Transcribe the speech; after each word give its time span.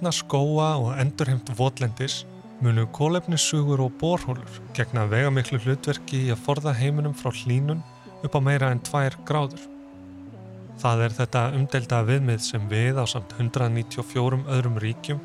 grænna 0.00 0.12
skóa 0.16 0.78
og 0.80 0.94
endurheimt 0.96 1.50
votlendis 1.58 2.24
munu 2.64 2.86
kólefnissugur 2.86 3.80
og 3.84 3.92
borhólur 4.00 4.60
gegna 4.72 5.04
vegamiklu 5.04 5.58
hlutverki 5.60 6.22
í 6.24 6.30
að 6.32 6.40
forða 6.40 6.72
heiminum 6.72 7.12
frá 7.12 7.28
hlínun 7.28 7.82
upp 8.24 8.32
á 8.32 8.40
meira 8.40 8.70
en 8.72 8.80
tvær 8.80 9.12
gráður. 9.28 9.60
Það 10.80 11.04
er 11.04 11.16
þetta 11.18 11.42
umdelda 11.58 11.98
viðmið 12.08 12.40
sem 12.40 12.64
við 12.70 12.96
á 12.96 13.04
samt 13.04 13.34
194 13.36 14.40
öðrum 14.48 14.80
ríkjum 14.80 15.20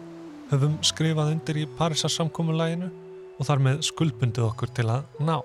höfum 0.52 0.76
skrifað 0.84 1.32
undir 1.38 1.62
í 1.64 1.66
Parísarsamkominlæginu 1.80 2.92
og 3.40 3.48
þar 3.48 3.64
með 3.70 3.82
skuldbundið 3.88 4.50
okkur 4.50 4.76
til 4.76 4.90
að 4.92 5.08
ná. 5.24 5.40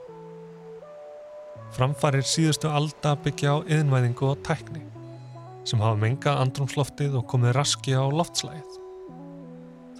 Framfarir 1.78 2.26
síðustu 2.26 2.66
alda 2.66 3.14
byggja 3.22 3.54
á 3.54 3.56
yðinvæðingu 3.62 4.32
og 4.32 4.42
tækni 4.42 4.82
sem 5.62 5.78
hafa 5.78 6.02
mengað 6.02 6.44
andrumsloftið 6.48 7.20
og 7.20 7.28
komið 7.30 7.58
raski 7.60 7.94
á 7.94 8.02
loftslægið. 8.10 8.79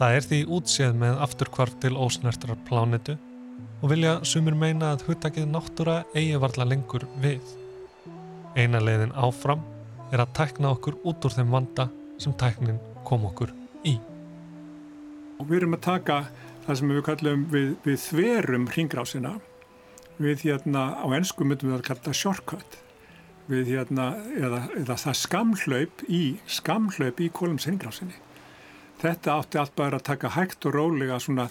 Það 0.00 0.14
er 0.16 0.24
því 0.24 0.36
útséð 0.56 0.94
með 0.96 1.18
afturkvarf 1.20 1.74
til 1.82 1.90
ósnertrar 2.00 2.56
plánitu 2.64 3.18
og 3.82 3.90
vilja 3.92 4.14
sumir 4.24 4.54
meina 4.56 4.94
að 4.94 5.02
huttakið 5.10 5.50
náttúra 5.50 5.96
eigi 6.16 6.38
varla 6.40 6.64
lengur 6.64 7.04
við. 7.20 7.42
Eina 8.56 8.80
leiðin 8.80 9.12
áfram 9.12 9.60
er 10.08 10.22
að 10.24 10.32
tækna 10.38 10.70
okkur 10.72 10.96
út 11.04 11.26
úr 11.28 11.34
þeim 11.34 11.52
vanda 11.52 11.86
sem 12.16 12.32
tæknin 12.32 12.78
kom 13.04 13.26
okkur 13.28 13.52
í. 13.84 13.98
Og 15.36 15.50
við 15.50 15.58
erum 15.58 15.76
að 15.76 15.84
taka 15.90 16.18
það 16.64 16.80
sem 16.80 16.94
við 16.94 17.04
kallum 17.10 17.44
við, 17.52 17.68
við 17.84 18.00
þverum 18.06 18.66
hringrásina 18.72 19.34
við 20.16 20.46
hérna 20.46 20.86
á 20.96 21.06
ennsku 21.12 21.44
myndum 21.44 21.74
við 21.74 21.76
að 21.82 21.86
kalla 21.90 22.06
það 22.08 22.18
shortcut 22.22 22.80
við 23.52 23.74
hérna 23.74 24.08
eða, 24.32 24.64
eða 24.80 24.98
það 25.04 25.22
skamhlaup 25.26 26.08
í 26.08 26.24
skamhlaup 26.48 27.20
í 27.20 27.28
kólumsengrásinni 27.36 28.16
þetta 29.00 29.36
átti 29.36 29.60
allt 29.60 29.76
bara 29.78 30.00
að 30.00 30.06
taka 30.10 30.32
hægt 30.36 30.66
og 30.68 30.76
rólega 30.76 31.18
svona 31.22 31.48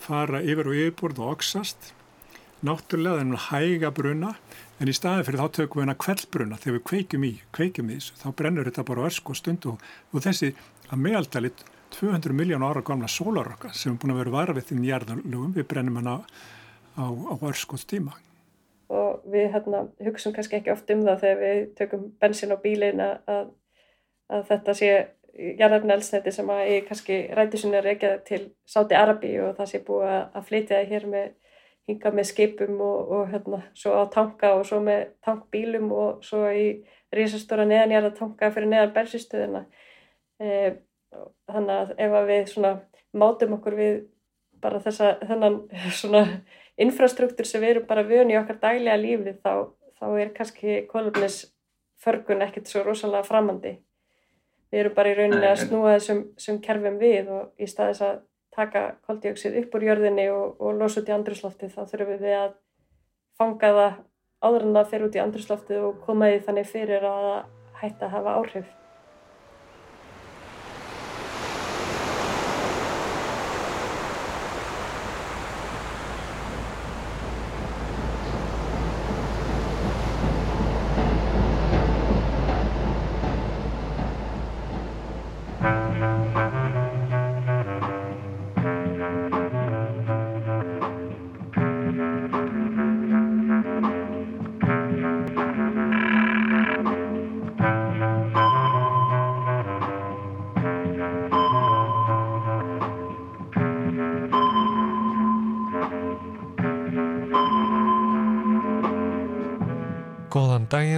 fara 0.00 0.42
yfir 0.42 0.70
og 0.70 0.80
yfirbúrð 0.80 1.22
og 1.22 1.36
oksast 1.36 1.92
náttúrulega 2.66 3.20
þennan 3.20 3.44
hæga 3.50 3.92
bruna 3.94 4.34
en 4.80 4.90
í 4.90 4.94
staði 4.96 5.24
fyrir 5.28 5.42
þá 5.42 5.56
tökum 5.60 5.80
við 5.80 5.86
hennar 5.86 6.00
kveldbruna 6.04 6.58
þegar 6.60 6.76
við 6.78 6.84
kveikjum 6.90 7.24
í, 7.28 7.32
kveikjum 7.56 7.90
í 7.90 7.98
þessu 7.98 8.20
þá 8.20 8.28
brennur 8.40 8.68
þetta 8.68 8.86
bara 8.90 9.08
ösku 9.08 9.32
og 9.32 9.40
stund 9.40 9.68
og, 9.70 9.88
og 10.12 10.24
þessi 10.24 10.52
að 10.90 11.02
meðaldalit 11.04 11.64
200 11.96 12.34
miljón 12.36 12.64
ára 12.66 12.82
gamla 12.84 13.08
sólarokka 13.08 13.72
sem 13.74 13.94
er 13.94 14.00
búin 14.02 14.14
að 14.16 14.22
vera 14.24 14.34
varfið 14.34 14.72
í 14.74 14.78
nýjarðalugum, 14.80 15.52
við 15.56 15.68
brennum 15.70 16.00
hann 16.00 16.12
á 16.12 16.16
á, 16.96 17.04
á 17.04 17.34
örskóts 17.42 17.86
tíma. 17.86 18.16
Og 18.88 19.22
við 19.30 19.50
hérna, 19.54 19.86
hugsaum 20.06 20.34
kannski 20.34 20.60
ekki 20.60 20.72
oft 20.72 20.90
um 20.94 21.02
það 21.06 21.22
þegar 21.24 21.40
við 21.42 21.62
tökum 21.78 22.04
bensin 22.22 22.54
á 22.54 22.58
bílin 22.62 23.02
að, 23.02 23.48
að 24.30 24.44
þetta 24.50 24.74
sé 24.78 24.90
jarðarfni 25.36 25.94
elsnætti 25.96 26.32
sem 26.32 26.50
að 26.52 26.62
ég 26.70 26.86
kannski 26.88 27.18
ræti 27.36 27.60
svona 27.60 27.82
reykja 27.84 28.16
til 28.24 28.42
Sáti 28.68 28.96
Arabi 28.96 29.34
og 29.44 29.56
það 29.58 29.70
sé 29.72 29.82
búið 29.84 30.14
að 30.14 30.46
flytja 30.48 30.78
það 30.78 30.92
hér 30.94 31.06
með 31.12 31.28
hinga 31.86 32.12
með 32.14 32.28
skipum 32.30 32.80
og, 32.82 33.12
og 33.14 33.28
hérna 33.30 33.60
svo 33.76 33.94
á 33.94 34.04
tanka 34.10 34.54
og 34.56 34.66
svo 34.66 34.80
með 34.82 35.04
tankbílum 35.24 35.92
og 35.94 36.24
svo 36.26 36.42
í 36.50 36.66
risastóra 37.14 37.66
neðanjarða 37.68 38.12
tanka 38.16 38.50
fyrir 38.54 38.70
neðan 38.72 38.94
bensinstöðuna. 38.96 39.62
E, 40.42 40.48
þannig 41.46 41.74
að 41.76 41.92
ef 42.06 42.16
að 42.20 42.30
við 42.32 42.44
svona 42.52 42.72
mátum 43.16 43.56
okkur 43.58 43.78
við 43.78 43.96
bara 44.62 44.82
þessa 44.82 45.14
þennan 45.22 45.60
svona 46.00 46.24
infrastruktúr 46.82 47.48
sem 47.48 47.62
við 47.62 47.76
erum 47.76 47.88
bara 47.88 48.06
vöni 48.08 48.34
í 48.34 48.40
okkar 48.40 48.58
dælega 48.62 48.98
lífi 49.00 49.36
þá, 49.38 49.68
þá 50.00 50.06
er 50.20 50.32
kannski 50.36 50.80
kolumnisförgun 50.90 52.44
ekkert 52.48 52.72
svo 52.72 52.82
rosalega 52.84 53.24
framandi. 53.28 53.76
Við 54.72 54.80
erum 54.82 54.94
bara 54.96 55.12
í 55.12 55.16
rauninni 55.18 55.46
að 55.46 55.60
snúa 55.62 55.92
þessum 55.96 56.22
sem 56.42 56.58
kerfum 56.62 56.96
við 56.98 57.30
og 57.32 57.62
í 57.62 57.68
staðis 57.70 58.02
að 58.02 58.16
taka 58.56 58.82
koldioksið 59.06 59.58
upp 59.60 59.76
úr 59.76 59.86
jörðinni 59.90 60.26
og, 60.32 60.56
og 60.60 60.80
losa 60.80 61.02
út 61.02 61.10
í 61.10 61.14
andruslofti 61.14 61.68
þá 61.70 61.82
þurfum 61.90 62.22
við 62.24 62.38
að 62.38 62.56
fanga 63.38 63.72
það 63.78 64.00
áður 64.46 64.66
en 64.66 64.78
það 64.78 64.90
fer 64.92 65.06
út 65.06 65.18
í 65.18 65.22
andruslofti 65.22 65.78
og 65.82 66.02
koma 66.06 66.32
því 66.32 66.42
þannig 66.48 66.68
fyrir 66.72 67.06
að 67.08 67.30
hætta 67.82 68.08
að 68.08 68.14
hafa 68.16 68.36
áhrif. 68.40 68.74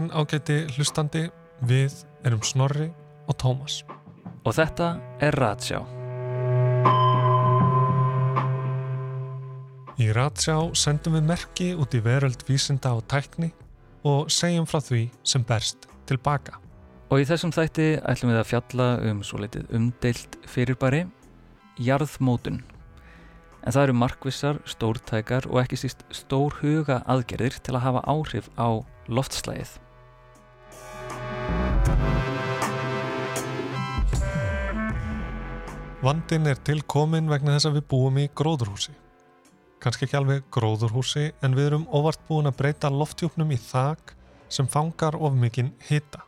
Daginn 0.08 0.24
ágæti 0.24 0.54
hlustandi, 0.72 1.28
við 1.68 1.92
erum 2.24 2.40
Snorri 2.40 2.86
og 3.28 3.36
Tómas. 3.36 3.82
Og 4.46 4.54
þetta 4.56 4.96
er 5.20 5.34
Ratsjá. 5.36 5.82
Í 10.00 10.06
Ratsjá 10.16 10.56
sendum 10.72 11.18
við 11.18 11.26
merki 11.28 11.66
út 11.76 11.92
í 11.92 12.00
veröld 12.00 12.40
vísinda 12.48 12.94
og 12.96 13.04
tækni 13.04 13.50
og 14.08 14.30
segjum 14.32 14.64
frá 14.64 14.80
því 14.80 15.10
sem 15.22 15.44
berst 15.44 15.84
tilbaka. 16.08 16.56
Og 17.12 17.20
í 17.20 17.26
þessum 17.28 17.52
þætti 17.52 17.98
ætlum 18.00 18.32
við 18.32 18.40
að 18.40 18.48
fjalla 18.48 18.86
um 19.10 19.20
svo 19.22 19.42
litið 19.42 19.74
umdeilt 19.76 20.38
fyrirbæri, 20.48 21.02
jarðmótun. 21.76 22.62
En 23.60 23.76
það 23.76 23.82
eru 23.82 23.98
markvissar, 24.06 24.62
stórtækar 24.64 25.50
og 25.50 25.60
ekki 25.66 25.82
síst 25.82 26.06
stór 26.16 26.56
huga 26.62 27.02
aðgerðir 27.04 27.60
til 27.60 27.76
að 27.76 27.84
hafa 27.90 28.06
áhrif 28.08 28.48
á 28.56 28.80
loftslægið. 29.12 29.76
Vandin 35.98 36.46
er 36.46 36.56
tilkomin 36.62 37.26
vegna 37.28 37.56
þess 37.56 37.66
að 37.68 37.80
við 37.80 37.84
búum 37.90 38.18
í 38.22 38.28
gróðurhúsi. 38.38 38.92
Kanski 39.82 40.06
ekki 40.06 40.16
alveg 40.16 40.44
gróðurhúsi 40.54 41.24
en 41.44 41.56
við 41.58 41.72
erum 41.72 41.88
óvart 41.90 42.22
búin 42.28 42.46
að 42.48 42.56
breyta 42.60 42.90
loftjúpnum 42.92 43.50
í 43.52 43.58
þak 43.60 44.14
sem 44.48 44.68
fangar 44.70 45.18
of 45.18 45.34
mikinn 45.34 45.72
hita. 45.88 46.22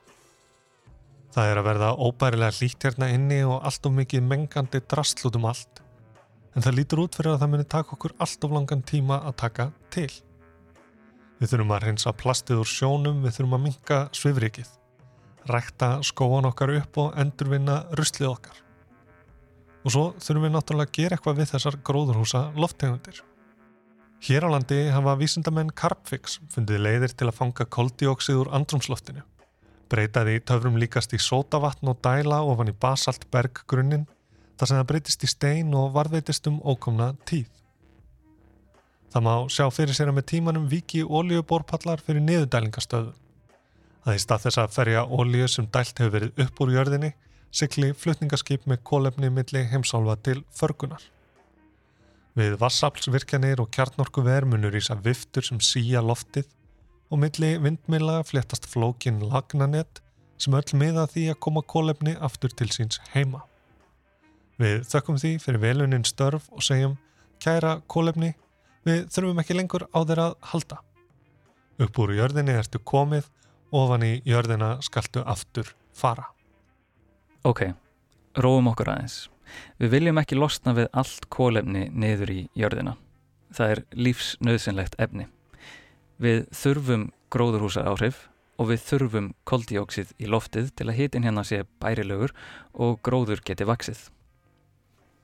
Það 1.31 1.53
er 1.53 1.61
að 1.61 1.69
verða 1.69 1.93
óbærilega 2.03 2.57
hlýtt 2.59 2.89
hérna 2.89 3.09
inni 3.15 3.39
og 3.47 3.63
allt 3.63 3.87
of 3.87 3.95
mikið 3.95 4.27
mengandi 4.27 4.83
drastlut 4.91 5.39
um 5.39 5.47
allt. 5.53 5.85
En 6.59 6.67
það 6.67 6.77
lítur 6.81 7.05
út 7.05 7.15
fyrir 7.15 7.37
að 7.37 7.45
það 7.45 7.53
muni 7.55 7.69
taka 7.77 7.95
okkur 7.95 8.17
allt 8.19 8.47
of 8.49 8.57
langan 8.59 8.83
tíma 8.83 9.21
að 9.31 9.39
taka 9.45 9.71
til. 9.95 10.11
Við 11.39 11.55
þurfum 11.55 11.77
að 11.77 11.87
reynsa 11.87 12.13
plastið 12.13 12.65
úr 12.65 12.75
sjónum, 12.75 13.23
við 13.23 13.39
þurfum 13.39 13.57
að 13.61 13.67
minka 13.69 14.01
svifrikið, 14.19 14.75
rækta 15.49 16.01
skóan 16.05 16.49
okkar 16.51 16.75
upp 16.77 16.99
og 17.01 17.17
endurvinna 17.21 17.85
ruslið 17.97 18.31
okkar. 18.35 18.61
Og 19.85 19.95
svo 19.95 20.05
þurfum 20.21 20.47
við 20.47 20.55
náttúrulega 20.55 20.91
að 20.91 20.97
gera 20.99 21.17
eitthvað 21.17 21.41
við 21.41 21.53
þessar 21.55 21.79
gróðurhúsa 21.89 22.43
lofttegundir. 22.61 23.23
Hér 24.21 24.45
á 24.45 24.49
landi 24.53 24.81
hafa 24.93 25.17
vísindamenn 25.17 25.73
Carpfix 25.73 26.41
fundið 26.53 26.83
leiðir 26.85 27.15
til 27.17 27.31
að 27.31 27.39
fanga 27.39 27.65
koldioksið 27.65 28.43
úr 28.43 28.51
andrumsloftinu. 28.59 29.23
Breytaði 29.91 30.43
töfrum 30.45 30.77
líkast 30.77 31.15
í 31.17 31.23
sótavatn 31.23 31.89
og 31.89 32.03
dæla 32.05 32.43
ofan 32.45 32.69
í 32.69 32.77
basaltberggrunnin 32.77 34.05
þar 34.61 34.69
sem 34.69 34.77
það 34.77 34.91
breytist 34.93 35.25
í 35.25 35.31
stein 35.33 35.73
og 35.75 35.95
varðveitist 35.97 36.51
um 36.53 36.61
ókomna 36.61 37.15
tíð. 37.25 37.49
Það 39.11 39.25
má 39.27 39.35
sjá 39.51 39.65
fyrir 39.73 39.97
sér 39.97 40.13
að 40.13 40.21
með 40.21 40.29
tímanum 40.35 40.69
viki 40.71 41.01
ólíuborpallar 41.03 42.05
fyrir 42.05 42.23
niðurdælingastöðu. 42.29 43.17
Það 44.05 44.15
er 44.15 44.23
stað 44.23 44.45
þess 44.47 44.61
að 44.63 44.75
ferja 44.75 45.03
ólíu 45.07 45.49
sem 45.51 45.67
dælt 45.73 46.01
hefur 46.01 46.15
verið 46.15 46.43
upp 46.45 46.63
úr 46.65 46.73
jörðinni, 46.75 47.11
sykli 47.53 47.91
flutningaskip 47.97 48.67
með 48.71 48.83
kólefni 48.91 49.31
milli 49.35 49.65
heimsálfa 49.71 50.17
til 50.25 50.43
förgunar. 50.57 51.03
Við 52.39 52.57
vassaflsvirkjanir 52.61 53.61
og 53.61 53.71
kjarnorku 53.75 54.25
vermunur 54.25 54.77
í 54.79 54.83
að 54.93 55.05
viftur 55.11 55.45
sem 55.45 55.61
síja 55.61 56.01
loftið 56.01 56.49
og 57.11 57.21
milli 57.21 57.57
vindmila 57.61 58.21
fléttast 58.25 58.69
flókin 58.71 59.21
lagnanett 59.21 60.01
sem 60.41 60.55
öll 60.57 60.77
miða 60.79 61.09
því 61.11 61.27
að 61.33 61.41
koma 61.45 61.63
kólefni 61.67 62.15
aftur 62.17 62.55
til 62.55 62.71
síns 62.73 63.01
heima. 63.13 63.43
Við 64.61 64.87
þökkum 64.89 65.19
því 65.21 65.35
fyrir 65.43 65.61
velunin 65.61 66.07
störf 66.07 66.47
og 66.55 66.65
segjum 66.65 66.97
kæra 67.43 67.81
kólefni 67.91 68.35
Við 68.87 69.11
þurfum 69.13 69.41
ekki 69.43 69.57
lengur 69.57 69.85
á 69.93 69.99
þeirra 70.01 70.27
að 70.31 70.37
halda. 70.53 70.79
Upp 71.85 71.99
úr 72.01 72.15
jörðinni 72.17 72.55
ertu 72.57 72.81
komið, 72.81 73.27
ofan 73.71 74.05
í 74.07 74.13
jörðina 74.27 74.77
skaltu 74.85 75.23
aftur 75.27 75.75
fara. 75.97 76.27
Ok, 77.47 77.71
róum 78.37 78.71
okkur 78.73 78.93
aðeins. 78.93 79.29
Við 79.81 79.95
viljum 79.95 80.21
ekki 80.21 80.39
losna 80.39 80.75
við 80.77 80.91
allt 80.93 81.27
kólefni 81.33 81.89
niður 81.91 82.33
í 82.35 82.41
jörðina. 82.59 82.97
Það 83.55 83.75
er 83.75 83.83
lífsnöðsynlegt 84.07 84.99
efni. 85.03 85.27
Við 86.21 86.45
þurfum 86.55 87.09
gróðurhúsa 87.33 87.87
áhrif 87.89 88.27
og 88.61 88.69
við 88.71 88.83
þurfum 88.85 89.33
koldíóksið 89.49 90.13
í 90.21 90.29
loftið 90.31 90.71
til 90.77 90.91
að 90.91 90.99
hitin 90.99 91.27
hérna 91.27 91.45
sé 91.47 91.63
bærilegur 91.83 92.35
og 92.75 93.01
gróður 93.07 93.41
geti 93.47 93.67
vaksið. 93.67 94.03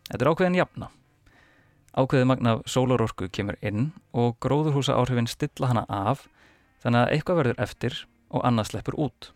Þetta 0.09 0.23
er 0.25 0.31
ákveðin 0.33 0.59
jafna. 0.61 0.91
Ákveðið 1.97 2.29
magna 2.31 2.57
sólarorku 2.69 3.29
kemur 3.33 3.59
inn 3.65 3.91
og 4.17 4.37
gróðurhúsa 4.45 4.97
áhrifin 4.97 5.29
stilla 5.31 5.71
hana 5.73 5.85
af 5.89 6.27
þannig 6.83 7.03
að 7.03 7.13
eitthvað 7.15 7.41
verður 7.43 7.63
eftir 7.67 7.99
og 8.31 8.45
annað 8.47 8.73
sleppur 8.73 8.99
út. 9.07 9.33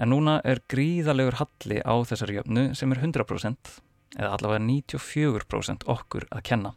En 0.00 0.12
núna 0.14 0.38
er 0.48 0.62
gríðalegur 0.72 1.40
halli 1.42 1.80
á 1.84 1.94
þessari 2.08 2.38
jöfnu 2.38 2.70
sem 2.78 2.92
er 2.92 3.02
100% 3.02 3.80
eða 4.16 4.36
allavega 4.36 4.64
94% 4.64 5.86
okkur 5.90 6.26
að 6.30 6.46
kenna. 6.48 6.72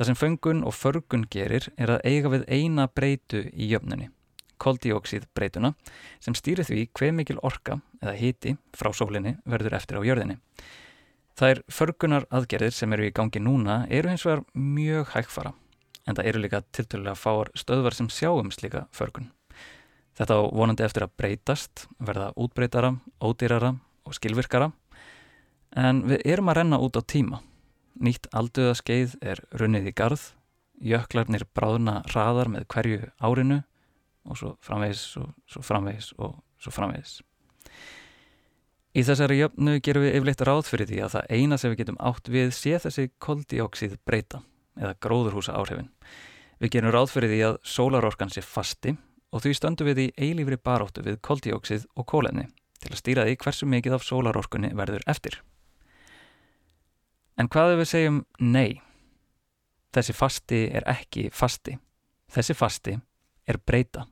Það 0.00 0.08
sem 0.08 0.16
föngun 0.16 0.62
og 0.64 0.74
förgun 0.74 1.26
gerir 1.30 1.68
er 1.76 1.92
að 1.92 2.06
eiga 2.08 2.32
við 2.32 2.46
eina 2.48 2.86
breytu 2.88 3.42
í 3.52 3.68
jöfnunni, 3.68 4.08
koldíóksíð 4.56 5.26
breytuna, 5.36 5.74
sem 6.24 6.36
stýrir 6.36 6.64
því 6.64 6.86
hver 6.96 7.12
mikil 7.16 7.40
orka 7.44 7.80
eða 8.00 8.16
hiti 8.16 8.54
frá 8.76 8.94
sólinni 8.96 9.36
verður 9.44 9.76
eftir 9.76 10.00
á 10.00 10.06
jörðinni. 10.08 10.38
Er 11.40 11.62
förgunar 11.72 12.26
aðgerðir 12.28 12.74
sem 12.76 12.92
eru 12.92 13.06
í 13.08 13.12
gangi 13.16 13.40
núna 13.40 13.86
eru 13.88 14.10
hins 14.12 14.26
vegar 14.28 14.42
mjög 14.52 15.14
hægfara, 15.14 15.54
en 16.04 16.16
það 16.16 16.32
eru 16.32 16.42
líka 16.44 16.60
tilturlega 16.72 17.16
fáar 17.16 17.52
stöðvar 17.56 17.96
sem 17.96 18.10
sjáum 18.12 18.50
slíka 18.52 18.88
förgun. 18.92 19.30
Þetta 20.20 20.36
á 20.36 20.52
vonandi 20.52 20.84
eftir 20.84 21.06
að 21.06 21.14
breytast, 21.16 21.86
verða 21.96 22.26
útbreytara, 22.36 22.90
ódýrara 23.24 23.70
og 24.04 24.16
skilvirkara, 24.18 24.66
en 25.80 26.02
við 26.10 26.26
erum 26.28 26.50
að 26.52 26.58
renna 26.58 26.80
út 26.84 26.98
á 27.00 27.02
tíma. 27.08 27.40
Nýtt 27.96 28.28
alduðaskeið 28.36 29.16
er 29.24 29.40
runnið 29.56 29.88
í 29.88 29.94
garð, 29.96 30.26
jöklarnir 30.76 31.46
bráðna 31.56 32.02
hraðar 32.12 32.52
með 32.52 32.68
hverju 32.68 33.08
árinu 33.16 33.62
og 34.28 34.36
svo 34.36 34.52
framvegis 34.60 35.08
og 35.22 35.32
svo 35.48 35.64
framvegis 35.64 36.12
og 36.20 36.36
svo 36.60 36.76
framvegis. 36.76 37.16
Í 38.92 39.04
þessari 39.06 39.40
jöfnu 39.40 39.80
gerum 39.80 40.04
við 40.04 40.16
yfirleitt 40.18 40.44
ráð 40.44 40.64
fyrir 40.68 40.90
því 40.90 41.04
að 41.06 41.12
það 41.16 41.36
eina 41.38 41.58
sem 41.62 41.72
við 41.72 41.80
getum 41.80 42.00
átt 42.10 42.28
við 42.28 42.52
sé 42.56 42.76
þessi 42.82 43.08
koldíóksið 43.24 44.00
breyta 44.04 44.44
eða 44.76 44.96
gróðurhúsa 45.00 45.56
áhrifin. 45.56 45.88
Við 46.60 46.76
gerum 46.76 46.92
ráð 46.92 47.14
fyrir 47.14 47.32
því 47.32 47.46
að 47.46 47.62
sólarorkan 47.64 48.32
sé 48.34 48.44
fasti 48.44 48.98
og 49.30 49.44
því 49.44 49.54
stöndum 49.56 49.90
við 49.90 50.02
í 50.04 50.06
eilífri 50.18 50.58
baróttu 50.58 51.04
við 51.06 51.20
koldíóksið 51.26 51.86
og 51.96 52.06
kólenni 52.10 52.48
til 52.80 52.92
að 52.92 53.00
stýra 53.00 53.26
því 53.28 53.36
hversu 53.44 53.68
mikið 53.68 53.96
af 53.96 54.06
sólarorkunni 54.06 54.72
verður 54.76 55.04
eftir. 55.10 55.40
En 57.38 57.48
hvað 57.48 57.74
ef 57.74 57.82
við 57.82 57.90
segjum 57.90 58.22
nei? 58.40 58.80
Þessi 59.94 60.14
fasti 60.14 60.64
er 60.70 60.86
ekki 60.88 61.28
fasti. 61.34 61.76
Þessi 62.30 62.56
fasti 62.56 62.96
er 63.48 63.58
breyta. 63.66 64.06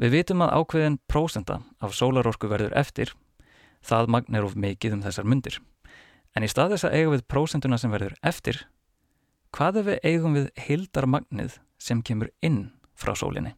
Við 0.00 0.18
vitum 0.18 0.42
að 0.44 0.56
ákveðin 0.58 0.98
prósenda 1.08 1.60
af 1.80 1.94
sólarorku 1.96 2.50
verður 2.50 2.74
eftir 2.76 3.14
það 3.84 4.10
magn 4.10 4.38
er 4.38 4.46
of 4.46 4.56
mikið 4.56 4.98
um 4.98 5.02
þessar 5.04 5.28
myndir. 5.28 5.58
En 6.34 6.44
í 6.44 6.50
stað 6.50 6.74
þess 6.74 6.88
að 6.88 6.96
eiga 6.98 7.12
við 7.14 7.26
prósenduna 7.30 7.78
sem 7.78 7.92
verður 7.92 8.16
eftir, 8.26 8.64
hvað 9.54 9.82
ef 9.82 9.90
við 9.90 10.08
eigum 10.10 10.38
við 10.38 10.48
hildarmagnið 10.66 11.58
sem 11.78 12.00
kemur 12.02 12.32
inn 12.42 12.72
frá 12.98 13.14
sólinni? 13.18 13.54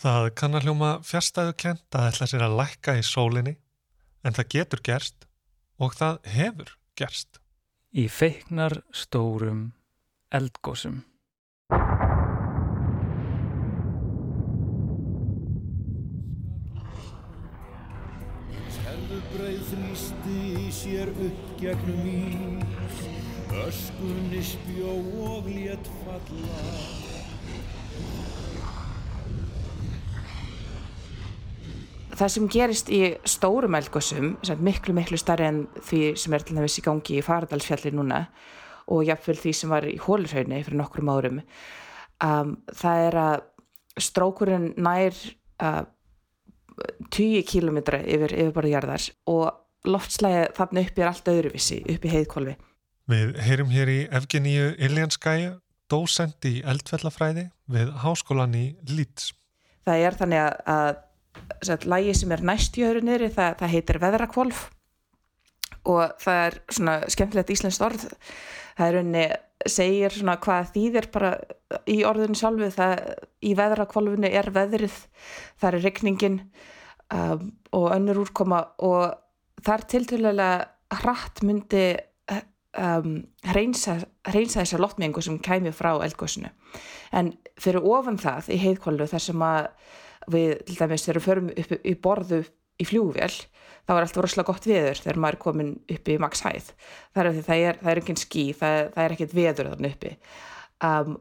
Það 0.00 0.28
kann 0.38 0.58
að 0.58 0.66
hljóma 0.66 0.90
fjärstæðu 1.06 1.54
kent 1.64 1.96
að 1.96 2.10
ætla 2.10 2.28
sér 2.30 2.44
að 2.48 2.58
lækka 2.60 2.96
í 2.98 3.06
sólinni, 3.06 3.56
en 4.24 4.36
það 4.36 4.50
getur 4.56 4.84
gerst 4.90 5.26
og 5.78 5.96
það 5.96 6.20
hefur 6.34 6.76
gerst. 6.98 7.40
Í 7.94 8.08
feiknar 8.10 8.80
stórum 8.92 9.68
eldgósum. 10.34 11.04
þrýsti 19.64 20.70
sér 20.74 21.10
upp 21.10 21.50
gegnum 21.60 22.06
ís 22.10 23.00
öskunni 23.64 24.42
spjó 24.42 24.94
og 25.24 25.48
létt 25.48 25.88
falla 26.02 27.13
Það 32.14 32.30
sem 32.30 32.44
gerist 32.52 32.90
í 32.94 33.00
stórum 33.26 33.74
eldgóðsum, 33.74 34.34
miklu 34.62 34.94
miklu 34.94 35.18
starri 35.18 35.48
en 35.48 35.64
því 35.82 36.02
sem 36.20 36.36
er 36.36 36.44
til 36.46 36.58
dæmis 36.58 36.78
í 36.78 36.84
gangi 36.84 37.18
í 37.18 37.24
Faradalsfjalli 37.24 37.90
núna 37.94 38.20
og 38.92 39.02
jáfnveil 39.08 39.40
því 39.40 39.54
sem 39.56 39.72
var 39.72 39.86
í 39.88 39.96
Hólurhaunni 39.98 40.60
fyrir 40.62 40.78
nokkrum 40.78 41.10
árum, 41.10 41.40
um, 42.22 42.54
það 42.76 43.06
er 43.08 43.18
að 43.22 43.36
strókurinn 44.04 44.70
nær 44.76 45.16
uh, 45.64 45.82
20 47.14 47.44
kílometra 47.48 48.02
yfir, 48.02 48.34
yfir 48.34 48.54
bara 48.54 48.72
jarðar 48.72 49.08
og 49.30 49.88
loftslæði 49.88 50.46
þarna 50.56 50.84
uppi 50.84 51.04
er 51.04 51.10
allt 51.10 51.30
öðruvissi, 51.30 51.80
uppi 51.94 52.12
heiðkólfi. 52.12 52.56
Við 53.10 53.34
heyrum 53.44 53.72
hér 53.72 53.90
í 53.92 53.98
Evgeníu 54.16 54.70
Iljanskæju, 54.80 55.56
dósend 55.92 56.46
í 56.48 56.60
eldfellafræði 56.64 57.48
við 57.70 57.90
háskólan 58.04 58.56
í 58.56 58.64
Leeds. 58.88 59.32
Það 59.84 60.06
er 60.06 60.16
þannig 60.20 60.40
að, 60.40 60.54
að 60.72 61.02
lægi 61.88 62.14
sem 62.18 62.32
er 62.34 62.44
næst 62.44 62.76
í 62.78 62.84
öðru 62.86 63.04
niðri, 63.04 63.30
það, 63.34 63.56
það 63.60 63.74
heitir 63.74 64.00
veðrakvolf 64.02 64.68
og 65.84 66.14
það 66.22 66.38
er 66.46 66.58
svona 66.72 66.94
skemmtilegt 67.12 67.50
íslenskt 67.52 67.84
orð. 67.84 68.06
Það 68.74 68.86
er 68.88 68.98
unni, 69.02 69.24
segir 69.70 70.14
svona 70.14 70.38
hvað 70.42 70.70
þýðir 70.74 71.10
bara 71.14 71.34
í 71.90 71.98
orðinu 72.08 72.38
sjálfu, 72.38 72.70
það 72.74 72.94
í 73.44 73.52
veðrakvolfinu 73.58 74.30
er 74.30 74.48
veðrið, 74.54 74.96
það 75.60 75.68
er 75.76 75.84
regningin 75.84 76.40
um, 77.12 77.52
og 77.76 77.90
önnur 77.94 78.24
úrkoma. 78.24 78.62
Og 78.82 79.12
þar 79.64 79.86
tilturlega 79.92 80.50
hratt 81.02 81.44
myndi 81.44 81.86
um, 82.78 83.18
hreinsa, 83.52 83.98
hreinsa 84.28 84.62
þessar 84.62 84.82
lottmengu 84.82 85.22
sem 85.24 85.38
kæmi 85.42 85.72
frá 85.74 85.92
eldgóðsunu 86.04 86.50
en 87.14 87.32
fyrir 87.60 87.84
ofan 87.86 88.18
það 88.20 88.50
í 88.54 88.58
heiðkólu 88.62 89.06
þar 89.10 89.22
sem 89.22 89.44
að 89.46 89.68
við 90.30 90.54
til 90.68 90.78
dæmis 90.78 91.04
þegar 91.06 91.20
við 91.20 91.26
förum 91.28 91.50
upp 91.52 91.74
í 91.76 91.94
borðu 92.06 92.40
í 92.80 92.88
fljúvél 92.88 93.30
þá 93.84 93.92
er 93.94 94.00
alltaf 94.00 94.24
rosalega 94.24 94.50
gott 94.50 94.66
veður 94.68 95.02
þegar 95.04 95.20
maður 95.20 95.36
er 95.36 95.42
komin 95.44 95.70
upp 95.96 96.10
í 96.10 96.18
max 96.22 96.42
hæð 96.46 96.72
það 97.14 97.22
er, 97.24 97.38
það 97.46 97.68
er, 97.68 97.78
það 97.82 97.92
er 97.92 98.02
engin 98.02 98.20
skí, 98.20 98.44
það, 98.56 98.80
það 98.96 99.04
er 99.04 99.16
ekkert 99.16 99.36
veður 99.38 99.70
þarna 99.72 99.92
uppi 99.92 100.12
um, 100.88 101.16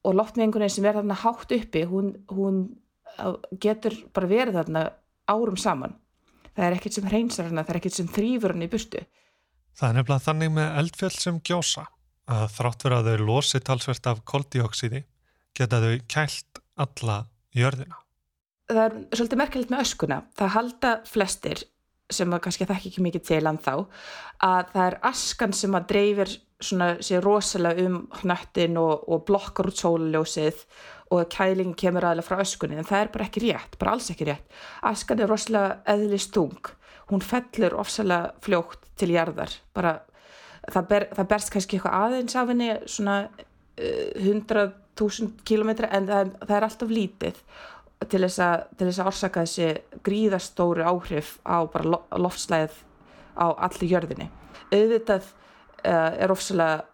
og 0.00 0.16
loftmengunin 0.16 0.72
sem 0.72 0.88
er 0.88 0.98
þarna 0.98 1.18
hátt 1.22 1.56
uppi 1.56 1.86
hún, 1.88 2.14
hún 2.32 2.62
getur 3.62 3.96
bara 4.14 4.30
verið 4.30 4.60
þarna 4.60 4.86
árum 5.30 5.58
saman 5.60 5.98
það 6.56 6.66
er 6.66 6.76
ekkert 6.76 6.96
sem 6.96 7.08
hreinsar 7.08 7.48
hana, 7.48 7.64
það 7.64 7.74
er 7.74 7.80
ekkert 7.80 7.96
sem 7.96 8.10
þrýfur 8.10 8.54
hann 8.54 8.66
í 8.66 8.70
burtu. 8.70 9.02
Það 9.78 9.88
er 9.88 9.96
nefnilega 9.96 10.26
þannig 10.26 10.52
með 10.56 10.78
eldfjöld 10.82 11.16
sem 11.16 11.40
gjósa 11.46 11.86
að 12.30 12.46
þrátt 12.56 12.86
verið 12.86 12.98
að 12.98 13.08
þau 13.08 13.26
losi 13.30 13.60
talsvert 13.66 14.08
af 14.10 14.22
koldioksíði 14.28 15.02
geta 15.56 15.80
þau 15.82 15.94
kælt 16.10 16.62
alla 16.80 17.18
jörðina. 17.56 17.98
Það 18.70 18.84
er 18.84 18.96
svolítið 19.18 19.40
merkilegt 19.40 19.72
með 19.72 19.84
öskuna. 19.86 20.20
Það 20.38 20.54
halda 20.56 20.92
flestir 21.10 21.64
sem 22.10 22.32
að 22.34 22.42
kannski 22.44 22.66
þekk 22.66 22.86
ekki 22.90 23.02
mikið 23.06 23.26
til 23.28 23.42
en 23.46 23.58
þá 23.62 23.74
að 24.46 24.72
það 24.72 24.86
er 24.86 24.96
askan 25.10 25.52
sem 25.54 25.76
að 25.78 25.90
dreifir 25.92 26.32
svona 26.60 26.88
sér 27.04 27.22
rosalega 27.24 27.86
um 27.86 28.00
hnöttin 28.20 28.76
og, 28.80 29.06
og 29.08 29.22
blokkar 29.28 29.70
út 29.70 29.78
sóluljósið 29.78 30.64
og 31.14 31.30
kælingin 31.32 31.78
kemur 31.78 32.06
aðlega 32.06 32.26
frá 32.26 32.42
öskunni. 32.42 32.78
En 32.78 32.86
það 32.86 33.04
er 33.04 33.14
bara 33.14 33.26
ekki 33.26 33.44
rétt, 33.46 33.78
bara 33.80 33.94
alls 33.96 34.10
ekki 34.12 34.28
rétt. 34.28 34.58
Askan 34.90 35.22
er 35.22 35.30
rosalega 35.30 35.80
eðlistung 35.94 36.74
hún 37.10 37.22
fellur 37.24 37.74
ofsalega 37.80 38.34
fljókt 38.44 38.86
til 38.98 39.14
jarðar. 39.14 39.52
Bara 39.74 39.96
það, 40.70 40.86
ber, 40.92 41.06
það 41.16 41.30
berst 41.32 41.52
kannski 41.54 41.78
eitthvað 41.78 41.98
aðeins 42.04 42.38
af 42.38 42.52
henni 42.52 42.70
svona 42.90 43.16
uh, 43.26 44.30
100.000 44.30 45.44
km 45.48 45.74
en 45.88 46.08
það, 46.10 46.34
það 46.44 46.56
er 46.56 46.68
alltaf 46.68 46.94
lítið 46.94 47.44
til 48.08 48.22
þess 48.24 48.40
að, 48.44 48.62
til 48.76 48.88
þess 48.88 49.00
að 49.02 49.10
orsaka 49.10 49.44
þessi 49.44 50.00
gríðastóru 50.06 50.86
áhrif 50.88 51.34
á 51.44 51.58
bara 51.70 52.00
loftslæðið 52.16 52.78
á 53.36 53.46
allir 53.66 53.92
jörðinni. 53.92 54.28
Auðvitað 54.70 55.26
uh, 55.28 56.12
er 56.16 56.32
ofsalega 56.32 56.86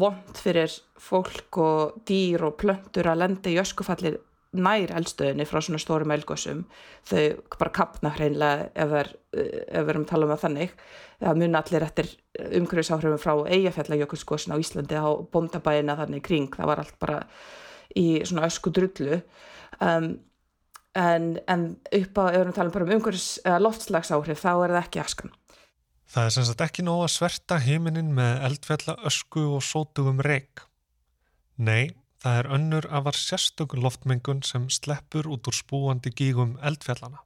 vond 0.00 0.38
fyrir 0.40 0.72
fólk 1.00 1.58
og 1.60 1.98
dýr 2.08 2.46
og 2.48 2.56
plöntur 2.60 3.10
að 3.10 3.20
lenda 3.20 3.52
í 3.52 3.58
öskufallir 3.60 4.16
nær 4.54 4.92
eldstöðinni 4.94 5.46
frá 5.48 5.58
svona 5.64 5.80
stórum 5.82 6.12
elgósum 6.14 6.62
þau 7.08 7.42
bara 7.58 7.72
kapna 7.74 8.12
hreinlega 8.14 8.68
ef 8.78 8.92
við 9.34 9.90
erum 9.90 10.04
að 10.04 10.10
tala 10.12 10.28
um 10.28 10.32
það 10.34 10.44
þannig. 10.44 10.76
Það 11.24 11.40
mun 11.40 11.58
allir 11.58 11.86
eftir 11.86 12.10
umhverfisáhrifum 12.60 13.22
frá 13.22 13.34
eigafjallajökulskossin 13.56 14.54
á 14.54 14.62
Íslandi 14.62 14.98
á 14.98 15.10
bondabæina 15.32 15.98
þannig 15.98 16.24
kring. 16.26 16.48
Það 16.54 16.70
var 16.70 16.84
allt 16.84 16.98
bara 17.02 17.18
í 17.98 18.06
svona 18.26 18.46
ösku 18.48 18.72
drullu 18.74 19.20
um, 19.80 20.14
en, 20.94 21.30
en 21.50 21.64
upp 22.00 22.20
á 22.20 22.24
ef 22.30 22.38
við 22.38 22.50
að 22.50 22.58
tala 22.58 22.84
um 22.84 22.94
umhverfis 22.98 23.30
loftslagsáhrif 23.44 24.42
þá 24.42 24.52
er 24.54 24.74
það 24.74 24.82
ekki 24.84 25.02
askan 25.02 25.34
Það 26.14 26.28
er 26.28 26.32
sem 26.34 26.44
sagt 26.46 26.62
ekki 26.62 26.84
nóg 26.86 27.00
að 27.02 27.12
sverta 27.14 27.56
heiminin 27.58 28.12
með 28.14 28.44
eldfjalla 28.48 28.94
ösku 29.08 29.42
og 29.56 29.64
sótugum 29.66 30.20
reik. 30.22 30.62
Nei, 31.56 31.94
það 32.22 32.38
er 32.40 32.48
önnur 32.56 32.86
að 32.86 33.08
var 33.08 33.18
sérstökur 33.18 33.82
loftmengun 33.82 34.44
sem 34.46 34.68
sleppur 34.70 35.26
út 35.34 35.50
úr 35.50 35.56
spúandi 35.58 36.12
gígum 36.14 36.54
eldfjallana. 36.62 37.24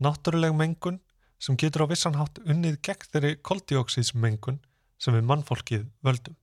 Náttúruleg 0.00 0.56
mengun 0.56 1.02
sem 1.36 1.58
getur 1.60 1.84
á 1.84 1.92
vissanhátt 1.92 2.40
unnið 2.46 2.80
gegn 2.88 3.10
þeirri 3.12 3.34
koldioksísmengun 3.44 4.62
sem 4.96 5.16
við 5.16 5.28
mannfólkið 5.28 5.88
völdum. 6.06 6.36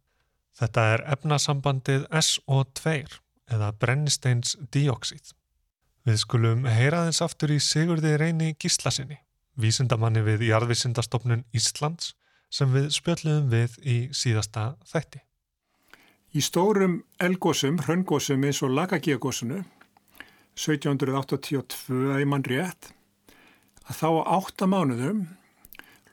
Þetta 0.53 0.87
er 0.93 1.05
efnasambandið 1.15 2.05
SO2 2.13 2.99
eða 3.49 3.71
brennisteins 3.81 4.53
dióksíð. 4.69 5.33
Við 6.03 6.17
skulum 6.19 6.65
heyra 6.67 7.05
þess 7.07 7.23
aftur 7.23 7.53
í 7.55 7.61
Sigurði 7.63 8.17
reyni 8.19 8.55
gíslasinni 8.59 9.21
vísindamanni 9.59 10.23
við 10.25 10.47
Jarðvísindastofnun 10.49 11.45
Íslands 11.55 12.13
sem 12.53 12.71
við 12.73 12.89
spjöldluðum 12.93 13.49
við 13.51 13.77
í 13.81 13.97
síðasta 14.13 14.73
þætti. 14.89 15.21
Í 16.33 16.41
stórum 16.41 17.03
elgósum, 17.21 17.77
hraungósum 17.85 18.43
eins 18.45 18.61
og 18.65 18.73
Lagagíagósunu 18.73 19.61
1782 20.57 22.19
í 22.21 22.27
mann 22.29 22.45
rétt 22.45 22.91
að 23.85 23.99
þá 23.99 24.07
á 24.09 24.23
8 24.41 24.69
mánuðum 24.69 25.23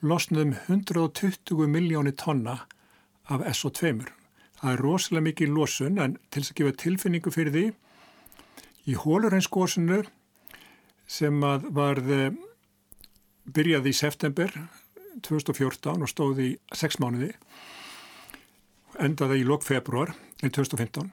losnum 0.01 0.55
120 0.69 1.67
miljóni 1.69 2.13
tonna 2.17 2.63
af 3.31 3.45
SO2. 3.53 4.09
Það 4.61 4.73
er 4.73 4.83
rosalega 4.85 5.27
mikið 5.29 5.55
losun 5.57 6.01
en 6.01 6.17
til 6.29 6.43
þess 6.43 6.53
að 6.53 6.61
gefa 6.61 6.79
tilfinningu 6.85 7.33
fyrir 7.33 7.55
því 7.57 7.67
í 8.89 8.97
hólurheinsgósunu 8.97 10.03
sem 11.11 11.43
að 11.45 11.69
varði 11.75 12.21
byrjaði 13.51 13.93
í 13.93 13.99
september 13.99 14.55
2014 15.27 16.07
og 16.07 16.11
stóði 16.11 16.53
í 16.53 16.57
6 16.77 17.01
mánuði 17.03 17.33
endaði 19.01 19.41
í 19.43 19.47
lok 19.49 19.67
februar 19.67 20.15
2015 20.41 21.11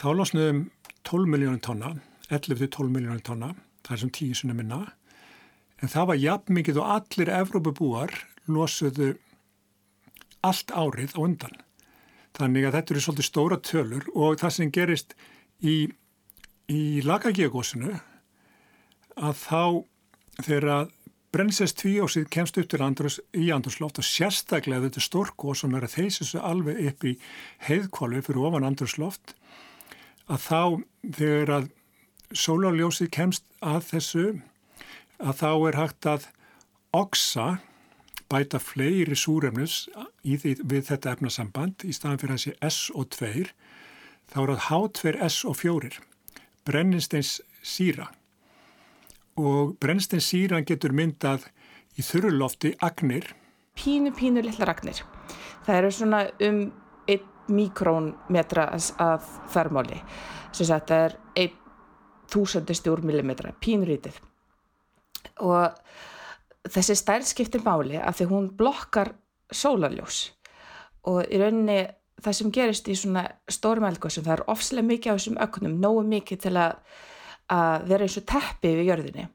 þá 0.00 0.08
losnaðum 0.16 0.66
12 1.06 1.32
miljónir 1.32 1.64
tonna 1.64 1.94
11-12 2.30 2.92
miljónir 2.92 3.24
tonna 3.26 3.54
það 3.86 3.96
er 3.96 4.02
sem 4.04 4.12
10 4.18 4.38
sinna 4.40 4.56
minna. 4.56 4.78
En 5.80 5.90
það 5.90 6.08
var 6.10 6.20
jafn 6.20 6.56
mikið 6.58 6.80
og 6.82 6.92
allir 6.96 7.32
Evrópabúar 7.34 8.14
losuðu 8.50 9.14
allt 10.46 10.72
árið 10.72 11.16
á 11.16 11.20
undan. 11.24 11.56
Þannig 12.36 12.68
að 12.68 12.76
þetta 12.76 12.94
eru 12.94 13.04
svolítið 13.04 13.28
stóra 13.28 13.58
tölur 13.58 14.06
og 14.14 14.38
það 14.40 14.54
sem 14.56 14.72
gerist 14.72 15.16
í, 15.62 15.76
í 16.70 16.82
lagagíagósinu 17.06 17.94
að 19.20 19.36
þá 19.36 19.64
þegar 20.40 20.68
að 20.74 20.92
brennsest 21.30 21.78
tvíósið 21.78 22.26
kemst 22.32 22.58
upp 22.58 22.70
til 22.70 22.80
andrus, 22.82 23.20
í 23.36 23.50
andrusloft 23.54 24.00
og 24.02 24.06
sérstaklega 24.06 24.88
þetta 24.88 25.02
stórkó 25.04 25.54
sem 25.54 25.74
er 25.78 25.86
að 25.86 25.96
þeysa 25.98 26.24
þessu 26.24 26.42
alveg 26.42 26.80
upp 26.90 27.06
í 27.06 27.12
heiðkólu 27.68 28.22
fyrir 28.26 28.48
ofan 28.48 28.66
andrusloft 28.66 29.34
að 30.30 30.46
þá 30.46 30.62
þegar 31.18 31.54
að 31.58 31.70
sólarljósið 32.30 33.10
kemst 33.14 33.46
að 33.62 33.80
þessu 33.92 34.26
að 35.20 35.40
þá 35.42 35.50
er 35.68 35.78
hægt 35.78 36.08
að 36.10 36.28
oksa 36.96 37.48
bæta 38.30 38.60
fleiri 38.62 39.16
súrefnus 39.18 39.84
því, 40.22 40.56
við 40.62 40.86
þetta 40.90 41.14
efnasamband 41.16 41.86
í 41.86 41.94
staðan 41.94 42.22
fyrir 42.22 42.42
sé 42.42 42.54
S 42.66 42.90
og 42.94 43.10
2 43.14 43.50
þá 44.30 44.38
er 44.42 44.54
að 44.54 44.64
H2S 44.68 45.42
og 45.50 45.58
4 45.58 45.90
brennisteins 46.66 47.40
síra 47.66 48.10
og 49.40 49.76
brennstinn 49.80 50.22
síran 50.22 50.66
getur 50.68 50.92
myndað 50.94 51.46
í 51.98 52.04
þurrulofti 52.04 52.74
agnir. 52.84 53.30
Pínu, 53.78 54.12
pínu 54.16 54.42
lilla 54.44 54.68
agnir. 54.68 55.00
Það 55.64 55.78
eru 55.78 55.92
svona 55.94 56.20
um 56.46 56.60
1 57.10 57.24
mikrónmetra 57.50 58.68
að 59.00 59.30
þarmáli. 59.54 60.00
Þetta 60.54 61.00
er 61.06 61.16
1 61.40 61.56
þúsundist 62.30 62.86
úr 62.90 63.02
millimetra, 63.06 63.54
pínurítið. 63.62 64.18
Og 65.40 65.72
þessi 66.68 66.98
stærð 66.98 67.30
skiptir 67.30 67.64
máli 67.64 67.98
af 67.98 68.18
því 68.18 68.28
hún 68.30 68.50
blokkar 68.56 69.14
sólarljós 69.50 70.28
og 71.08 71.24
í 71.32 71.40
rauninni 71.40 71.80
það 72.24 72.36
sem 72.38 72.50
gerist 72.54 72.88
í 72.88 72.96
svona 72.98 73.26
stórum 73.50 73.86
elgóðsum, 73.88 74.26
það 74.26 74.36
er 74.36 74.44
ofslega 74.52 74.88
mikið 74.88 75.12
á 75.12 75.16
þessum 75.16 75.40
ögnum, 75.44 75.78
nógu 75.80 76.04
mikið 76.08 76.42
til 76.46 76.56
að 76.60 76.76
að 77.50 77.86
vera 77.90 78.06
eins 78.06 78.18
og 78.20 78.26
teppi 78.30 78.74
við 78.78 78.90
jörðinni. 78.90 79.28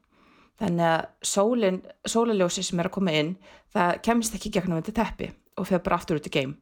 Þannig 0.56 0.86
að 0.88 1.72
sólaljósi 2.08 2.64
sem 2.64 2.80
er 2.80 2.88
að 2.88 2.94
koma 2.96 3.16
inn, 3.16 3.34
það 3.76 3.98
kemist 4.06 4.36
ekki 4.38 4.52
gegnum 4.54 4.80
þetta 4.80 5.02
teppi 5.02 5.32
og 5.56 5.68
fyrir 5.68 5.82
bara 5.84 5.98
aftur 6.00 6.20
út 6.20 6.28
í 6.28 6.32
geim. 6.32 6.54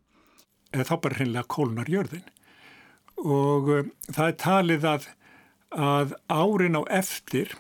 Eða 0.75 0.89
þá 0.89 0.95
bara 1.05 1.19
hreinlega 1.21 1.51
kólnar 1.55 1.91
jörðin. 1.91 2.25
Og 3.23 3.71
um, 3.71 3.93
það 4.09 4.27
er 4.27 4.39
talið 4.43 4.89
að, 4.91 5.07
að 5.79 6.17
árin 6.27 6.79
á 6.79 6.83
eftir, 6.99 7.55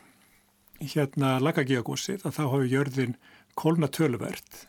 hérna 0.83 1.37
lagagíagósið, 1.43 2.27
að 2.27 2.39
þá 2.41 2.45
hafi 2.49 2.73
jörðin 2.73 3.19
kólna 3.55 3.87
töluvert. 3.87 4.65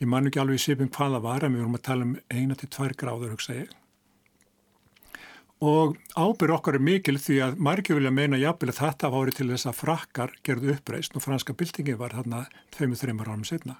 Ég 0.00 0.08
man 0.08 0.26
ekki 0.26 0.40
alveg 0.40 0.56
í 0.56 0.64
sipum 0.64 0.88
hvaða 0.88 1.20
var, 1.20 1.44
en 1.44 1.54
við 1.54 1.64
vorum 1.64 1.76
að 1.76 1.86
tala 1.90 2.08
um 2.08 2.16
eina 2.32 2.56
til 2.56 2.70
tvær 2.72 2.96
gráður, 2.96 3.34
hugsa 3.36 3.58
ég 3.58 3.74
og 5.60 5.98
ábyrg 6.16 6.56
okkar 6.56 6.78
er 6.78 6.84
mikil 6.84 7.18
því 7.20 7.36
að 7.44 7.58
margir 7.60 7.98
vilja 7.98 8.12
meina 8.14 8.38
jafnvel 8.40 8.72
að 8.72 8.78
þetta 8.80 9.10
vári 9.12 9.34
til 9.36 9.48
þess 9.50 9.68
að 9.68 9.76
frakkar 9.76 10.32
gerðu 10.46 10.72
uppreist 10.74 11.16
og 11.16 11.24
franska 11.24 11.52
byltingi 11.52 11.96
var 12.00 12.16
þarna 12.16 12.46
þeimu 12.76 12.96
þreymar 12.96 13.28
árum 13.28 13.44
setna. 13.44 13.76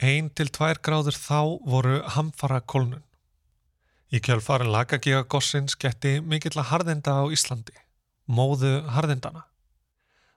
Einn 0.00 0.30
til 0.32 0.48
tvær 0.48 0.80
gráður 0.80 1.18
þá 1.20 1.40
voru 1.68 2.00
hamfara 2.16 2.62
kolnun. 2.64 3.04
Í 4.10 4.18
kjálfarin 4.24 4.72
lagagíagossins 4.72 5.76
getti 5.78 6.16
mikill 6.24 6.56
að 6.56 6.70
harðenda 6.72 7.20
á 7.20 7.24
Íslandi, 7.30 7.76
móðu 8.26 8.80
harðendana. 8.96 9.44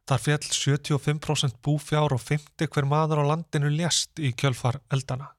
Þar 0.03 0.19
fjall 0.19 0.43
75% 0.43 1.61
búfjár 1.63 2.11
og 2.11 2.19
50 2.19 2.67
hver 2.67 2.87
maður 2.89 3.23
á 3.23 3.29
landinu 3.31 3.69
lést 3.71 4.19
í 4.19 4.33
kjálfar 4.35 4.81
eldana. 4.91 5.29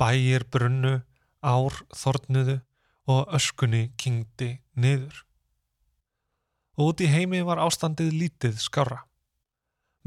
Bæir, 0.00 0.46
brunnu, 0.48 1.02
ár, 1.44 1.76
þornuðu 1.92 2.60
og 3.12 3.34
öskunni 3.36 3.90
kingdi 4.00 4.54
niður. 4.72 5.24
Og 6.78 6.92
út 6.92 7.04
í 7.04 7.10
heimi 7.12 7.42
var 7.44 7.60
ástandið 7.60 8.14
lítið 8.14 8.60
skára. 8.62 9.02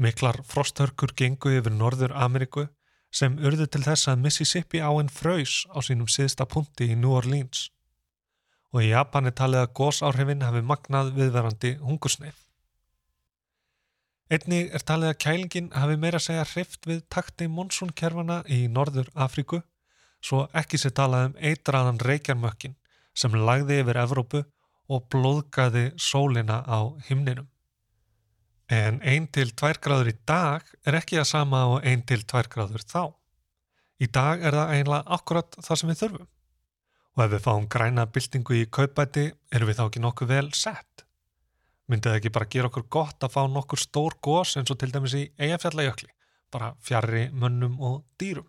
Miklar 0.02 0.40
frosthörkur 0.48 1.12
gengu 1.14 1.52
yfir 1.58 1.74
Norður 1.76 2.16
Ameríku 2.18 2.66
sem 3.14 3.36
urðu 3.38 3.68
til 3.70 3.84
þess 3.84 4.08
að 4.10 4.22
Mississippi 4.24 4.80
áinn 4.82 5.12
fröys 5.12 5.62
á 5.70 5.78
sínum 5.84 6.08
síðsta 6.10 6.48
punkti 6.48 6.90
í 6.90 6.96
New 6.98 7.12
Orleans. 7.14 7.68
Og 8.72 8.88
í 8.88 8.90
Japani 8.90 9.30
talið 9.36 9.66
að 9.66 9.74
gósáhrifin 9.78 10.46
hafi 10.46 10.64
magnað 10.64 11.12
viðverandi 11.18 11.76
hungursneið. 11.84 12.38
Einni 14.32 14.62
er 14.72 14.80
talið 14.88 15.10
að 15.12 15.18
kælingin 15.26 15.68
hafi 15.76 15.98
meira 16.00 16.18
segja 16.22 16.46
hrift 16.48 16.86
við 16.88 17.02
takti 17.12 17.50
monsúnkerfana 17.52 18.38
í 18.48 18.64
Norður 18.72 19.10
Afríku 19.12 19.60
svo 20.24 20.46
ekki 20.56 20.80
sé 20.80 20.92
talað 20.96 21.26
um 21.28 21.34
eitraðan 21.50 22.00
reykjarmökkin 22.00 22.78
sem 23.12 23.34
lagði 23.36 23.82
yfir 23.82 24.00
Evrópu 24.00 24.42
og 24.92 25.04
blóðgaði 25.12 25.90
sólina 26.00 26.62
á 26.64 26.80
himninum. 27.08 27.48
En 28.72 29.02
1-2 29.04 29.74
gráður 29.84 30.12
í 30.14 30.16
dag 30.28 30.64
er 30.86 30.96
ekki 30.96 31.20
að 31.20 31.28
sama 31.28 31.64
á 31.68 31.70
1-2 31.84 32.46
gráður 32.54 32.86
þá. 32.88 33.12
Í 34.00 34.08
dag 34.08 34.40
er 34.40 34.56
það 34.56 34.76
einlega 34.78 35.16
akkurat 35.18 35.58
það 35.60 35.80
sem 35.80 35.92
við 35.92 36.02
þurfum. 36.02 36.28
Og 37.12 37.24
ef 37.26 37.32
við 37.34 37.44
fáum 37.44 37.68
græna 37.68 38.08
byltingu 38.08 38.56
í 38.56 38.68
kaupæti, 38.72 39.26
erum 39.52 39.68
við 39.68 39.78
þá 39.78 39.84
ekki 39.84 40.02
nokkuð 40.06 40.32
vel 40.32 40.48
sett. 40.56 41.01
Myndið 41.90 42.18
ekki 42.18 42.32
bara 42.34 42.48
gera 42.50 42.70
okkur 42.70 42.86
gott 42.92 43.24
að 43.24 43.34
fá 43.34 43.42
nokkur 43.50 43.80
stór 43.80 44.16
gós 44.22 44.54
eins 44.58 44.70
og 44.70 44.78
til 44.78 44.92
dæmis 44.94 45.16
í 45.18 45.24
eigafjallajökli, 45.42 46.08
bara 46.54 46.72
fjarrri 46.80 47.26
mönnum 47.34 47.78
og 47.82 48.04
dýrum. 48.22 48.46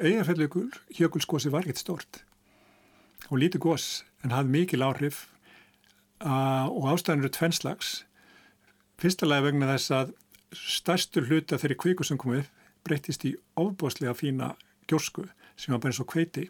Eigafjallajökulskósi 0.00 1.52
var 1.52 1.64
ekkert 1.64 1.80
stórt 1.80 2.22
og 3.30 3.40
lítið 3.40 3.64
gós 3.64 3.88
en 4.24 4.34
hafði 4.34 4.54
mikil 4.54 4.84
áhrif 4.84 5.26
og 6.20 6.88
ástæðan 6.92 7.24
eru 7.24 7.32
tvennslags. 7.32 7.90
Fyrstulega 9.00 9.46
vegna 9.48 9.68
þess 9.72 9.92
að 9.96 10.14
stærstur 10.56 11.28
hluta 11.28 11.58
þeirri 11.60 11.78
kviku 11.80 12.04
sem 12.04 12.18
kom 12.20 12.36
upp 12.40 12.56
breytist 12.84 13.24
í 13.28 13.34
ofbóslega 13.60 14.14
fína 14.16 14.54
gjósku 14.88 15.26
sem 15.56 15.72
var 15.72 15.80
bara 15.82 15.92
eins 15.92 16.00
og 16.02 16.08
kveiti 16.10 16.48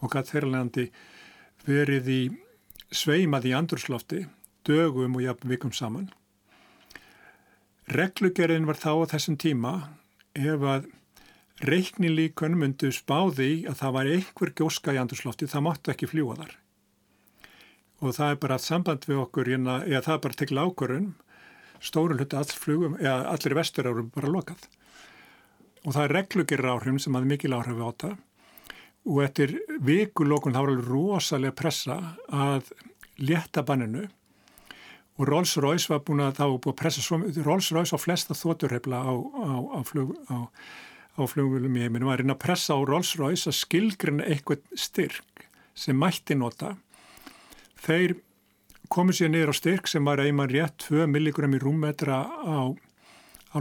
og 0.00 0.12
gætt 0.12 0.30
þeirrlegandi 0.32 0.88
verið 1.66 2.10
í 2.10 2.22
sveimað 2.94 3.50
í 3.50 3.54
andurslofti 3.58 4.24
dögum 4.66 5.16
og 5.18 5.24
jafn 5.24 5.50
vikum 5.50 5.72
saman. 5.72 6.10
Reglugerðin 7.92 8.68
var 8.68 8.80
þá 8.80 8.90
á 9.04 9.10
þessum 9.14 9.36
tíma 9.40 9.72
ef 10.34 10.62
að 10.64 10.86
reiknilíkun 11.64 12.56
myndu 12.58 12.90
spáði 12.92 13.64
að 13.68 13.80
það 13.82 13.96
var 13.96 14.10
einhver 14.14 14.52
gjóska 14.58 14.94
í 14.94 15.00
andurslofti, 15.00 15.48
það 15.48 15.66
máttu 15.68 15.92
ekki 15.92 16.08
fljúa 16.10 16.38
þar. 16.40 16.54
Og 18.02 18.16
það 18.16 18.32
er 18.32 18.40
bara 18.42 18.58
samband 18.60 19.04
við 19.08 19.20
okkur, 19.22 19.52
hérna, 19.52 19.76
eða 19.86 20.02
það 20.08 20.16
er 20.16 20.22
bara 20.24 20.38
tekla 20.40 20.64
ákvörun, 20.66 21.10
stóru 21.84 22.18
hluti 22.18 22.36
all 22.40 22.50
flugum, 22.64 22.96
allir 23.04 23.56
vestur 23.56 23.88
eru 23.88 24.08
bara 24.16 24.32
lokað. 24.32 24.66
Og 25.84 25.92
það 25.92 26.06
er 26.06 26.16
reglugerir 26.18 26.72
áhrifin 26.72 27.02
sem 27.04 27.16
hafði 27.16 27.34
mikil 27.34 27.56
áhrif 27.56 27.80
á 27.80 27.86
þetta 27.86 28.14
og 29.04 29.20
eftir 29.20 29.58
vikulokun 29.84 30.54
þá 30.54 30.60
var 30.62 30.70
alveg 30.72 30.86
rosalega 30.88 31.56
pressa 31.56 31.96
að 32.32 32.70
létta 33.20 33.64
banninu 33.66 34.06
og 35.14 35.28
Rolls-Royce 35.30 35.92
var 35.92 36.02
búin 36.06 36.24
að 36.24 36.40
þá 36.40 36.44
búin 36.58 36.72
að 36.72 36.80
pressa 36.80 37.04
svo, 37.04 37.20
Rolls-Royce 37.22 37.94
á 37.94 37.98
flesta 38.02 38.34
þoturheifla 38.34 38.98
á, 38.98 39.12
á, 39.14 39.52
á, 39.78 39.80
flug, 39.86 40.14
á 40.26 41.22
flugvölum 41.30 41.76
í 41.78 41.84
heiminu 41.86 42.08
var 42.08 42.18
að 42.18 42.24
reyna 42.24 42.34
að 42.34 42.42
pressa 42.46 42.74
á 42.74 42.80
Rolls-Royce 42.82 43.50
að 43.52 43.58
skilgrina 43.60 44.26
eitthvað 44.26 44.64
styrk 44.74 45.46
sem 45.74 45.98
mætti 45.98 46.34
nota. 46.38 46.74
Þeir 47.84 48.16
komu 48.90 49.14
sér 49.14 49.30
niður 49.30 49.54
á 49.54 49.60
styrk 49.60 49.88
sem 49.90 50.04
var 50.06 50.22
einmann 50.22 50.50
rétt 50.50 50.88
2 50.88 51.06
milligram 51.10 51.54
í 51.54 51.62
rúmmetra 51.62 52.24
á, 52.26 52.74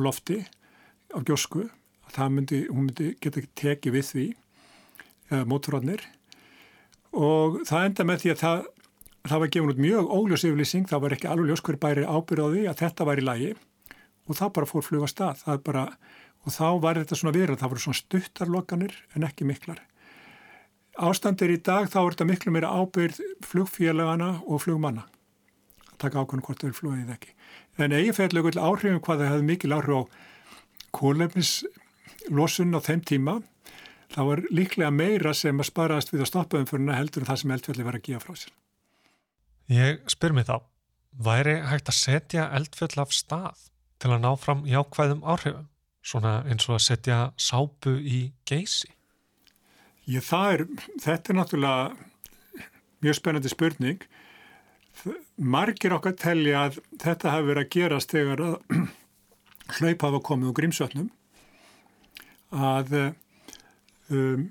lofti 0.01 0.41
á 1.13 1.21
gjósku. 1.21 1.67
Það 2.13 2.33
myndi, 2.33 2.65
hún 2.69 2.89
myndi 2.89 3.13
geta 3.21 3.41
tekið 3.57 3.95
við 3.97 4.09
því 4.09 4.25
móturotnir 5.49 6.03
og 7.13 7.61
það 7.67 7.87
enda 7.87 8.05
með 8.05 8.23
því 8.23 8.31
að 8.33 8.41
það, 8.41 8.63
það 9.29 9.43
var 9.43 9.51
gefun 9.53 9.71
út 9.71 9.79
mjög 9.79 10.09
óljós 10.11 10.43
yfirlýsing, 10.43 10.89
það 10.89 11.03
var 11.05 11.15
ekki 11.15 11.29
alveg 11.31 11.49
ljós 11.51 11.63
hver 11.63 11.79
bæri 11.79 12.03
ábyrðaði 12.03 12.65
að 12.67 12.81
þetta 12.81 13.07
var 13.07 13.21
í 13.21 13.23
lagi 13.23 13.53
og 14.27 14.37
það 14.39 14.53
bara 14.57 14.69
fór 14.69 14.83
fluga 14.83 15.07
stað 15.11 15.43
bara, 15.63 15.85
og 16.43 16.55
þá 16.55 16.67
var 16.83 16.99
þetta 16.99 17.19
svona 17.19 17.35
verið, 17.35 17.59
það 17.61 17.73
voru 17.73 17.83
svona 17.85 17.99
stuttarlokanir 18.01 18.95
en 19.15 19.27
ekki 19.27 19.47
miklar. 19.47 19.79
Ástandir 20.93 21.53
í 21.55 21.57
dag 21.57 21.87
þá 21.89 21.99
er 22.03 22.11
þetta 22.13 22.29
miklu 22.29 22.53
meira 22.53 22.73
ábyrð 22.75 23.21
flugfélagana 23.47 24.29
og 24.45 24.61
flugmanna 24.61 25.07
að 25.87 25.97
taka 26.03 26.21
ákvæmum 26.21 26.43
hvort 26.45 26.59
þau 26.61 26.67
eru 26.69 26.77
flugið 26.77 27.15
ekki. 27.15 27.31
En 27.79 27.95
eiginferðlega 27.95 28.61
áhrifum 28.61 29.01
hvað 29.01 29.23
það 29.23 29.31
hefði 29.31 29.47
mikil 29.47 29.73
áhrif 29.73 29.97
á 29.97 30.01
kólefnislosun 30.93 32.77
á 32.77 32.79
þeim 32.83 33.01
tíma 33.07 33.39
það 34.13 34.29
var 34.29 34.43
líklega 34.53 34.91
meira 34.93 35.33
sem 35.37 35.57
að 35.57 35.71
sparaðast 35.71 36.13
við 36.13 36.25
að 36.25 36.29
stoppa 36.29 36.61
umföruna 36.61 36.99
heldur 36.99 37.23
en 37.23 37.31
það 37.31 37.41
sem 37.41 37.55
eldfjalli 37.55 37.87
var 37.87 37.97
að 37.97 38.05
gefa 38.09 38.27
frá 38.27 38.37
sér. 38.37 38.53
Ég 39.71 40.01
spyr 40.11 40.33
mér 40.35 40.47
þá, 40.49 40.57
væri 41.23 41.53
hægt 41.69 41.91
að 41.91 41.99
setja 41.99 42.49
eldfjall 42.57 43.05
af 43.05 43.13
stað 43.15 43.69
til 44.03 44.11
að 44.11 44.23
ná 44.25 44.33
fram 44.35 44.65
jákvæðum 44.67 45.23
áhrifum, 45.23 45.69
svona 46.03 46.41
eins 46.51 46.67
og 46.67 46.75
að 46.75 46.83
setja 46.89 47.19
sápu 47.39 47.95
í 47.95 48.25
geysi? 48.49 48.91
Ég, 50.03 50.19
það 50.25 50.49
er, 50.53 50.65
þetta 50.99 51.31
er 51.31 51.37
náttúrulega 51.39 51.83
mjög 53.03 53.19
spennandi 53.19 53.51
spurning. 53.51 54.03
Margir 55.39 55.95
okkar 55.95 56.17
telja 56.19 56.67
að 56.67 56.81
þetta 56.99 57.31
hafi 57.31 57.49
verið 57.49 57.63
að 57.63 57.73
gerast 57.77 58.11
þegar 58.13 58.43
að 58.49 58.55
hlaup 59.79 60.07
hafa 60.09 60.23
komið 60.27 60.51
úr 60.51 60.57
grímsvöldnum 60.59 61.11
að 62.53 62.91
um, 64.11 64.49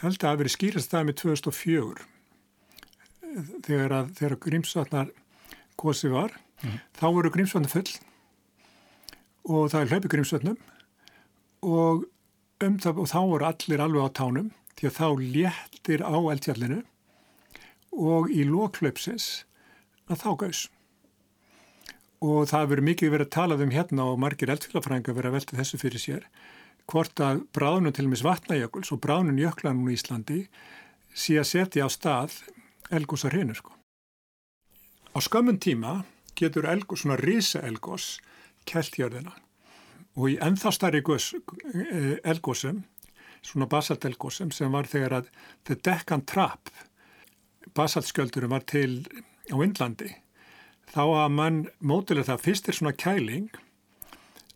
held 0.00 0.20
að 0.22 0.30
hafi 0.30 0.40
verið 0.44 0.54
skýrast 0.54 0.94
það 0.94 1.10
með 1.10 1.18
2004 1.24 2.06
þegar 3.66 3.94
að 4.00 4.12
þegar 4.18 4.36
Grímsvatnar 4.46 5.12
kosi 5.76 6.10
var 6.12 6.34
mm. 6.62 6.78
þá 6.96 7.06
voru 7.18 7.32
Grímsvatnar 7.34 7.72
full 7.72 7.90
og 9.46 9.72
það 9.72 9.80
er 9.80 9.92
hlaupi 9.92 10.12
Grímsvatnum 10.12 10.60
og, 11.66 12.06
um 12.64 12.78
það, 12.82 13.02
og 13.02 13.10
þá 13.12 13.18
voru 13.32 13.48
allir 13.48 13.82
alveg 13.84 14.08
á 14.08 14.16
tánum 14.20 14.52
því 14.76 14.88
að 14.90 14.96
þá 14.98 15.08
léttir 15.36 16.04
á 16.04 16.16
eldjallinu 16.16 16.80
og 17.96 18.32
í 18.32 18.44
lóklöpsins 18.48 19.44
að 20.10 20.22
þá 20.22 20.30
gaus 20.42 20.66
og 22.24 22.48
það 22.50 22.70
verið 22.72 22.88
mikið 22.90 23.12
verið 23.12 23.28
að 23.28 23.36
tala 23.36 23.58
um 23.60 23.72
hérna 23.72 24.08
og 24.10 24.20
margir 24.20 24.52
eldfélagfrænga 24.52 25.14
verið 25.16 25.30
að 25.30 25.36
velta 25.38 25.58
þessu 25.60 25.80
fyrir 25.80 26.02
sér 26.02 26.28
hvort 26.90 27.20
að 27.22 27.42
bráðnum 27.56 27.94
til 27.94 28.06
og 28.06 28.12
meins 28.12 28.24
vatnajökuls 28.24 28.92
og 28.94 29.00
bráðnum 29.04 29.40
jöklanum 29.40 29.88
í 29.90 29.96
Íslandi 29.96 30.44
sé 31.16 31.38
að 31.40 31.50
setja 31.50 31.88
á 31.88 31.90
stað 31.92 32.38
elgósar 32.90 33.34
hinu 33.36 33.54
sko. 33.54 33.72
Á 35.16 35.18
skömmun 35.20 35.58
tíma 35.58 36.04
getur 36.36 36.68
elgós, 36.68 37.02
svona 37.02 37.16
risa 37.16 37.62
elgós 37.64 38.18
keltjörðina 38.68 39.32
og 40.16 40.30
í 40.32 40.36
ennþá 40.42 40.72
starri 40.72 41.00
eh, 41.00 42.18
elgósum, 42.24 42.84
svona 43.42 43.68
basaltelgósum 43.70 44.50
sem 44.52 44.72
var 44.72 44.86
þegar 44.86 45.20
að 45.20 45.32
The 45.64 45.76
Deccan 45.76 46.24
Trap 46.26 46.70
basaltskjöldurum 47.76 48.50
var 48.50 48.64
til 48.64 49.04
á 49.52 49.56
Indlandi 49.56 50.10
þá 50.92 51.02
að 51.04 51.30
mann 51.36 51.62
mótilega 51.80 52.32
það 52.32 52.44
fyrst 52.46 52.68
er 52.68 52.78
svona 52.78 52.96
kæling 52.96 53.48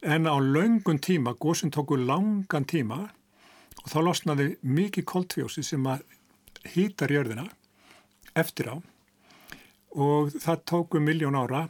en 0.00 0.26
á 0.26 0.36
laungun 0.40 1.00
tíma, 1.02 1.34
góðsinn 1.36 1.72
tóku 1.74 1.98
langan 1.98 2.64
tíma 2.64 3.02
og 3.82 3.88
þá 3.92 3.98
losnaði 4.06 4.46
mikið 4.62 5.06
koltfjósi 5.12 5.64
sem 5.66 5.86
að 5.86 6.04
hýtar 6.74 7.12
jörðina 7.12 7.46
eftir 8.38 8.70
á 8.70 8.76
og 9.90 10.30
það 10.38 10.64
tóku 10.70 11.00
miljón 11.02 11.38
ára 11.38 11.66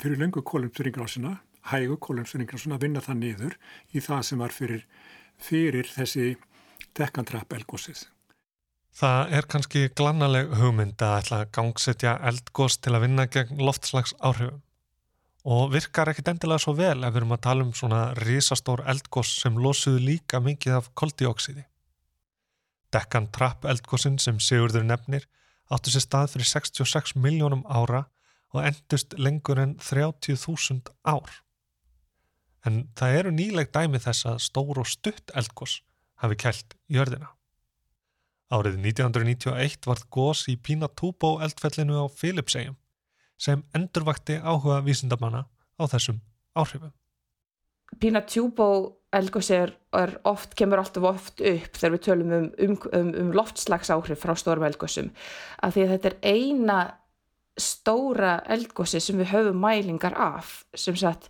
fyrir 0.00 0.20
laungu 0.20 0.42
kólumsringrásina, 0.46 1.40
hægu 1.72 1.98
kólumsringrásina 2.00 2.78
að 2.78 2.86
vinna 2.86 3.02
það 3.04 3.18
niður 3.20 3.58
í 3.92 4.00
það 4.00 4.22
sem 4.28 4.40
var 4.40 4.54
fyrir, 4.54 4.86
fyrir 5.36 5.90
þessi 5.90 6.36
dekkantrapp 6.96 7.52
elgósið. 7.58 8.06
Það 8.96 9.34
er 9.38 9.46
kannski 9.50 9.82
glannaleg 9.96 10.50
hugmynd 10.58 11.02
að 11.04 11.16
ætla 11.20 11.42
að 11.44 11.52
gangsetja 11.56 12.16
eldgós 12.30 12.78
til 12.82 12.94
að 12.96 13.04
vinna 13.06 13.26
gegn 13.30 13.62
loftslags 13.62 14.16
áhrifum 14.18 14.62
og 15.50 15.70
virkar 15.72 16.10
ekkit 16.10 16.28
endilega 16.34 16.60
svo 16.60 16.74
vel 16.76 16.98
ef 17.00 17.12
við 17.14 17.20
erum 17.22 17.36
að 17.36 17.44
tala 17.46 17.64
um 17.64 17.72
svona 17.76 18.00
risastór 18.18 18.82
eldgoss 18.92 19.38
sem 19.40 19.56
losuðu 19.56 20.02
líka 20.04 20.40
mikið 20.44 20.76
af 20.76 20.90
koldioksiði. 20.98 21.64
Dekkan 22.92 23.30
trapp 23.32 23.64
eldgossin 23.64 24.18
sem 24.20 24.40
Sigurður 24.42 24.84
nefnir 24.84 25.28
áttu 25.70 25.92
sér 25.92 26.04
stað 26.04 26.32
fyrir 26.34 26.48
66 26.50 27.14
miljónum 27.16 27.62
ára 27.70 28.04
og 28.50 28.66
endust 28.66 29.14
lengur 29.18 29.60
en 29.62 29.76
30.000 29.78 30.90
ár. 31.06 31.30
En 32.66 32.82
það 32.98 33.18
eru 33.20 33.34
nýleg 33.34 33.70
dæmi 33.72 34.00
þess 34.02 34.26
að 34.28 34.42
stór 34.44 34.82
og 34.82 34.88
stutt 34.90 35.32
eldgoss 35.34 35.80
hafi 36.20 36.36
kælt 36.36 36.76
í 36.90 36.98
örðina. 37.00 37.30
Árið 38.50 38.80
1991 38.82 39.86
varð 39.86 40.06
gós 40.10 40.44
í 40.50 40.56
Pinatubo 40.58 41.36
eldfellinu 41.44 42.02
á 42.02 42.06
Philipsegjum 42.10 42.76
sem 43.40 43.62
endurvakti 43.76 44.40
áhuga 44.42 44.80
vísindamanna 44.84 45.46
á 45.80 45.82
þessum 45.86 46.18
áhrifum. 46.58 46.92
Pinatubo 49.10 49.16
eldgóðsir 49.16 49.72
oft, 50.28 50.54
kemur 50.54 50.80
alltaf 50.82 51.06
oft 51.08 51.42
upp 51.42 51.76
þegar 51.78 51.94
við 51.96 52.02
tölum 52.06 52.32
um, 52.36 52.48
um, 52.62 52.78
um, 52.94 53.12
um 53.24 53.32
loftslags 53.34 53.90
áhrif 53.90 54.22
frá 54.22 54.36
stórum 54.38 54.66
eldgóðsum 54.68 55.10
af 55.66 55.74
því 55.74 55.84
að 55.84 55.94
þetta 55.94 56.10
er 56.10 56.18
eina 56.30 56.78
stóra 57.60 58.36
eldgóðsi 58.48 59.00
sem 59.02 59.18
við 59.20 59.32
höfum 59.34 59.58
mælingar 59.60 60.14
af. 60.14 60.62
Sem 60.78 60.94
sagt 60.96 61.26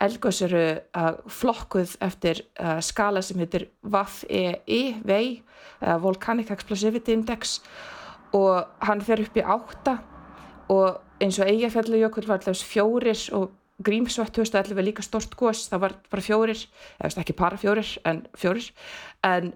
eldgóðs 0.00 0.44
eru 0.46 0.62
uh, 0.78 1.10
flokkuð 1.26 1.96
eftir 2.06 2.44
uh, 2.62 2.78
skala 2.80 3.20
sem 3.24 3.42
heitir 3.42 3.66
VAF-E-I 3.82 4.80
uh, 4.94 5.98
Volcanic 6.00 6.54
Explosivity 6.54 7.18
Index. 7.18 7.58
Og 8.38 8.62
hann 8.86 9.02
fer 9.04 9.20
upp 9.26 9.36
í 9.36 9.44
átta 9.44 9.98
og 10.72 11.02
eins 11.20 11.36
og 11.42 11.50
Eyjafjallajökull 11.50 12.30
var 12.30 12.40
alltaf 12.40 12.62
fjórir 12.64 13.18
og 13.36 13.50
Grímsvart 13.82 14.34
2011 14.36 14.76
var 14.78 14.86
líka 14.86 15.02
stort 15.02 15.34
gos, 15.34 15.64
það 15.70 15.82
var 15.82 15.94
bara 16.10 16.22
fjórir 16.22 16.60
eða 17.00 17.22
ekki 17.24 17.34
para 17.34 17.58
fjórir 17.58 17.88
en 18.06 18.22
fjórir. 18.38 18.68
En 19.26 19.52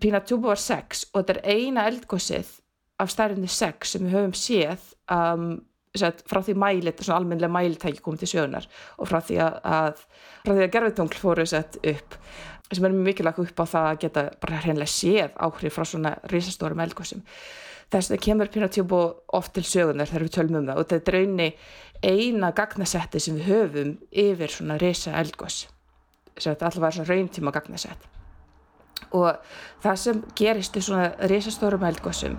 Pinatubo 0.00 0.52
var 0.52 0.60
sex 0.60 1.06
og 1.12 1.22
þetta 1.22 1.36
er 1.36 1.56
eina 1.56 1.86
eldgósið 1.90 2.52
af 3.02 3.10
stærðinni 3.12 3.50
sex 3.50 3.94
sem 3.94 4.04
við 4.06 4.16
höfum 4.16 4.36
séð 4.36 4.84
um, 5.12 5.48
frá 5.96 6.42
því 6.44 6.56
mælit, 6.60 7.00
svona 7.02 7.20
almennilega 7.22 7.52
mælitæki 7.52 8.02
komið 8.04 8.24
til 8.24 8.32
sjöunar 8.34 8.66
og 9.00 9.08
frá 9.10 9.20
því 9.24 9.38
að, 9.44 9.58
að 9.64 10.02
frá 10.44 10.52
því 10.52 10.64
að 10.66 10.72
gerðutungl 10.76 11.20
fóru 11.20 11.46
sett 11.48 11.78
upp 11.82 12.18
sem 12.72 12.84
er 12.84 12.92
mjög 12.92 13.06
mikilvægt 13.06 13.42
upp 13.44 13.62
á 13.62 13.66
það 13.72 13.88
að 13.90 14.00
geta 14.04 14.24
bara 14.42 14.60
hreinlega 14.64 14.92
séð 14.92 15.36
áhrif 15.46 15.76
frá 15.76 15.86
svona 15.86 16.16
risastórum 16.32 16.82
eldgósum 16.84 17.22
þess 17.92 18.10
að 18.10 18.16
það 18.16 18.24
kemur 18.26 18.52
Pinatubo 18.52 19.00
oft 19.38 19.54
til 19.56 19.64
sögunar 19.66 20.10
þegar 20.10 20.26
við 20.26 20.34
tölum 20.36 20.58
um 20.60 20.68
það. 20.68 20.80
Og 20.80 20.90
þetta 20.90 21.12
er 21.12 21.16
raunni 21.18 21.48
eina 22.02 22.52
gagnasetti 22.56 23.22
sem 23.22 23.38
við 23.38 23.48
höfum 23.50 23.96
yfir 24.10 24.52
svona 24.52 24.78
reysa 24.80 25.16
eldgós 25.20 25.64
sem 26.36 26.52
þetta 26.52 26.68
alltaf 26.68 26.82
var 26.84 26.96
svona 26.96 27.10
rauntíma 27.12 27.52
gagnasett. 27.54 28.08
Og 29.16 29.28
það 29.84 30.00
sem 30.02 30.22
gerist 30.36 30.76
í 30.76 30.82
svona 30.84 31.28
reysastórum 31.30 31.84
eldgósum 31.86 32.36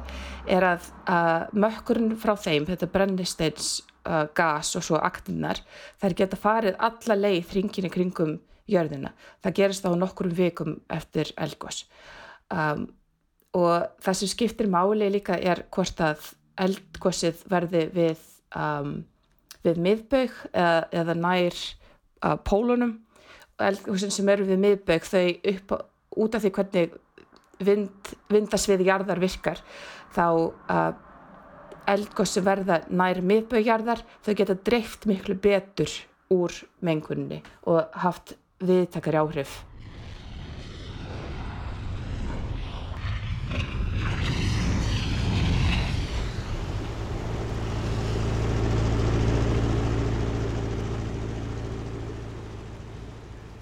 er 0.50 0.66
að, 0.68 0.90
að 1.10 1.56
mökkurinn 1.58 2.18
frá 2.20 2.36
þeim, 2.38 2.68
þetta 2.68 2.90
brennisteins 2.94 3.72
uh, 4.08 4.26
gas 4.38 4.76
og 4.78 4.86
svo 4.86 5.00
aktinnar 5.02 5.62
þær 6.02 6.18
geta 6.22 6.40
farið 6.40 6.78
alla 6.90 7.18
leið 7.18 7.54
hringin 7.54 7.90
í 7.90 7.94
kringum 7.94 8.38
jörðina, 8.68 9.14
það 9.42 9.58
gerist 9.62 9.88
á 9.88 9.92
nokkurum 9.96 10.36
vikum 10.36 10.78
eftir 10.92 11.32
eldgós 11.40 11.86
um, 12.52 12.88
og 13.58 14.04
það 14.04 14.20
sem 14.20 14.32
skiptir 14.32 14.70
máli 14.72 15.10
líka 15.12 15.38
er 15.40 15.64
hvort 15.74 16.02
að 16.04 16.32
eldgossið 16.62 17.44
verði 17.50 17.84
við 17.94 18.24
um, 18.58 18.94
við 19.66 19.82
miðbaug 19.84 20.38
eða, 20.54 20.88
eða 21.02 21.18
nær 21.18 21.58
uh, 21.58 22.38
pólunum. 22.46 22.96
Og 23.58 23.66
eldgósin 23.72 24.14
sem 24.14 24.30
eru 24.30 24.46
við 24.48 24.62
miðbaug 24.64 25.08
þau 25.08 25.28
upp 25.54 25.76
út 26.18 26.38
af 26.38 26.44
því 26.44 26.54
hvernig 26.58 26.96
vind, 27.64 28.14
vindasvið 28.30 28.86
jarðar 28.88 29.22
virkar 29.22 29.62
þá 30.16 30.26
uh, 30.30 30.92
sem 32.28 32.46
verða 32.46 32.82
nær 32.90 33.22
miðbaugjarðar 33.24 34.04
þau 34.26 34.34
geta 34.36 34.58
dreift 34.70 35.08
miklu 35.10 35.38
betur 35.42 35.94
úr 36.34 36.54
mengunni 36.84 37.40
og 37.66 37.88
haft 38.04 38.36
viðtakar 38.60 39.22
áhrif 39.22 39.62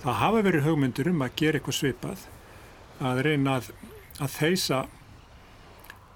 Það 0.06 0.18
hafa 0.22 0.42
verið 0.46 0.68
hugmyndur 0.68 1.08
um 1.10 1.24
að 1.26 1.38
gera 1.40 1.58
eitthvað 1.58 1.76
svipað, 1.80 2.24
að 3.02 3.22
reyna 3.26 3.56
að, 3.58 3.70
að 4.22 4.34
þeisa 4.36 4.82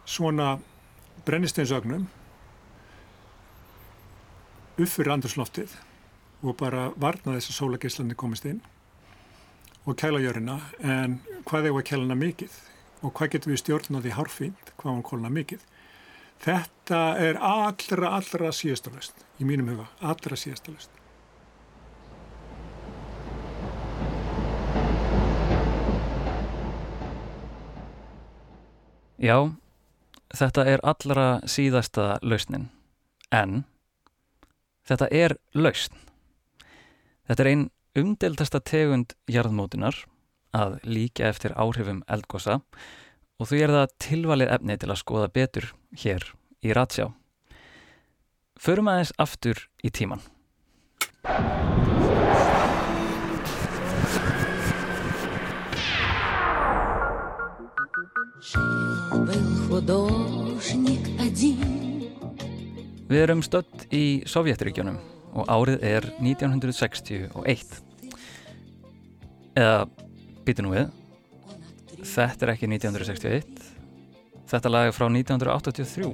svona 0.06 0.50
brennisteinsögnum 1.26 2.04
upp 4.78 4.92
fyrir 4.94 5.10
andursloftið 5.16 5.74
og 6.46 6.54
bara 6.62 6.92
varna 7.02 7.34
þess 7.40 7.50
að 7.50 7.58
sólagislandi 7.58 8.20
komist 8.22 8.46
inn 8.46 8.62
og 9.90 9.98
kæla 9.98 10.22
jörina 10.22 10.60
en 10.86 11.18
hvað 11.50 11.72
er 11.72 11.82
að 11.82 11.90
kæla 11.90 12.06
hana 12.06 12.20
mikið 12.22 12.62
og 13.02 13.18
hvað 13.18 13.34
getur 13.40 13.56
við 13.56 13.62
stjórnaði 13.64 14.14
hárfínt, 14.14 14.74
hvað 14.78 14.92
hann 14.94 15.06
kólna 15.10 15.34
mikið. 15.34 15.66
Þetta 16.46 17.02
er 17.26 17.42
allra, 17.42 18.14
allra 18.22 18.54
síðastalust 18.54 19.26
í 19.42 19.50
mínum 19.50 19.74
huga, 19.74 19.90
allra 20.14 20.38
síðastalust. 20.38 20.99
Já, 29.20 29.52
þetta 30.32 30.64
er 30.64 30.80
allra 30.88 31.26
síðasta 31.44 32.22
lausnin, 32.24 32.70
en 33.36 33.66
þetta 34.88 35.10
er 35.12 35.36
lausn. 35.52 35.98
Þetta 37.28 37.44
er 37.44 37.50
einn 37.52 37.66
umdeltasta 38.00 38.62
tegund 38.64 39.18
jarðmótunar 39.28 40.06
að 40.56 40.80
líka 40.88 41.28
eftir 41.28 41.52
áhrifum 41.60 42.00
eldgosa 42.08 42.62
og 43.40 43.52
því 43.52 43.62
er 43.66 43.76
það 43.76 43.96
tilvalið 44.08 44.56
efni 44.56 44.80
til 44.80 44.90
að 44.90 45.02
skoða 45.04 45.30
betur 45.36 45.70
hér 46.00 46.32
í 46.64 46.72
Ratsjá. 46.74 47.10
Förum 48.56 48.88
aðeins 48.92 49.12
aftur 49.20 49.68
í 49.84 49.92
tíman. 49.92 50.24
Við 63.10 63.24
erum 63.24 63.40
stödd 63.42 63.88
í 63.90 64.22
Sovjetríkjónum 64.30 65.00
og 65.34 65.48
árið 65.50 65.82
er 65.82 66.06
1961. 66.22 67.80
Eða, 69.58 69.80
býtu 70.46 70.62
nú 70.62 70.76
við, 70.76 70.92
þetta 72.06 72.46
er 72.46 72.52
ekki 72.54 72.70
1961, 72.70 73.50
þetta 74.54 74.70
lag 74.70 74.92
er 74.92 74.94
frá 74.94 75.10
1983. 75.10 76.14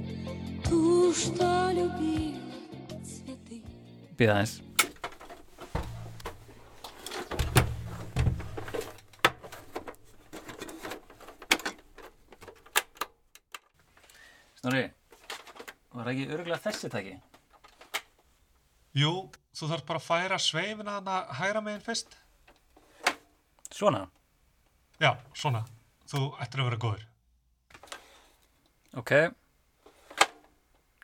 Býða 4.16 4.40
eins. 4.40 4.56
Snorri, 14.56 14.95
var 15.96 16.12
ekki 16.12 16.28
örgulega 16.28 16.60
þessi 16.60 16.90
taki? 16.92 17.16
Jú, 18.96 19.12
þú 19.56 19.70
þarf 19.72 19.88
bara 19.88 20.00
að 20.00 20.06
færa 20.06 20.38
sveifina 20.40 20.98
hana 20.98 21.16
hægra 21.38 21.62
meginn 21.64 21.84
fyrst. 21.84 22.16
Svona? 23.72 24.06
Já, 25.00 25.16
svona. 25.36 25.64
Þú 26.08 26.30
ættir 26.40 26.62
að 26.62 26.70
vera 26.70 26.80
góður. 26.80 27.04
Ok. 28.96 29.12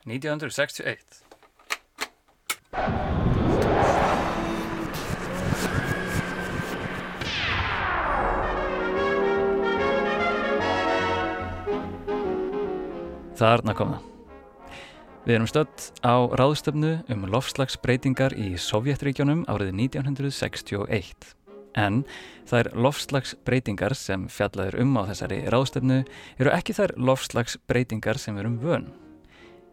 1961. 0.09 1.21
Þarna 13.43 13.75
kom 13.75 13.95
það. 13.97 14.12
Við 15.23 15.37
erum 15.37 15.47
stödd 15.47 15.83
á 16.03 16.27
ráðstöfnu 16.35 16.97
um 17.15 17.29
lofslagsbreytingar 17.31 18.35
í 18.35 18.57
Sovjetríkjónum 18.59 19.45
árið 19.47 19.69
1961. 19.79 21.29
En 21.79 22.01
þær 22.51 22.73
lofslagsbreytingar 22.75 23.95
sem 23.95 24.25
fjallaður 24.27 24.81
um 24.83 24.97
á 24.99 25.07
þessari 25.13 25.39
ráðstöfnu 25.47 26.01
eru 26.43 26.51
ekki 26.51 26.75
þær 26.75 26.97
lofslagsbreytingar 26.99 28.19
sem 28.19 28.35
við 28.35 28.43
erum 28.43 28.57
vön. 28.65 28.89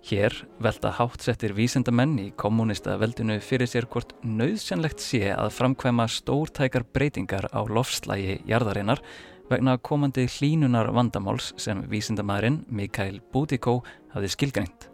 Hér 0.05 0.37
velta 0.61 0.93
hátsettir 0.99 1.55
vísendamenn 1.57 2.13
í 2.21 2.27
kommunista 2.37 2.99
veldinu 3.01 3.39
fyrir 3.41 3.67
sér 3.67 3.89
hvort 3.89 4.13
nöðsjanlegt 4.21 5.01
sé 5.01 5.33
að 5.33 5.49
framkvæma 5.57 6.05
stórtækar 6.13 6.85
breytingar 6.93 7.49
á 7.49 7.65
lofslægi 7.65 8.37
jarðarinnar 8.45 9.01
vegna 9.49 9.79
komandi 9.81 10.29
hlínunar 10.29 10.93
vandamáls 10.93 11.55
sem 11.57 11.81
vísindamæðurinn 11.89 12.61
Mikael 12.69 13.17
Búdíkó 13.33 13.79
hafði 14.13 14.33
skilgrænt. 14.37 14.88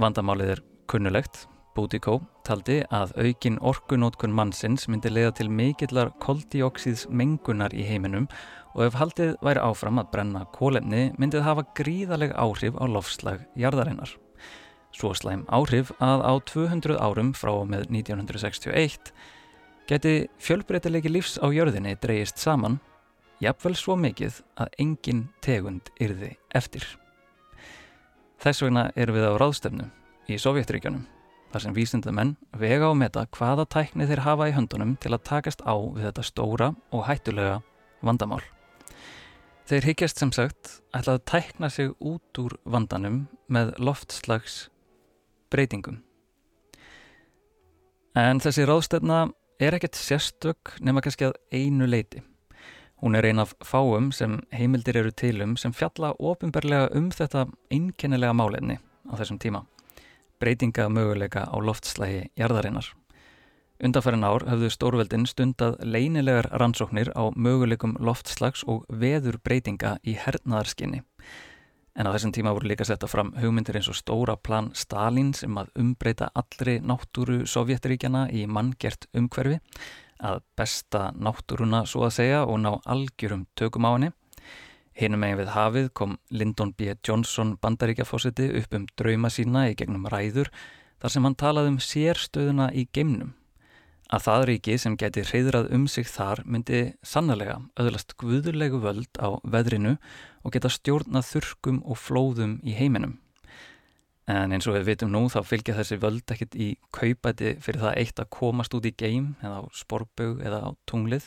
Vandamálið 0.00 0.56
er 0.56 0.62
kunnulegt. 0.90 1.44
Búdíkó 1.74 2.20
taldi 2.46 2.84
að 2.94 3.12
aukin 3.18 3.56
orkunótkun 3.58 4.34
mannsins 4.34 4.84
myndi 4.86 5.10
leiða 5.10 5.32
til 5.40 5.48
mikillar 5.50 6.12
koldíoksíðs 6.22 7.08
mengunar 7.10 7.74
í 7.74 7.82
heiminum 7.88 8.28
og 8.76 8.84
ef 8.86 8.98
haldið 9.00 9.32
væri 9.42 9.62
áfram 9.62 9.98
að 9.98 10.12
brenna 10.12 10.44
kólefni 10.54 11.08
myndið 11.18 11.42
hafa 11.46 11.66
gríðaleg 11.78 12.34
áhrif 12.38 12.78
á 12.78 12.84
lofslag 12.86 13.42
jarðarinnar. 13.58 14.14
Svo 14.94 15.10
slæm 15.18 15.42
áhrif 15.50 15.90
að 15.98 16.22
á 16.22 16.32
200 16.46 16.98
árum 17.02 17.34
frá 17.34 17.54
með 17.66 17.88
1961 17.90 19.10
geti 19.90 20.16
fjölbreytilegi 20.38 21.10
lífs 21.10 21.40
á 21.42 21.50
jörðinni 21.50 21.98
dreyist 21.98 22.38
saman 22.38 22.78
jafnvel 23.42 23.74
svo 23.74 23.98
mikið 23.98 24.44
að 24.62 24.78
engin 24.78 25.26
tegund 25.42 25.90
yrði 25.98 26.36
eftir. 26.54 26.86
Þess 28.42 28.64
vegna 28.64 28.88
erum 28.96 29.18
við 29.18 29.28
á 29.30 29.32
ráðstefnu 29.40 29.90
í 30.30 30.38
Sovjetríkjónum, 30.40 31.04
þar 31.52 31.64
sem 31.64 31.76
vísindamenn 31.76 32.34
vega 32.58 32.88
og 32.90 32.98
meta 33.00 33.26
hvaða 33.36 33.66
tækni 33.70 34.08
þeir 34.08 34.24
hafa 34.24 34.48
í 34.50 34.56
höndunum 34.56 34.96
til 35.00 35.12
að 35.14 35.24
takast 35.28 35.62
á 35.64 35.74
við 35.76 36.08
þetta 36.08 36.26
stóra 36.26 36.72
og 36.90 37.06
hættulega 37.08 37.60
vandamál. 38.04 38.42
Þeir 39.64 39.88
higgjast 39.88 40.20
sem 40.20 40.32
sagt 40.34 40.74
ætla 40.92 41.16
að 41.16 41.24
tækna 41.30 41.70
sig 41.72 41.94
út 41.96 42.40
úr 42.42 42.58
vandanum 42.68 43.22
með 43.48 43.72
loftslags 43.80 44.66
breytingum. 45.52 46.02
En 48.14 48.42
þessi 48.44 48.66
ráðstefna 48.68 49.24
er 49.62 49.78
ekkert 49.78 49.96
sérstök 49.98 50.76
nema 50.84 51.00
kannski 51.02 51.30
að 51.30 51.38
einu 51.54 51.88
leiti. 51.88 52.20
Hún 53.04 53.16
er 53.16 53.26
ein 53.28 53.38
af 53.38 53.50
fáum 53.60 54.06
sem 54.16 54.38
heimildir 54.48 54.96
eru 54.96 55.10
tilum 55.12 55.58
sem 55.60 55.72
fjalla 55.76 56.14
ofinberlega 56.16 56.86
um 56.96 57.10
þetta 57.12 57.42
einkennilega 57.68 58.32
málefni 58.32 58.78
á 58.80 59.12
þessum 59.20 59.36
tíma. 59.42 59.60
Breytinga 60.40 60.86
möguleika 60.88 61.42
á 61.44 61.56
loftslægi 61.60 62.30
jarðarinnar. 62.40 62.86
Undanfærin 63.84 64.24
ár 64.24 64.46
höfðu 64.48 64.70
stórveldin 64.72 65.26
stundað 65.28 65.76
leynilegar 65.84 66.48
rannsóknir 66.48 67.10
á 67.12 67.28
möguleikum 67.36 67.98
loftslags 68.00 68.64
og 68.64 68.86
veður 68.88 69.36
breytinga 69.36 69.98
í 70.00 70.16
hernaðarskinni. 70.16 71.02
En 71.94 72.08
á 72.08 72.14
þessum 72.16 72.32
tíma 72.32 72.56
voru 72.56 72.72
líka 72.72 72.88
setta 72.88 73.04
fram 73.04 73.34
hugmyndir 73.36 73.76
eins 73.76 73.92
og 73.92 74.00
stóra 74.00 74.38
plan 74.40 74.72
Stalin 74.72 75.34
sem 75.36 75.52
að 75.60 75.68
umbreyta 75.76 76.32
allri 76.32 76.78
náttúru 76.80 77.44
Sovjetríkjana 77.44 78.30
í 78.32 78.46
manngert 78.48 79.10
umhverfi 79.12 79.60
að 80.24 80.42
besta 80.56 81.10
náttúruna 81.14 81.84
svo 81.88 82.06
að 82.06 82.16
segja 82.18 82.42
og 82.48 82.60
ná 82.62 82.72
algjörum 82.84 83.46
tökum 83.58 83.86
á 83.88 83.90
henni. 83.94 84.10
Hinum 84.94 85.24
megin 85.24 85.40
við 85.42 85.54
hafið 85.54 85.88
kom 85.98 86.18
Lyndon 86.30 86.72
B. 86.78 86.94
Johnson 87.02 87.56
bandaríkjafósiti 87.62 88.50
upp 88.60 88.76
um 88.78 88.84
drauma 88.98 89.30
sína 89.30 89.66
í 89.70 89.78
gegnum 89.78 90.06
ræður 90.10 90.52
þar 91.02 91.14
sem 91.14 91.26
hann 91.26 91.38
talaði 91.40 91.72
um 91.72 91.80
sérstöðuna 91.82 92.68
í 92.72 92.86
geimnum. 92.94 93.34
Að 94.14 94.24
það 94.28 94.46
ríki 94.50 94.76
sem 94.78 94.94
geti 95.00 95.24
hreyðrað 95.26 95.72
um 95.74 95.88
sig 95.90 96.06
þar 96.06 96.44
myndi 96.44 96.84
sannlega 97.02 97.56
öðlast 97.80 98.14
guðurlegu 98.20 98.78
völd 98.84 99.18
á 99.18 99.34
veðrinu 99.42 99.96
og 100.44 100.54
geta 100.54 100.70
stjórnað 100.70 101.30
þurkum 101.32 101.82
og 101.82 101.98
flóðum 101.98 102.58
í 102.62 102.76
heiminum. 102.78 103.18
En 104.30 104.54
eins 104.56 104.64
og 104.64 104.78
við 104.78 104.86
vitum 104.88 105.10
nú 105.12 105.26
þá 105.28 105.42
fylgja 105.44 105.76
þessi 105.76 105.98
völd 106.00 106.32
ekkit 106.32 106.54
í 106.56 106.70
kaupæti 106.96 107.58
fyrir 107.60 107.82
það 107.82 107.98
eitt 108.00 108.22
að 108.22 108.30
komast 108.32 108.74
út 108.76 108.86
í 108.88 108.94
geim 108.96 109.34
eða 109.44 109.60
á 109.60 109.62
sporbög 109.76 110.40
eða 110.40 110.60
á 110.64 110.70
tunglið. 110.88 111.26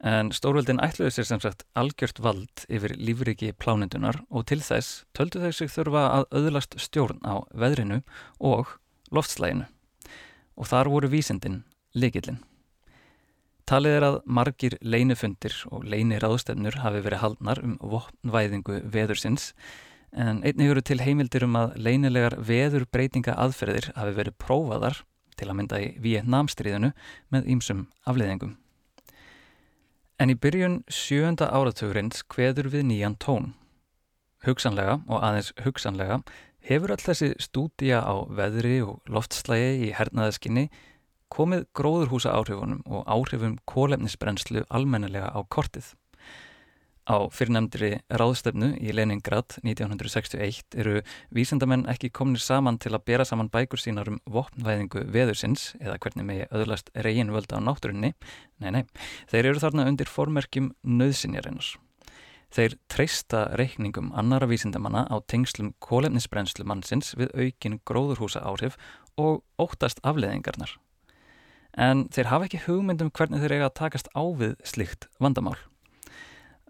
En 0.00 0.32
stórveldin 0.34 0.80
ætluðu 0.82 1.12
sér 1.14 1.28
sem 1.28 1.42
sagt 1.44 1.66
algjört 1.78 2.18
vald 2.24 2.64
yfir 2.72 2.96
lífriki 2.96 3.52
plánendunar 3.52 4.22
og 4.30 4.46
til 4.50 4.58
þess 4.64 5.04
töldu 5.14 5.42
þau 5.44 5.52
sig 5.54 5.70
þurfa 5.70 6.04
að 6.16 6.28
öðlast 6.40 6.78
stjórn 6.82 7.20
á 7.22 7.44
veðrinu 7.52 8.00
og 8.40 8.72
loftslæginu. 9.14 9.68
Og 10.58 10.66
þar 10.66 10.90
voru 10.90 11.10
vísindin 11.12 11.62
likillin. 11.94 12.40
Talið 13.70 13.96
er 14.00 14.08
að 14.08 14.16
margir 14.26 14.74
leinufundir 14.82 15.54
og 15.70 15.84
leiniráðstefnur 15.86 16.80
hafi 16.82 17.04
verið 17.04 17.22
haldnar 17.22 17.60
um 17.62 17.76
vopnvæðingu 17.78 18.80
veðursins 18.90 19.52
en 20.12 20.42
einnig 20.42 20.72
eru 20.72 20.82
til 20.82 21.00
heimildir 21.02 21.44
um 21.46 21.56
að 21.58 21.76
leinilegar 21.78 22.36
veðurbreytinga 22.42 23.36
aðferðir 23.38 23.92
hafi 23.96 24.16
verið 24.16 24.38
prófaðar 24.42 25.02
til 25.38 25.48
að 25.48 25.56
mynda 25.60 25.80
í 25.80 25.92
Vietnamstríðinu 26.02 26.92
með 27.32 27.48
ýmsum 27.54 27.86
afleiðingum. 28.08 28.56
En 30.20 30.32
í 30.32 30.36
byrjun 30.36 30.82
sjönda 30.92 31.48
áratugurins 31.48 32.24
hveður 32.28 32.68
við 32.74 32.86
nýjan 32.90 33.16
tón. 33.22 33.54
Hugsanlega 34.44 34.98
og 35.08 35.22
aðeins 35.24 35.54
hugsanlega 35.64 36.20
hefur 36.68 36.92
all 36.92 37.00
þessi 37.00 37.32
stúdía 37.40 38.02
á 38.04 38.14
veðri 38.28 38.80
og 38.84 39.00
loftslægi 39.08 39.88
í 39.88 39.94
hernaðaskinni 39.96 40.68
komið 41.32 41.64
gróðurhúsa 41.76 42.34
áhrifunum 42.34 42.82
og 42.90 43.06
áhrifum 43.08 43.56
kólefnisbrennslu 43.70 44.66
almennelega 44.68 45.30
á 45.32 45.40
kortið. 45.48 45.94
Á 47.10 47.26
fyrrnemndri 47.34 47.96
ráðstefnu 48.06 48.68
í 48.78 48.92
Leningrad 48.94 49.56
1961 49.64 50.76
eru 50.78 51.00
vísendamenn 51.34 51.88
ekki 51.90 52.12
kominir 52.14 52.42
saman 52.44 52.76
til 52.78 52.92
að 52.94 53.02
bera 53.10 53.24
saman 53.26 53.48
bækur 53.50 53.80
sínar 53.82 54.06
um 54.12 54.20
vopnvæðingu 54.30 55.02
veðursins 55.10 55.72
eða 55.80 55.96
hvernig 56.04 56.28
megi 56.28 56.44
öðlast 56.54 56.92
reygin 56.94 57.32
völda 57.34 57.58
á 57.58 57.66
náttúrunni. 57.66 58.12
Nei, 58.62 58.70
nei, 58.70 58.84
þeir 59.32 59.48
eru 59.50 59.62
þarna 59.64 59.88
undir 59.90 60.10
formerkjum 60.10 60.68
nöðsinjarinnar. 60.86 61.72
Þeir 62.54 62.76
treysta 62.90 63.42
reikningum 63.58 64.12
annara 64.14 64.46
vísindamanna 64.50 65.02
á 65.10 65.18
tengslum 65.26 65.72
kólefnisbrennslu 65.82 66.66
mannsins 66.66 67.16
við 67.18 67.34
aukin 67.34 67.80
gróðurhúsa 67.90 68.44
áhrif 68.46 68.78
og 69.18 69.42
óttast 69.58 69.98
afleðingarnar 70.06 70.78
en 71.78 72.08
þeir 72.10 72.30
hafa 72.30 72.46
ekki 72.48 72.64
hugmyndum 72.66 73.12
hvernig 73.14 73.42
þeir 73.42 73.56
eiga 73.58 73.68
að 73.70 73.76
takast 73.78 74.10
á 74.10 74.22
við 74.26 74.56
slikt 74.66 75.06
vandamál. 75.22 75.58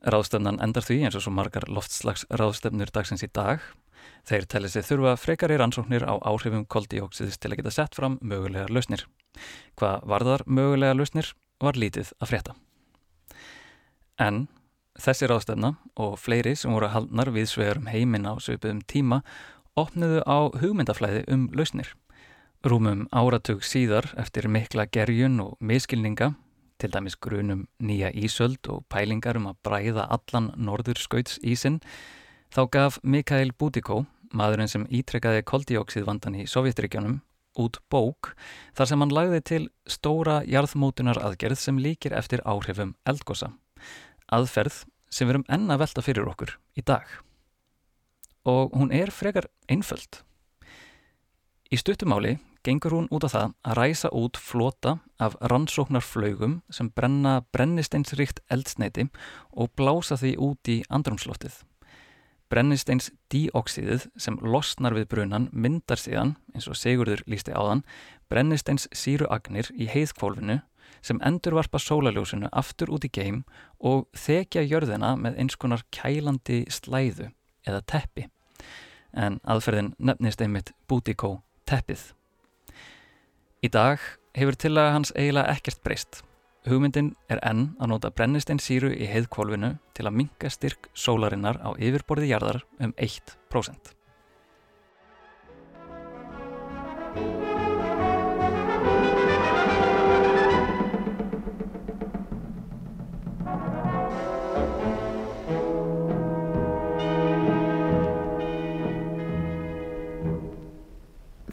Ráðstöfnan 0.00 0.62
endar 0.64 0.86
því 0.86 1.02
eins 1.04 1.16
og 1.18 1.26
svo 1.26 1.32
margar 1.36 1.66
loftslags 1.68 2.24
ráðstöfnur 2.32 2.88
dagsins 2.94 3.24
í 3.26 3.28
dag. 3.36 3.60
Þeir 4.24 4.46
telli 4.48 4.70
sig 4.72 4.86
þurfa 4.88 5.18
frekari 5.20 5.58
rannsóknir 5.60 6.06
á 6.08 6.16
áhrifum 6.24 6.64
koldíóksiðis 6.64 7.36
til 7.36 7.52
að 7.52 7.60
geta 7.60 7.74
sett 7.74 7.98
fram 7.98 8.16
mögulegar 8.24 8.72
lausnir. 8.72 9.04
Hvað 9.76 10.08
varðar 10.08 10.46
mögulegar 10.48 10.96
lausnir 10.96 11.34
var 11.60 11.76
lítið 11.76 12.14
að 12.16 12.32
frétta. 12.32 12.56
En 14.20 14.46
þessi 15.00 15.28
ráðstöfna 15.28 15.74
og 16.00 16.16
fleiri 16.20 16.56
sem 16.56 16.72
voru 16.72 16.88
haldnar 16.92 17.32
við 17.34 17.50
svegurum 17.52 17.88
heiminn 17.92 18.28
á 18.28 18.40
söpuðum 18.40 18.80
tíma 18.88 19.20
opniðu 19.80 20.24
á 20.24 20.48
hugmyndaflæði 20.60 21.26
um 21.32 21.48
lausnir. 21.56 21.92
Rúmum 22.64 23.06
áratug 23.12 23.62
síðar 23.64 24.10
eftir 24.20 24.48
mikla 24.48 24.84
gerjun 24.92 25.38
og 25.40 25.54
miskilninga, 25.64 26.34
til 26.80 26.92
dæmis 26.94 27.16
grunum 27.20 27.66
nýja 27.82 28.10
ísöld 28.16 28.68
og 28.72 28.84
pælingar 28.88 29.38
um 29.38 29.50
að 29.50 29.58
bræða 29.66 30.06
allan 30.16 30.50
norður 30.56 30.98
skauts 30.98 31.38
ísin, 31.44 31.80
þá 32.50 32.62
gaf 32.72 32.98
Mikael 33.02 33.52
Bútikó, 33.52 34.06
maðurinn 34.32 34.70
sem 34.70 34.86
ítrekkaði 34.88 35.44
koldíóksíðvandan 35.46 36.38
í 36.40 36.46
Sovjetregjónum, 36.48 37.20
út 37.58 37.80
bók 37.90 38.34
þar 38.78 38.88
sem 38.88 39.02
hann 39.02 39.14
lagði 39.14 39.40
til 39.50 39.62
stóra 39.90 40.40
jarðmótunar 40.48 41.20
aðgerð 41.20 41.58
sem 41.60 41.80
líkir 41.82 42.14
eftir 42.16 42.42
áhrifum 42.48 42.94
eldgosa. 43.08 43.52
Aðferð 44.30 44.84
sem 45.10 45.26
við 45.26 45.34
erum 45.34 45.48
enna 45.50 45.78
velta 45.80 46.04
fyrir 46.04 46.28
okkur 46.30 46.54
í 46.78 46.84
dag. 46.86 47.04
Og 48.46 48.72
hún 48.72 48.94
er 48.94 49.10
frekar 49.12 49.50
einföld. 49.68 50.22
Í 51.70 51.76
stuttumáli 51.78 52.38
gengur 52.66 52.94
hún 52.94 53.08
út 53.12 53.24
á 53.24 53.28
það 53.32 53.54
að 53.64 53.76
ræsa 53.78 54.10
út 54.12 54.36
flota 54.36 54.98
af 55.18 55.36
rannsóknarflögum 55.40 56.60
sem 56.70 56.90
brenna 56.92 57.40
brennisteinsrikt 57.52 58.42
eldsneiti 58.52 59.08
og 59.52 59.72
blása 59.76 60.18
því 60.20 60.36
út 60.36 60.70
í 60.70 60.80
andrumsloftið. 60.92 61.62
Brennisteins 62.50 63.12
díoksíðið 63.30 64.08
sem 64.18 64.36
losnar 64.42 64.96
við 64.96 65.06
brunan 65.12 65.46
myndar 65.52 66.00
síðan, 66.02 66.34
eins 66.54 66.66
og 66.66 66.74
Sigurður 66.74 67.22
lísti 67.30 67.54
áðan, 67.54 67.84
brennisteins 68.28 68.88
síruagnir 68.90 69.70
í 69.78 69.86
heiðkvólfinu 69.86 70.58
sem 71.00 71.20
endurvarpa 71.24 71.78
sólaljósinu 71.78 72.50
aftur 72.52 72.90
út 72.92 73.06
í 73.06 73.12
geim 73.14 73.44
og 73.78 74.08
þekja 74.18 74.66
jörðina 74.66 75.14
með 75.16 75.38
eins 75.40 75.56
konar 75.56 75.86
kælandi 75.94 76.64
slæðu 76.68 77.30
eða 77.66 77.84
teppi. 77.86 78.26
En 79.14 79.38
aðferðin 79.46 79.94
nefnist 79.98 80.42
einmitt 80.42 80.74
bútikó 80.90 81.38
teppið. 81.70 82.10
Í 83.60 83.68
dag 83.68 84.00
hefur 84.32 84.56
tillaga 84.56 84.94
hans 84.94 85.10
eiginlega 85.12 85.52
ekkert 85.52 85.82
breyst. 85.84 86.22
Hugmyndin 86.64 87.10
er 87.28 87.42
enn 87.44 87.74
að 87.76 87.90
nota 87.92 88.10
brennistein 88.12 88.60
síru 88.60 88.88
í 88.88 89.08
heiðkvolvinu 89.08 89.74
til 89.96 90.06
að 90.08 90.16
minga 90.16 90.52
styrk 90.52 90.88
sólarinnar 90.96 91.60
á 91.60 91.76
yfirborði 91.76 92.30
jarðar 92.32 92.62
um 92.80 92.94
1%. 92.96 93.92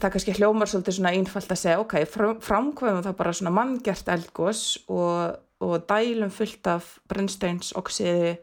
Það 0.02 0.14
kannski 0.14 0.36
hljómar 0.36 0.70
svolítið 0.70 0.98
svona 0.98 1.12
einfalt 1.16 1.52
að 1.52 1.60
segja 1.62 1.80
ok, 1.82 1.96
framkvæmum 2.44 3.04
það 3.06 3.18
bara 3.18 3.34
svona 3.36 3.54
manngert 3.54 4.12
eldgós 4.12 4.62
og, 4.86 5.38
og 5.64 5.74
dælum 5.90 6.30
fullt 6.34 6.70
af 6.70 6.94
brennsteinsoksiði 7.10 8.36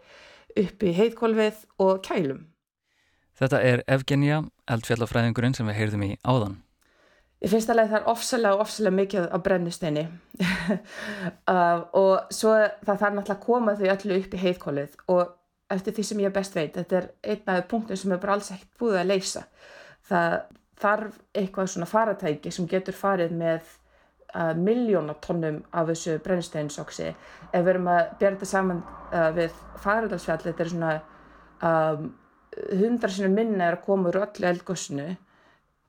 upp 0.62 0.84
í 0.86 0.94
heiðkólfið 0.96 1.64
og 1.84 2.04
kælum. 2.06 2.46
Þetta 3.36 3.60
er 3.68 3.82
Evgenia, 3.92 4.44
eldfjallafræðingurinn 4.72 5.56
sem 5.58 5.68
við 5.68 5.80
heyrðum 5.82 6.06
í 6.08 6.14
áðan. 6.24 6.62
Ég 7.44 7.52
finnst 7.52 7.70
alveg 7.70 7.90
það 7.92 8.00
er 8.00 8.10
ofsalega 8.10 8.56
og 8.56 8.62
ofsalega 8.64 8.96
mikið 8.96 9.26
á 9.28 9.38
brennisteini 9.44 10.06
uh, 11.52 11.82
og 11.92 12.32
svo 12.34 12.54
það 12.56 13.02
þarf 13.02 13.18
náttúrulega 13.18 13.36
að 13.36 13.44
koma 13.44 13.76
þau 13.76 13.90
öllu 13.92 14.20
upp 14.22 14.38
í 14.38 14.40
heiðkólfið 14.42 14.96
og 15.12 15.34
eftir 15.76 15.98
því 15.98 16.06
sem 16.08 16.22
ég 16.24 16.34
best 16.34 16.56
veit, 16.56 16.78
þetta 16.78 16.98
er 17.02 17.10
einn 17.34 17.52
af 17.52 17.68
punktum 17.70 18.00
sem 18.00 18.14
er 18.16 18.22
bara 18.24 18.38
alls 18.38 18.52
ekkert 18.54 18.80
búið 18.80 19.00
að 19.02 19.12
leysa. 19.12 19.44
Það 20.06 20.38
þarf 20.82 21.18
eitthvað 21.36 21.72
svona 21.72 21.90
faratæki 21.90 22.52
sem 22.52 22.68
getur 22.70 22.98
farið 22.98 23.34
með 23.38 23.68
uh, 24.36 24.54
miljónatónnum 24.60 25.62
af 25.72 25.90
þessu 25.92 26.18
brennsteinsoksi 26.24 27.10
ef 27.12 27.60
við 27.62 27.72
erum 27.76 27.92
að 27.94 28.02
bera 28.20 28.36
þetta 28.36 28.52
saman 28.52 28.82
uh, 29.12 29.30
við 29.36 29.60
faradalsfjall 29.84 30.42
þetta 30.48 30.66
er 30.66 30.74
svona 30.74 30.94
um, 31.70 32.10
hundra 32.82 33.12
sinu 33.12 33.32
minna 33.34 33.70
er 33.70 33.80
að 33.80 33.86
koma 33.88 34.12
úr 34.12 34.22
öllu 34.26 34.50
eldgossinu 34.52 35.08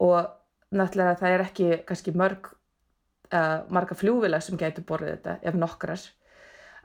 og 0.07 0.31
náttúrulega 0.77 1.19
það 1.21 1.35
er 1.35 1.45
ekki 1.47 1.73
kannski 1.89 2.15
mörg 2.17 2.53
uh, 3.33 3.65
marga 3.73 3.97
fljúvila 3.99 4.41
sem 4.43 4.59
getur 4.61 4.87
borðið 4.87 5.17
þetta 5.17 5.37
ef 5.43 5.59
nokkrar. 5.59 6.07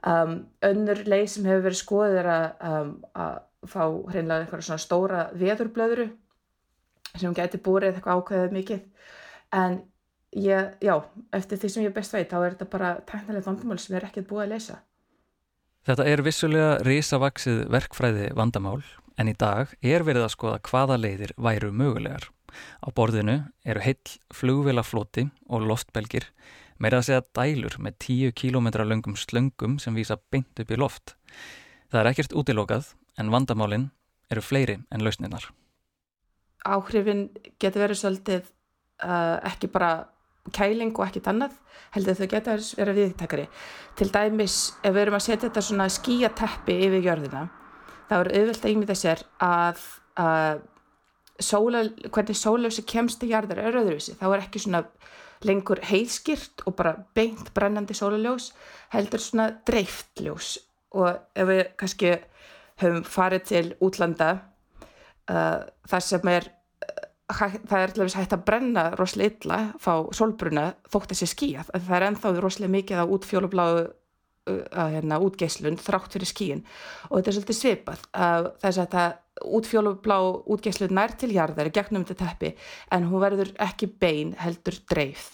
Um, 0.02 0.34
önnur 0.66 1.04
leið 1.06 1.28
sem 1.30 1.46
hefur 1.46 1.66
verið 1.68 1.78
skoðið 1.78 2.20
er 2.24 2.28
að, 2.32 2.46
um, 2.66 2.92
að 3.14 3.36
fá 3.70 3.82
hreinlega 4.10 4.42
eitthvað 4.42 4.64
svona 4.66 4.82
stóra 4.82 5.20
veðurblöðuru 5.38 6.08
sem 7.16 7.34
gæti 7.36 7.60
búrið 7.62 7.96
eitthvað 7.96 8.22
ákveðið 8.22 8.56
mikið. 8.56 9.10
En 9.52 9.82
ég, 10.32 10.72
já, 10.80 10.94
eftir 11.36 11.60
því 11.60 11.72
sem 11.74 11.84
ég 11.84 11.94
best 11.96 12.14
veit 12.16 12.30
þá 12.30 12.38
er 12.40 12.54
þetta 12.54 12.70
bara 12.72 12.94
tæknilegt 13.08 13.48
vandamál 13.48 13.78
sem 13.82 13.96
er 13.98 14.08
ekkert 14.08 14.30
búið 14.30 14.46
að 14.46 14.54
leysa 14.54 14.78
Þetta 15.82 16.04
er 16.06 16.20
vissulega 16.22 16.74
risavaksið 16.86 17.64
verkfræði 17.74 18.28
vandamál 18.38 18.84
en 19.18 19.30
í 19.32 19.34
dag 19.34 19.72
er 19.82 20.04
verið 20.06 20.28
að 20.28 20.34
skoða 20.36 20.60
hvaða 20.68 20.98
leiðir 21.00 21.32
væru 21.34 21.72
mögulegar. 21.74 22.28
Á 22.86 22.88
borðinu 22.94 23.34
eru 23.66 23.82
heill 23.82 24.12
flugvelafloti 24.30 25.26
og 25.50 25.66
loftbelgir 25.66 26.28
meira 26.78 27.00
að 27.00 27.08
segja 27.08 27.24
dælur 27.34 27.74
með 27.82 27.98
10 28.06 28.36
km 28.38 28.70
löngum 28.86 29.18
slöngum 29.18 29.80
sem 29.82 29.98
vísa 29.98 30.20
beint 30.30 30.62
upp 30.62 30.70
í 30.70 30.78
loft. 30.78 31.16
Það 31.90 32.00
er 32.04 32.10
ekkert 32.12 32.36
útilokað 32.38 32.92
en 33.18 33.34
vandamálinn 33.34 33.90
eru 34.30 34.44
fleiri 34.44 34.78
en 34.94 35.02
lausninnar 35.02 35.50
áhrifin 36.64 37.28
getur 37.60 37.86
verið 37.86 38.00
svolítið 38.02 38.42
uh, 39.04 39.38
ekki 39.52 39.70
bara 39.72 39.92
kæling 40.52 40.92
og 40.98 41.06
ekkit 41.06 41.30
annað 41.30 41.56
heldur 41.94 42.18
þau 42.18 42.28
getur 42.32 42.62
verið 42.78 43.00
viðtækari 43.00 43.48
til 43.98 44.10
dæmis 44.14 44.58
ef 44.82 44.94
við 44.94 45.02
erum 45.04 45.18
að 45.18 45.26
setja 45.28 45.48
þetta 45.48 45.64
svona 45.68 45.88
skíateppi 45.92 46.78
yfir 46.88 47.06
jörðina 47.06 47.46
þá 48.10 48.16
er 48.18 48.32
auðvilt 48.38 48.64
að 48.64 48.72
yngmynda 48.74 48.98
sér 48.98 49.22
að 49.42 49.82
uh, 50.20 50.56
sóla, 51.42 51.84
hvernig 52.12 52.38
sóljósi 52.38 52.84
kemst 52.88 53.22
í 53.24 53.32
jarðar 53.32 53.62
er 53.62 53.80
öðruvísi, 53.80 54.16
þá 54.18 54.26
er 54.30 54.44
ekki 54.44 54.62
svona 54.62 54.82
lengur 55.42 55.82
heiðskýrt 55.88 56.64
og 56.68 56.76
bara 56.78 56.94
beint 57.16 57.50
brennandi 57.54 57.96
sólaljós 57.98 58.52
heldur 58.94 59.22
svona 59.22 59.48
dreift 59.66 60.22
ljós. 60.22 60.54
Og 60.94 61.08
ef 61.34 61.48
við 61.48 61.62
kannski 61.80 62.12
höfum 62.82 63.06
farið 63.08 63.46
til 63.48 63.64
útlanda 63.82 64.32
uh, 65.30 65.62
það 65.88 66.04
sem 66.08 66.30
er 66.32 66.48
uh, 66.50 67.08
það 67.32 67.78
er 67.78 67.94
alveg 67.94 68.18
hægt 68.18 68.36
að 68.36 68.44
brenna 68.48 68.86
rosalega 68.98 69.36
illa, 69.36 69.58
fá 69.80 69.94
sólbruna 70.14 70.68
þótt 70.92 71.14
þessi 71.14 71.30
skíjað, 71.32 71.74
það 71.74 71.98
er 71.98 72.06
ennþá 72.10 72.36
rosalega 72.38 72.76
mikið 72.76 73.02
á 73.02 73.06
útfjólubláu 73.16 73.72
uh, 73.82 74.86
hérna, 74.92 75.20
útgeislun 75.22 75.80
þrátt 75.80 76.16
fyrir 76.16 76.30
skíin 76.30 76.64
og 77.10 77.18
þetta 77.18 77.30
er 77.30 77.38
svolítið 77.38 77.60
svipað 77.60 78.06
þess 78.64 78.82
að 78.82 78.94
það 78.96 79.18
útfjólublá 79.58 80.16
útgeislun 80.52 80.94
nær 80.96 81.14
til 81.18 81.32
jarðar 81.34 81.70
í 81.70 81.74
gegnum 81.74 82.04
þetta 82.06 82.28
teppi 82.28 82.52
en 82.94 83.06
hún 83.10 83.22
verður 83.22 83.52
ekki 83.64 83.88
bein 83.88 84.34
heldur 84.38 84.76
dreif 84.90 85.32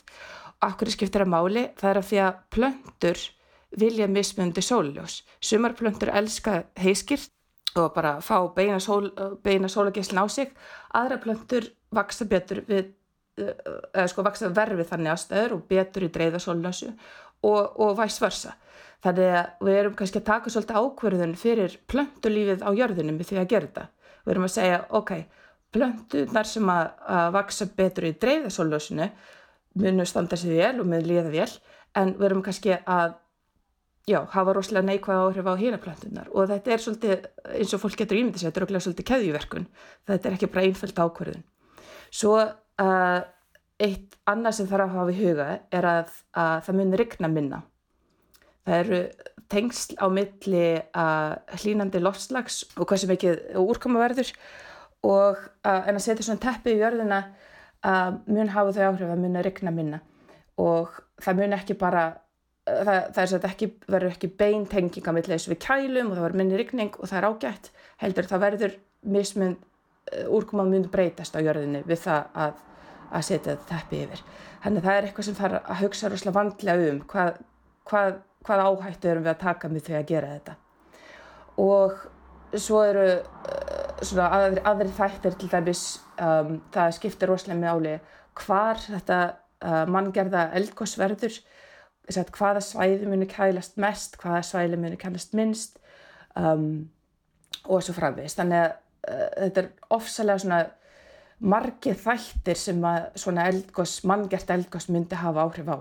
og 0.59 0.68
akkur 0.68 0.90
skiptir 0.90 1.24
að 1.24 1.33
máli? 1.35 1.64
Það 1.79 1.90
er 1.90 2.01
að 2.01 2.09
því 2.09 2.20
að 2.24 2.38
plöndur 2.55 3.24
vilja 3.79 4.09
mismundi 4.11 4.64
sóljós 4.64 5.20
sumar 5.44 5.77
plöndur 5.79 6.12
elska 6.14 6.62
heiskirt 6.81 7.31
og 7.77 7.93
bara 7.95 8.19
fá 8.25 8.39
beina, 8.55 8.79
sól, 8.81 9.11
beina 9.45 9.69
sólageislun 9.69 10.23
á 10.23 10.27
sig 10.29 10.55
aðra 10.97 11.21
plöndur 11.23 11.69
vaksa 11.95 12.25
betur 12.25 12.63
við 12.69 12.95
eða 13.39 14.09
sko 14.11 14.25
vaksa 14.27 14.49
verfið 14.51 14.89
þannig 14.89 15.13
aðstæður 15.13 15.53
og 15.55 15.67
betur 15.69 16.07
í 16.09 16.13
dreiða 16.15 16.41
sólnösu 16.43 16.89
og, 17.47 17.77
og 17.79 17.93
væst 18.01 18.23
versa 18.23 18.57
Þannig 19.05 19.35
að 19.39 19.67
við 19.67 19.77
erum 19.79 19.97
kannski 19.99 20.19
að 20.19 20.27
taka 20.27 20.51
svolítið 20.51 20.79
ákverðun 20.81 21.35
fyrir 21.39 21.75
plöntulífið 21.91 22.65
á 22.67 22.71
jörðunum 22.75 23.21
við 23.21 23.29
því 23.31 23.37
að 23.39 23.51
gera 23.53 23.69
þetta. 23.69 23.85
Við 24.25 24.33
erum 24.33 24.47
að 24.49 24.55
segja, 24.55 24.81
ok, 24.99 25.13
plöntunar 25.75 26.49
sem 26.51 26.73
að, 26.73 26.89
að 27.19 27.29
vaksa 27.37 27.69
betur 27.79 28.09
í 28.09 28.13
dreifðasóljósinu 28.25 29.09
munu 29.79 30.07
standa 30.09 30.39
sér 30.41 30.59
vel 30.59 30.83
og 30.83 30.91
munu 30.91 31.07
líða 31.07 31.31
vel, 31.31 31.51
en 31.95 32.15
við 32.19 32.27
erum 32.31 32.43
kannski 32.49 32.75
að 32.81 33.15
já, 34.09 34.18
hafa 34.33 34.55
rosalega 34.57 34.88
neikvæða 34.88 35.29
áhrif 35.29 35.49
á 35.49 35.55
hýna 35.61 35.81
plöntunar 35.83 36.29
og 36.33 36.49
þetta 36.51 36.75
er 36.75 36.85
svolítið, 36.85 37.27
eins 37.61 37.75
og 37.77 37.83
fólk 37.85 37.99
getur 38.01 38.21
ímyndið 38.21 38.42
sér, 38.42 38.51
þetta 38.51 38.61
er 38.61 38.66
okkur 38.66 38.85
svolítið 38.87 39.09
keðjuverkun. 39.12 39.66
Þetta 40.09 40.29
er 40.29 40.37
ekki 40.37 40.51
bara 40.53 40.64
einföld 40.66 41.03
ákverðun. 41.05 41.42
Svo 42.09 42.37
uh, 42.40 43.18
eitt 43.79 44.16
annað 44.29 44.59
sem 44.59 44.71
þarf 44.71 44.88
að 44.88 44.94
hafa 44.97 45.12
í 45.12 45.18
huga 45.18 45.49
er 45.71 45.90
að, 45.92 46.14
að 46.33 46.55
það 46.66 46.81
mun 46.81 46.97
rigna 47.03 47.33
minna 47.33 47.61
Það 48.68 48.81
eru 48.83 48.99
tengsl 49.49 49.97
á 49.97 50.07
milli 50.12 50.64
að 50.92 51.61
hlínandi 51.62 52.01
loftslags 52.03 52.59
og 52.77 52.85
hvað 52.85 53.01
sem 53.01 53.12
ekki 53.14 53.31
úrkoma 53.57 54.03
verður 54.03 54.33
og 55.09 55.38
að, 55.64 55.87
en 55.88 55.97
að 55.97 56.05
setja 56.05 56.27
svona 56.27 56.42
teppi 56.42 56.75
í 56.75 56.83
jörðina 56.83 57.23
mun 58.29 58.53
hafa 58.53 58.75
þau 58.77 58.83
áhrif 58.90 59.12
að 59.14 59.23
mun 59.23 59.38
að 59.40 59.47
regna 59.49 59.73
minna 59.73 60.03
og 60.61 60.99
það 61.25 61.40
mun 61.40 61.57
ekki 61.57 61.79
bara 61.81 62.05
það, 62.69 63.01
það 63.15 63.23
er 63.23 63.31
svo 63.31 63.39
að 63.39 63.49
ekki 63.51 63.71
verður 63.87 64.15
ekki 64.15 64.31
beintenginga 64.43 65.15
milli 65.17 65.35
þessu 65.35 65.53
við 65.55 65.61
kælum 65.65 66.13
og 66.13 66.19
það 66.19 66.27
verður 66.27 66.41
minni 66.43 66.61
regning 66.61 66.95
og 66.99 67.11
það 67.11 67.19
er 67.21 67.29
ágætt 67.29 67.71
heldur 68.03 68.31
það 68.31 68.45
verður 68.47 68.79
mismund 69.17 69.67
úrkoma 70.33 70.65
mun 70.65 70.89
breytast 70.89 71.37
á 71.37 71.41
jörðinni 71.45 71.83
við 71.89 72.01
það 72.07 72.39
að, 72.45 72.63
að 73.13 73.27
setja 73.29 73.59
teppi 73.69 74.05
yfir. 74.07 74.23
Þannig 74.63 74.87
það 74.87 74.97
er 74.97 75.09
eitthvað 75.09 75.27
sem 75.27 75.37
þarf 75.37 75.59
að 75.61 75.83
hugsa 75.83 76.09
rosalega 76.09 76.39
vandlega 76.39 76.93
um 76.93 77.03
hvað, 77.13 77.43
hvað 77.89 78.17
hvað 78.47 78.65
áhættu 78.65 79.11
erum 79.11 79.27
við 79.27 79.35
að 79.35 79.43
taka 79.43 79.71
með 79.73 79.89
því 79.89 79.97
að 79.99 80.09
gera 80.13 80.31
þetta 80.37 80.55
og 81.59 82.59
svo 82.65 82.83
eru 82.87 83.07
uh, 83.19 83.89
svona 84.01 84.29
aðri, 84.37 84.63
aðri 84.71 84.95
þættir 84.97 85.37
til 85.41 85.51
dæmis 85.53 85.83
um, 86.23 86.55
það 86.75 86.95
skiptir 86.97 87.33
rosalega 87.33 87.61
með 87.61 87.75
áli 87.75 87.95
hvar 88.39 88.81
þetta 88.85 89.19
uh, 89.29 89.85
manngerða 89.91 90.49
eldgóðsverður 92.09 92.38
hvaða 92.38 92.62
svæði 92.64 93.09
muni 93.09 93.29
kælast 93.29 93.77
mest 93.77 94.16
hvaða 94.21 94.42
svæði 94.47 94.81
muni 94.81 94.97
kælast 94.97 95.35
minnst 95.37 95.79
um, 96.37 96.88
og 97.68 97.83
svo 97.83 97.94
framvegist 97.97 98.38
þannig 98.40 98.62
að 98.62 98.73
uh, 98.73 99.29
þetta 99.44 99.62
er 99.62 99.71
ofsalega 99.90 100.42
svona 100.44 100.61
margir 101.38 101.94
þættir 101.99 102.59
sem 102.59 102.81
að 102.85 103.12
svona 103.21 103.47
eldgós, 103.49 104.01
manngert 104.09 104.51
eldgós 104.51 104.88
myndi 104.88 105.18
hafa 105.18 105.44
áhrif 105.44 105.68
á 105.68 105.79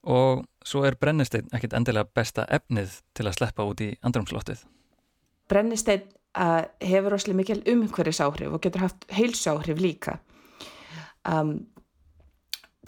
Og 0.00 0.46
svo 0.64 0.86
er 0.88 0.96
brennisteinn 0.96 1.50
ekkit 1.52 1.74
endilega 1.76 2.08
besta 2.16 2.46
efnið 2.48 3.02
til 3.12 3.26
að 3.28 3.36
sleppa 3.36 3.66
út 3.68 3.82
í 3.84 3.90
andrumslottið. 4.00 4.62
Brennisteinn 5.50 6.06
uh, 6.40 6.64
hefur 6.80 7.18
óslega 7.18 7.36
mikil 7.36 7.60
umhverfisáhrif 7.68 8.54
og 8.54 8.62
getur 8.64 8.86
haft 8.86 9.04
heilsáhrif 9.12 9.76
líka. 9.76 10.16
Um, 11.28 11.68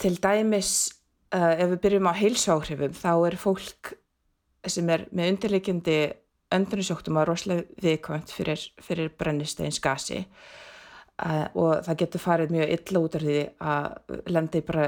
til 0.00 0.16
dæmis, 0.22 0.88
uh, 1.34 1.52
ef 1.56 1.68
við 1.74 1.78
byrjum 1.86 2.10
á 2.10 2.20
heilsáhrifum, 2.20 2.96
þá 2.96 3.12
er 3.28 3.38
fólk 3.40 3.94
sem 4.68 4.90
er 4.94 5.06
með 5.10 5.32
undirleikindi 5.34 6.00
öndrunisjóktum 6.52 7.16
að 7.18 7.30
rosalega 7.30 7.82
viðkvæmt 7.82 8.34
fyrir, 8.34 8.66
fyrir 8.84 9.14
brennisteins 9.18 9.80
gasi 9.82 10.26
Uh, 11.22 11.44
og 11.60 11.84
það 11.86 11.98
getur 12.00 12.22
farið 12.22 12.52
mjög 12.54 12.70
illa 12.72 13.00
út 13.04 13.14
af 13.14 13.22
því 13.22 13.34
að 13.62 14.22
lendi 14.32 14.62
bara, 14.66 14.86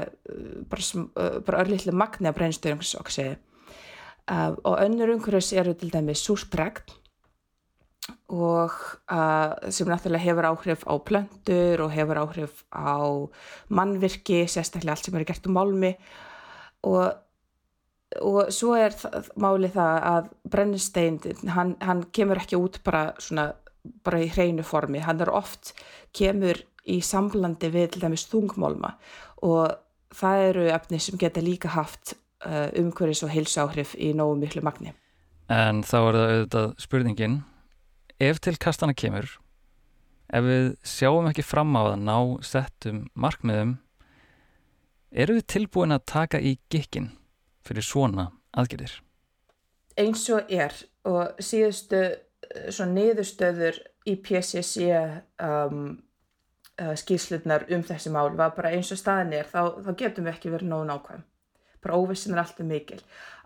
bara, 0.67 1.03
bara 1.45 1.59
örlittlu 1.61 1.93
magni 1.95 2.27
af 2.27 2.35
brennstöðungsoksi 2.35 3.27
uh, 3.29 4.51
og 4.57 4.73
önnur 4.81 5.13
umhverfis 5.13 5.53
eru 5.55 5.75
til 5.77 5.93
dæmi 5.93 6.15
súrspregn 6.17 6.91
og 8.33 8.73
uh, 9.13 9.53
sem 9.69 9.87
náttúrulega 9.87 10.25
hefur 10.25 10.49
áhrif 10.49 10.83
á 10.89 10.93
plöndur 11.07 11.85
og 11.85 11.93
hefur 11.93 12.19
áhrif 12.25 12.65
á 12.73 12.99
mannvirki, 13.69 14.43
sérstaklega 14.49 14.97
allt 14.97 15.07
sem 15.07 15.15
eru 15.15 15.29
gert 15.29 15.47
um 15.47 15.55
málmi 15.55 15.93
og, 16.85 17.05
og 18.21 18.53
svo 18.53 18.75
er 18.79 18.95
það, 18.95 19.29
máli 19.41 19.71
það 19.73 20.07
að 20.11 20.31
brennistein, 20.53 21.19
hann, 21.55 21.75
hann 21.81 22.05
kemur 22.15 22.41
ekki 22.43 22.59
út 22.61 22.81
bara 22.85 23.09
svona 23.19 23.51
bara 24.05 24.21
í 24.23 24.29
hreinu 24.31 24.65
formi, 24.65 25.01
hann 25.05 25.21
er 25.21 25.31
oft 25.33 25.73
kemur 26.15 26.57
í 26.85 26.99
samblandi 27.05 27.71
við 27.73 27.97
þungmálma 28.01 28.95
og 29.45 29.73
það 30.15 30.43
eru 30.49 30.67
efni 30.73 30.99
sem 31.01 31.17
geta 31.19 31.43
líka 31.43 31.73
haft 31.73 32.15
uh, 32.45 32.69
umhverfis 32.77 33.23
og 33.25 33.33
heilsáhrif 33.33 33.95
í 33.97 34.13
nógu 34.17 34.37
miklu 34.41 34.63
magni. 34.65 34.93
En 35.51 35.83
þá 35.85 35.97
er 35.99 36.17
það 36.17 36.29
auðvitað 36.29 36.69
spurningin, 36.81 37.39
ef 38.17 38.39
til 38.41 38.55
kastana 38.61 38.95
kemur, 38.97 39.27
ef 40.33 40.45
við 40.45 40.69
sjáum 40.87 41.29
ekki 41.29 41.45
fram 41.45 41.75
á 41.77 41.93
að 41.93 41.99
ná 42.01 42.17
settum 42.45 43.03
markmiðum, 43.13 43.75
eru 45.15 45.39
við 45.39 45.47
tilbúin 45.55 45.95
að 45.95 46.05
taka 46.11 46.39
í 46.39 46.57
gikkin 46.71 47.09
fyrir 47.65 47.85
svona 47.85 48.29
aðgerðir? 48.55 48.99
Eins 49.97 50.25
og 50.33 50.51
er 50.51 50.75
og 51.07 51.39
síðustu 51.39 52.01
svona 52.69 52.93
niðurstöður 52.97 53.79
í 54.09 54.15
PCC 54.21 54.89
um, 55.41 55.95
uh, 56.81 56.93
skýrslutnar 56.99 57.65
um 57.73 57.83
þessi 57.85 58.11
mál 58.13 58.35
var 58.37 58.53
bara 58.57 58.73
eins 58.75 58.91
og 58.93 58.99
staðin 59.01 59.33
er 59.39 59.49
þá, 59.49 59.81
þá 59.81 59.91
getum 59.97 60.27
við 60.27 60.35
ekki 60.35 60.53
verið 60.53 60.71
nógu 60.71 60.89
nákvæm. 60.91 61.25
Bara 61.85 61.99
óvissin 62.01 62.35
er 62.35 62.43
alltaf 62.43 62.67
mikil. 62.67 63.01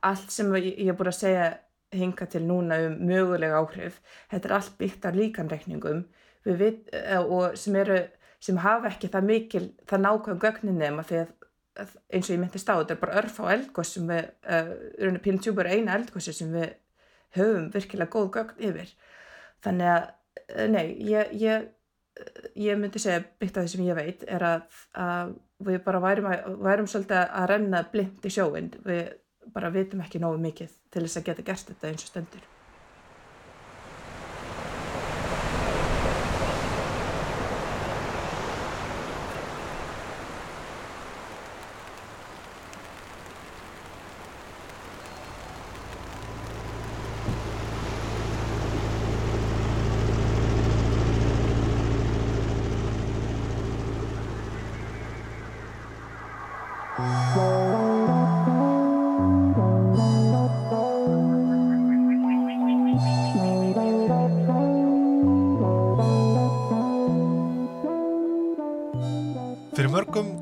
Allt 0.06 0.32
sem 0.34 0.52
ég, 0.58 0.88
er 0.88 0.98
búin 0.98 1.12
að 1.12 1.20
segja 1.20 1.50
hinga 1.96 2.28
til 2.30 2.44
núna 2.46 2.78
um 2.86 3.00
mögulega 3.10 3.60
áhrif 3.64 3.98
þetta 4.30 4.50
er 4.50 4.56
allt 4.60 4.76
byggt 4.78 5.08
af 5.10 5.16
líkanreikningum 5.18 6.04
vit, 6.46 6.90
uh, 6.94 7.24
og 7.26 7.58
sem 7.58 7.78
eru 7.80 8.04
sem 8.40 8.60
hafa 8.64 8.92
ekki 8.94 9.10
það 9.12 9.26
mikil 9.28 9.66
það 9.90 10.04
nákvæm 10.06 10.42
gögnin 10.44 10.80
nema 10.80 11.04
því 11.04 11.24
að 11.24 11.34
eins 11.88 12.30
og 12.30 12.36
ég 12.36 12.42
myndist 12.42 12.70
á, 12.70 12.76
þetta 12.80 12.96
er 12.96 13.02
bara 13.02 13.18
örf 13.22 13.40
á 13.42 13.46
eldgoss 13.56 13.96
sem 13.96 14.08
við, 14.10 14.30
uh, 14.50 15.20
Pílintjúbur 15.24 15.68
er 15.68 15.80
eina 15.80 15.98
eldgossi 15.98 16.34
sem 16.36 16.52
við 16.54 16.72
höfum 17.38 17.70
virkilega 17.74 18.14
góð 18.14 18.32
gögn 18.38 18.64
yfir. 18.70 18.94
Þannig 19.66 19.92
að, 19.94 20.10
eh, 20.48 20.68
nei, 20.72 20.86
ég, 21.06 21.34
ég, 21.40 21.70
ég 22.56 22.80
myndi 22.80 23.02
segja 23.02 23.24
byggt 23.40 23.58
af 23.58 23.66
því 23.66 23.74
sem 23.74 23.88
ég 23.88 24.00
veit 24.00 24.24
er 24.28 24.46
að, 24.46 24.84
að 24.94 25.34
við 25.68 25.82
bara 25.86 26.04
værum, 26.04 26.30
að, 26.32 26.62
værum 26.68 26.88
svolítið 26.88 27.26
að 27.26 27.50
renna 27.54 27.84
blind 27.92 28.26
í 28.26 28.34
sjóin 28.34 28.72
við 28.86 29.12
bara 29.54 29.74
vitum 29.74 30.02
ekki 30.06 30.22
nógu 30.22 30.40
mikið 30.42 30.72
til 30.94 31.04
þess 31.06 31.20
að 31.20 31.30
geta 31.30 31.46
gert 31.52 31.70
þetta 31.74 31.92
eins 31.92 32.06
og 32.06 32.12
stöndur 32.14 32.48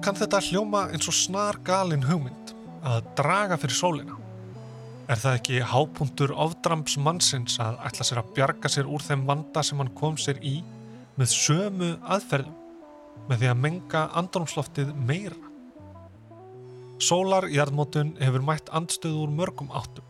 kann 0.08 0.16
þetta 0.16 0.40
hljóma 0.40 0.82
eins 0.96 1.10
og 1.12 1.16
snar 1.18 1.58
galin 1.68 2.06
hugmynd 2.08 2.52
að 2.88 3.10
draga 3.18 3.58
fyrir 3.60 3.76
sólina. 3.76 4.14
Er 5.12 5.20
það 5.20 5.36
ekki 5.42 5.58
hápuntur 5.68 6.32
ofdrams 6.32 6.96
mannsins 7.04 7.58
að 7.60 7.82
ætla 7.90 8.08
sér 8.08 8.22
að 8.22 8.30
bjarga 8.38 8.72
sér 8.72 8.88
úr 8.88 9.04
þeim 9.04 9.26
vanda 9.28 9.66
sem 9.68 9.84
hann 9.84 9.92
kom 10.00 10.16
sér 10.16 10.40
í 10.40 10.62
með 11.20 11.34
sömu 11.34 11.92
aðferðum, 12.08 12.56
með 13.28 13.44
því 13.44 13.52
að 13.52 13.62
menga 13.66 14.06
andrumsloftið 14.22 14.96
meira? 15.12 15.52
Sólarjarðmótun 17.04 18.16
hefur 18.24 18.48
mætt 18.48 18.72
andstöðu 18.80 19.26
úr 19.26 19.38
mörgum 19.42 19.76
áttum. 19.76 20.08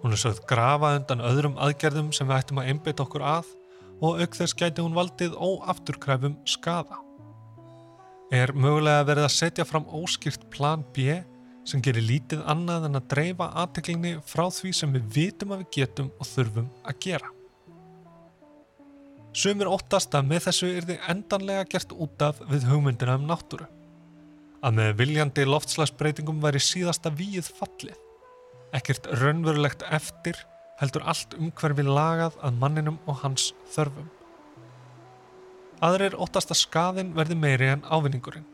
Hún 0.00 0.16
er 0.16 0.24
sögð 0.24 0.40
grafa 0.48 0.96
undan 1.02 1.20
öðrum 1.28 1.60
aðgerðum 1.60 2.14
sem 2.16 2.32
við 2.32 2.38
ættum 2.40 2.64
að 2.64 2.72
einbeita 2.72 3.04
okkur 3.04 3.28
að 3.36 3.52
og 4.00 4.24
auk 4.24 4.40
þess 4.40 4.56
gæti 4.56 4.80
hún 4.80 4.96
valdið 4.96 5.36
óafturkræfum 5.36 6.40
skada. 6.48 7.02
Er 8.32 8.54
mögulega 8.56 9.04
verið 9.04 9.26
að 9.26 9.34
setja 9.34 9.64
fram 9.68 9.84
óskýrt 9.92 10.46
plan 10.54 10.80
B 10.96 11.18
sem 11.68 11.82
gerir 11.84 12.06
lítið 12.06 12.40
annað 12.48 12.86
en 12.88 12.98
að 12.98 13.10
dreifa 13.12 13.50
aðteklinni 13.60 14.12
frá 14.24 14.46
því 14.48 14.70
sem 14.78 14.94
við 14.94 15.10
vitum 15.16 15.52
að 15.52 15.60
við 15.62 15.68
getum 15.76 16.08
og 16.16 16.28
þurfum 16.30 16.70
að 16.88 16.96
gera. 17.04 17.28
Sumir 19.36 19.68
óttast 19.68 20.16
að 20.16 20.30
með 20.30 20.46
þessu 20.46 20.70
er 20.70 20.88
þið 20.88 21.04
endanlega 21.12 21.68
gert 21.74 21.92
út 21.92 22.24
af 22.24 22.40
við 22.48 22.66
hugmyndina 22.70 23.18
um 23.20 23.28
náttúru. 23.28 23.68
Að 24.64 24.80
með 24.80 24.96
viljandi 25.02 25.46
loftslagsbreytingum 25.48 26.40
væri 26.40 26.60
síðasta 26.62 27.12
víið 27.12 27.52
fallið. 27.60 28.00
Ekkert 28.72 29.12
raunverulegt 29.20 29.84
eftir 29.92 30.40
heldur 30.80 31.04
allt 31.04 31.36
umhverfi 31.36 31.84
lagað 31.84 32.40
að 32.40 32.60
manninum 32.64 33.00
og 33.04 33.20
hans 33.26 33.50
þörfum. 33.76 34.08
Aðrir 35.82 36.14
óttast 36.14 36.52
að 36.54 36.60
skaðin 36.60 37.08
verði 37.16 37.34
meiri 37.34 37.72
en 37.72 37.80
ávinningurinn. 37.82 38.44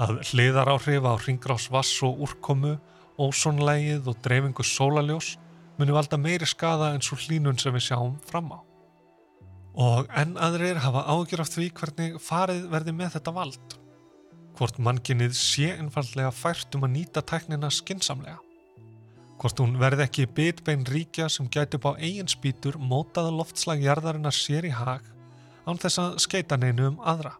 Að 0.00 0.22
hliðar 0.30 0.70
áhrif 0.72 1.04
á 1.04 1.12
ringrás 1.20 1.66
vass 1.68 1.98
og 2.06 2.22
úrkomu, 2.24 2.78
ósónlægið 3.20 4.08
og 4.08 4.22
dreifingu 4.24 4.64
sólaljós 4.64 5.34
muni 5.76 5.92
valda 5.92 6.16
meiri 6.16 6.48
skaða 6.48 6.94
en 6.94 7.04
svo 7.04 7.18
hlínun 7.20 7.60
sem 7.60 7.76
við 7.76 7.90
sjáum 7.90 8.16
fram 8.24 8.48
á. 8.56 8.58
Og 9.76 10.08
enn 10.16 10.32
aðrir 10.40 10.80
hafa 10.80 11.04
ágjur 11.12 11.44
af 11.44 11.52
því 11.52 11.68
hvernig 11.76 12.18
farið 12.24 12.64
verði 12.72 12.96
með 12.96 13.14
þetta 13.18 13.36
vald. 13.36 13.78
Hvort 14.56 14.80
mannkinnið 14.80 15.36
sé 15.36 15.74
einfallega 15.76 16.32
fært 16.32 16.72
um 16.76 16.88
að 16.88 16.94
nýta 16.96 17.20
tæknina 17.20 17.68
skinsamlega. 17.68 18.40
Hvort 19.40 19.60
hún 19.60 19.76
verði 19.80 20.08
ekki 20.08 20.30
bitbein 20.36 20.88
ríkja 20.88 21.28
sem 21.28 21.52
gæti 21.52 21.76
upp 21.76 21.92
á 21.92 22.00
eigin 22.00 22.32
spýtur 22.32 22.80
mótaða 22.80 23.36
loftslag 23.36 23.84
jarðarinnar 23.84 24.36
sér 24.36 24.68
í 24.68 24.72
hag 24.72 25.04
án 25.66 25.80
þess 25.80 26.00
að 26.02 26.18
skeita 26.24 26.58
neinu 26.60 26.90
um 26.92 26.98
aðra. 27.00 27.34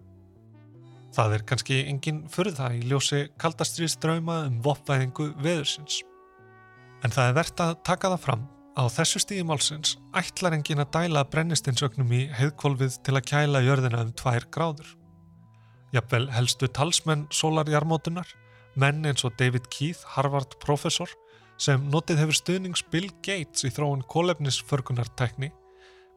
Það 1.15 1.35
er 1.35 1.45
kannski 1.49 1.81
engin 1.91 2.23
fyrir 2.31 2.55
það 2.55 2.77
í 2.79 2.87
ljósi 2.91 3.21
kaldastriðströma 3.43 4.37
um 4.47 4.61
vopvæðingu 4.63 5.33
veðursins. 5.43 6.01
En 7.03 7.11
það 7.11 7.31
er 7.31 7.37
verðt 7.41 7.63
að 7.65 7.77
taka 7.89 8.13
það 8.13 8.25
fram 8.27 8.47
á 8.79 8.83
þessu 8.93 9.21
stíði 9.25 9.47
málsins 9.49 9.97
ætlar 10.17 10.55
engin 10.55 10.83
að 10.85 10.93
dæla 10.95 11.25
brennistinsögnum 11.33 12.13
í 12.15 12.23
heiðkvolfið 12.39 13.01
til 13.07 13.17
að 13.17 13.27
kæla 13.33 13.65
jörðina 13.67 14.05
um 14.07 14.13
tvær 14.17 14.47
gráður. 14.55 14.93
Jafnvel 15.91 16.29
helstu 16.31 16.69
talsmenn 16.71 17.27
sólarjarmótunar, 17.35 18.29
menn 18.79 19.03
eins 19.09 19.25
og 19.27 19.35
David 19.41 19.67
Keith, 19.75 20.05
Harvard 20.15 20.55
professor, 20.63 21.11
sem 21.61 21.83
notið 21.91 22.23
hefur 22.23 22.39
stuðnings 22.39 22.85
Bill 22.93 23.11
Gates 23.27 23.67
í 23.67 23.73
þróun 23.75 24.05
kólefnisförgunartekni, 24.13 25.51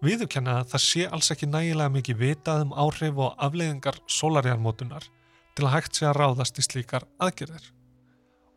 viðurkenna 0.03 0.57
að 0.59 0.71
það 0.73 0.81
sé 0.83 1.03
alls 1.15 1.31
ekki 1.31 1.47
nægilega 1.47 1.91
mikið 1.93 2.17
vitað 2.19 2.63
um 2.65 2.73
áhrif 2.75 3.19
og 3.23 3.37
afleiðingar 3.45 3.99
sólarjarmótunar 4.11 5.05
til 5.55 5.67
að 5.67 5.73
hægt 5.77 5.99
sé 5.99 6.07
að 6.09 6.17
ráðast 6.19 6.59
í 6.59 6.65
slíkar 6.65 7.05
aðgerðir. 7.23 7.69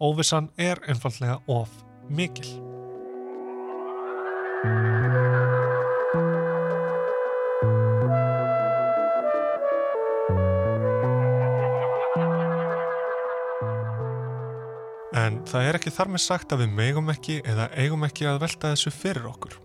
Óvissan 0.03 0.49
er 0.59 0.81
einfallega 0.91 1.39
of 1.47 1.71
mikil. 2.11 2.49
En 15.17 15.39
það 15.47 15.69
er 15.69 15.79
ekki 15.79 15.95
þar 15.95 16.11
með 16.11 16.25
sagt 16.27 16.53
að 16.53 16.65
við 16.65 16.75
megum 16.83 17.15
ekki 17.15 17.39
eða 17.47 17.71
eigum 17.79 18.05
ekki 18.09 18.27
að 18.29 18.43
velta 18.43 18.75
þessu 18.75 18.93
fyrir 18.95 19.31
okkur. 19.31 19.57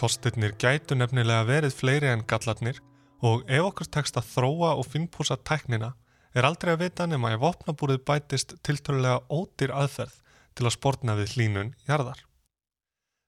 Kostirnir 0.00 0.54
gætu 0.56 0.96
nefnilega 0.96 1.44
verið 1.44 1.74
fleiri 1.76 2.08
en 2.08 2.22
gallarnir 2.24 2.78
og 3.20 3.42
ef 3.52 3.66
okkur 3.66 3.88
tekst 3.92 4.16
að 4.16 4.30
þróa 4.30 4.70
og 4.80 4.86
finnpúsa 4.88 5.36
teknina 5.44 5.90
er 6.32 6.46
aldrei 6.48 6.72
að 6.72 6.86
vita 6.86 7.06
nema 7.10 7.34
ef 7.34 7.44
opnabúrið 7.50 8.00
bætist 8.08 8.54
tiltölulega 8.64 9.20
ódýr 9.28 9.74
aðferð 9.76 10.14
til 10.56 10.66
að 10.66 10.76
spórna 10.76 11.18
við 11.18 11.34
hlínun 11.34 11.74
jarðar. 11.88 12.22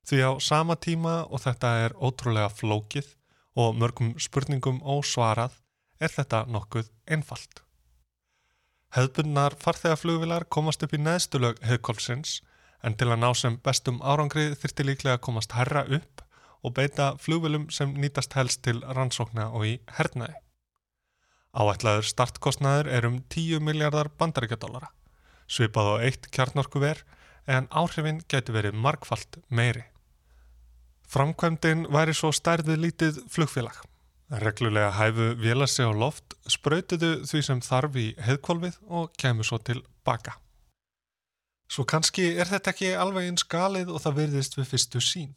Því 0.09 0.23
á 0.25 0.31
sama 0.41 0.79
tíma 0.81 1.19
og 1.29 1.45
þetta 1.45 1.75
er 1.85 1.97
ótrúlega 2.01 2.49
flókið 2.57 3.13
og 3.61 3.77
mörgum 3.77 4.15
spurningum 4.17 4.81
ósvarað 4.81 5.61
er 6.01 6.17
þetta 6.17 6.47
nokkuð 6.49 6.89
einfalt. 7.05 7.61
Hefðbundnar 8.97 9.61
farþegaflugvilar 9.61 10.49
komast 10.49 10.83
upp 10.85 10.97
í 10.97 11.05
neðstulög 11.05 11.61
hefðkólfsins 11.69 12.41
en 12.83 12.97
til 12.97 13.13
að 13.13 13.23
ná 13.23 13.31
sem 13.37 13.61
bestum 13.61 14.01
árangrið 14.01 14.57
þyrti 14.65 14.89
líklega 14.89 15.21
að 15.21 15.27
komast 15.29 15.53
herra 15.57 15.85
upp 15.85 16.25
og 16.63 16.75
beita 16.79 17.13
flugvilum 17.19 17.69
sem 17.71 17.93
nýtast 17.99 18.37
helst 18.39 18.63
til 18.67 18.83
rannsókna 18.83 19.51
og 19.51 19.67
í 19.67 19.77
hernaði. 19.99 20.39
Áætlaður 21.53 22.07
startkostnaður 22.09 22.89
er 22.89 23.07
um 23.09 23.19
10 23.29 23.61
miljardar 23.61 24.09
bandaríkjadólara, 24.19 24.89
svipað 25.51 25.91
á 25.93 25.95
eitt 26.09 26.31
kjarnorkuver 26.33 27.03
en 27.47 27.67
áhrifin 27.69 28.23
getur 28.31 28.57
verið 28.57 28.79
markfalt 28.79 29.41
meiri. 29.51 29.85
Framkvæmdin 31.13 31.89
væri 31.93 32.15
svo 32.17 32.31
stærðið 32.33 32.79
lítið 32.87 33.19
flugfélag. 33.29 33.83
Reglulega 34.33 34.95
hæfu 34.97 35.35
vélasi 35.37 35.85
á 35.85 35.93
loft, 35.93 36.39
spröytiðu 36.49 37.27
því 37.29 37.43
sem 37.45 37.61
þarf 37.61 37.99
í 38.01 38.07
heðkvolfið 38.17 38.79
og 38.89 39.13
kemur 39.21 39.45
svo 39.45 39.59
til 39.61 39.83
baka. 40.09 40.39
Svo 41.69 41.85
kannski 41.89 42.31
er 42.41 42.49
þetta 42.49 42.73
ekki 42.73 42.95
alveg 42.97 43.29
eins 43.29 43.45
galið 43.45 43.93
og 43.93 44.01
það 44.05 44.19
verðist 44.23 44.57
við 44.57 44.71
fyrstu 44.73 45.05
sín. 45.05 45.35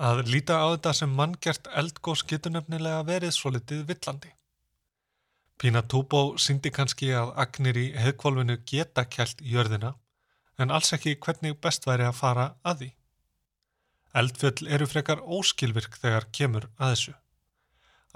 Að 0.00 0.22
líta 0.32 0.56
á 0.64 0.72
þetta 0.72 0.92
sem 0.96 1.10
manngjert 1.12 1.66
eldgós 1.76 2.22
getur 2.24 2.54
nefnilega 2.54 3.02
verið 3.04 3.34
svo 3.36 3.50
litið 3.52 3.82
villandi. 3.90 4.30
Pína 5.60 5.82
Túbó 5.84 6.38
syndi 6.40 6.70
kannski 6.72 7.10
að 7.12 7.34
agnir 7.42 7.76
í 7.76 7.90
heðkvolfinu 8.00 8.56
geta 8.70 9.04
kælt 9.04 9.42
jörðina 9.44 9.90
en 10.56 10.72
alls 10.72 10.94
ekki 10.96 11.18
hvernig 11.20 11.58
best 11.60 11.84
væri 11.88 12.06
að 12.08 12.16
fara 12.16 12.46
að 12.64 12.78
því. 12.80 12.88
Eldfjöll 14.20 14.70
eru 14.76 14.86
frekar 14.88 15.20
óskilvirk 15.20 15.98
þegar 16.00 16.26
kemur 16.38 16.66
að 16.78 16.94
þessu. 16.94 17.14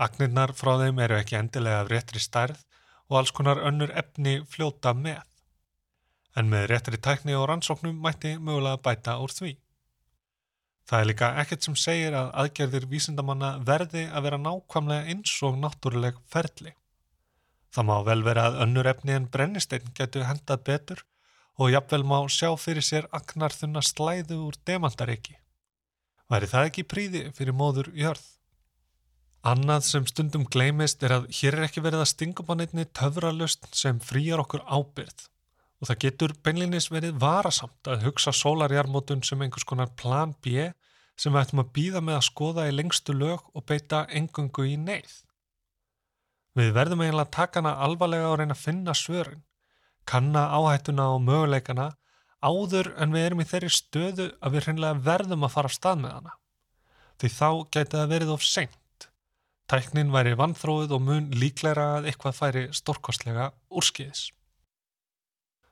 Agnirnar 0.07 0.55
frá 0.57 0.73
þeim 0.81 1.03
eru 1.05 1.19
ekki 1.21 1.37
endilega 1.39 1.83
af 1.85 1.93
réttri 1.93 2.23
stærð 2.23 2.65
og 3.11 3.19
alls 3.21 3.35
konar 3.37 3.61
önnur 3.61 3.93
efni 3.93 4.39
fljóta 4.49 4.95
með. 4.97 5.21
En 6.35 6.49
með 6.51 6.67
réttri 6.73 6.99
tækni 6.99 7.37
og 7.39 7.47
rannsóknum 7.53 8.01
mætti 8.01 8.35
mögulega 8.39 8.81
bæta 8.89 9.19
úr 9.21 9.37
því. 9.37 9.53
Það 10.85 11.01
er 11.01 11.09
líka 11.09 11.29
ekkert 11.41 11.65
sem 11.65 11.77
segir 11.81 12.15
að 12.19 12.31
aðgerðir 12.43 12.87
vísindamanna 12.91 13.55
verði 13.65 14.05
að 14.11 14.27
vera 14.27 14.41
nákvæmlega 14.41 15.15
eins 15.15 15.33
og 15.47 15.57
náttúruleg 15.63 16.19
ferli. 16.29 16.75
Það 17.73 17.89
má 17.89 17.97
vel 18.07 18.21
vera 18.27 18.45
að 18.51 18.61
önnur 18.67 18.91
efni 18.93 19.17
en 19.17 19.31
brennistein 19.33 19.89
getur 19.97 20.29
hendað 20.29 20.67
betur 20.69 21.01
og 21.57 21.73
jafnvel 21.73 22.05
má 22.05 22.19
sjá 22.29 22.51
fyrir 22.61 22.85
sér 22.85 23.09
agnar 23.17 23.57
þunna 23.57 23.81
slæðu 23.83 24.43
úr 24.45 24.61
demandareiki. 24.69 25.39
Væri 26.31 26.51
það 26.53 26.71
ekki 26.71 26.89
príði 26.93 27.27
fyrir 27.37 27.57
móður 27.57 27.91
jörð? 27.97 28.25
Annað 29.45 29.89
sem 29.89 30.07
stundum 30.09 30.45
gleimist 30.49 31.03
er 31.05 31.19
að 31.19 31.29
hér 31.37 31.59
er 31.59 31.67
ekki 31.67 31.83
verið 31.85 32.05
að 32.05 32.13
stingum 32.13 32.53
á 32.53 32.55
neittni 32.61 32.85
töfralust 32.97 33.69
sem 33.77 34.01
frýjar 34.01 34.41
okkur 34.45 34.65
ábyrð 34.65 35.29
og 35.85 35.91
það 35.91 35.99
getur 36.01 36.33
beinlinis 36.41 36.87
verið 36.89 37.19
varasamt 37.21 37.89
að 37.93 38.07
hugsa 38.07 38.33
sólarjarmótun 38.33 39.21
sem 39.21 39.43
einhvers 39.45 39.67
konar 39.69 39.91
plan 40.01 40.31
B 40.41 40.71
sem 41.21 41.35
við 41.35 41.43
ættum 41.43 41.61
að 41.61 41.73
býða 41.77 42.01
með 42.01 42.17
að 42.17 42.23
skoða 42.31 42.63
í 42.71 42.71
lengstu 42.73 43.13
lög 43.13 43.43
og 43.53 43.67
beita 43.69 44.07
engungu 44.09 44.65
í 44.65 44.79
neyð. 44.81 45.13
Við 46.57 46.71
verðum 46.73 47.03
eiginlega 47.05 47.27
að 47.27 47.35
taka 47.37 47.61
hana 47.61 47.75
alvarlega 47.85 48.31
og 48.31 48.39
reyna 48.41 48.57
að 48.57 48.63
finna 48.63 48.95
svörin, 48.97 49.43
kanna 50.09 50.47
áhættuna 50.57 51.11
og 51.13 51.21
möguleikana 51.27 51.91
áður 52.41 52.95
en 52.97 53.13
við 53.13 53.27
erum 53.27 53.43
í 53.45 53.47
þeirri 53.51 53.73
stöðu 53.77 54.31
að 54.41 54.57
við 54.57 54.65
hreinlega 54.69 55.03
verðum 55.11 55.45
að 55.45 55.53
fara 55.59 55.69
af 55.69 55.77
stað 55.77 56.01
með 56.01 56.15
hana. 56.17 56.33
Því 57.21 57.31
þá 57.35 57.49
gæti 57.77 57.99
það 57.99 58.15
verið 58.15 58.33
of 58.39 58.47
seint. 58.49 59.09
Tæknin 59.69 60.15
væri 60.17 60.33
vannþróið 60.41 60.97
og 60.97 61.05
mun 61.05 61.29
líklæra 61.37 61.91
að 61.99 62.09
eitthvað 62.09 62.41
færi 62.41 62.65
stórkostlega 62.73 63.51
úrskiðis. 63.69 64.31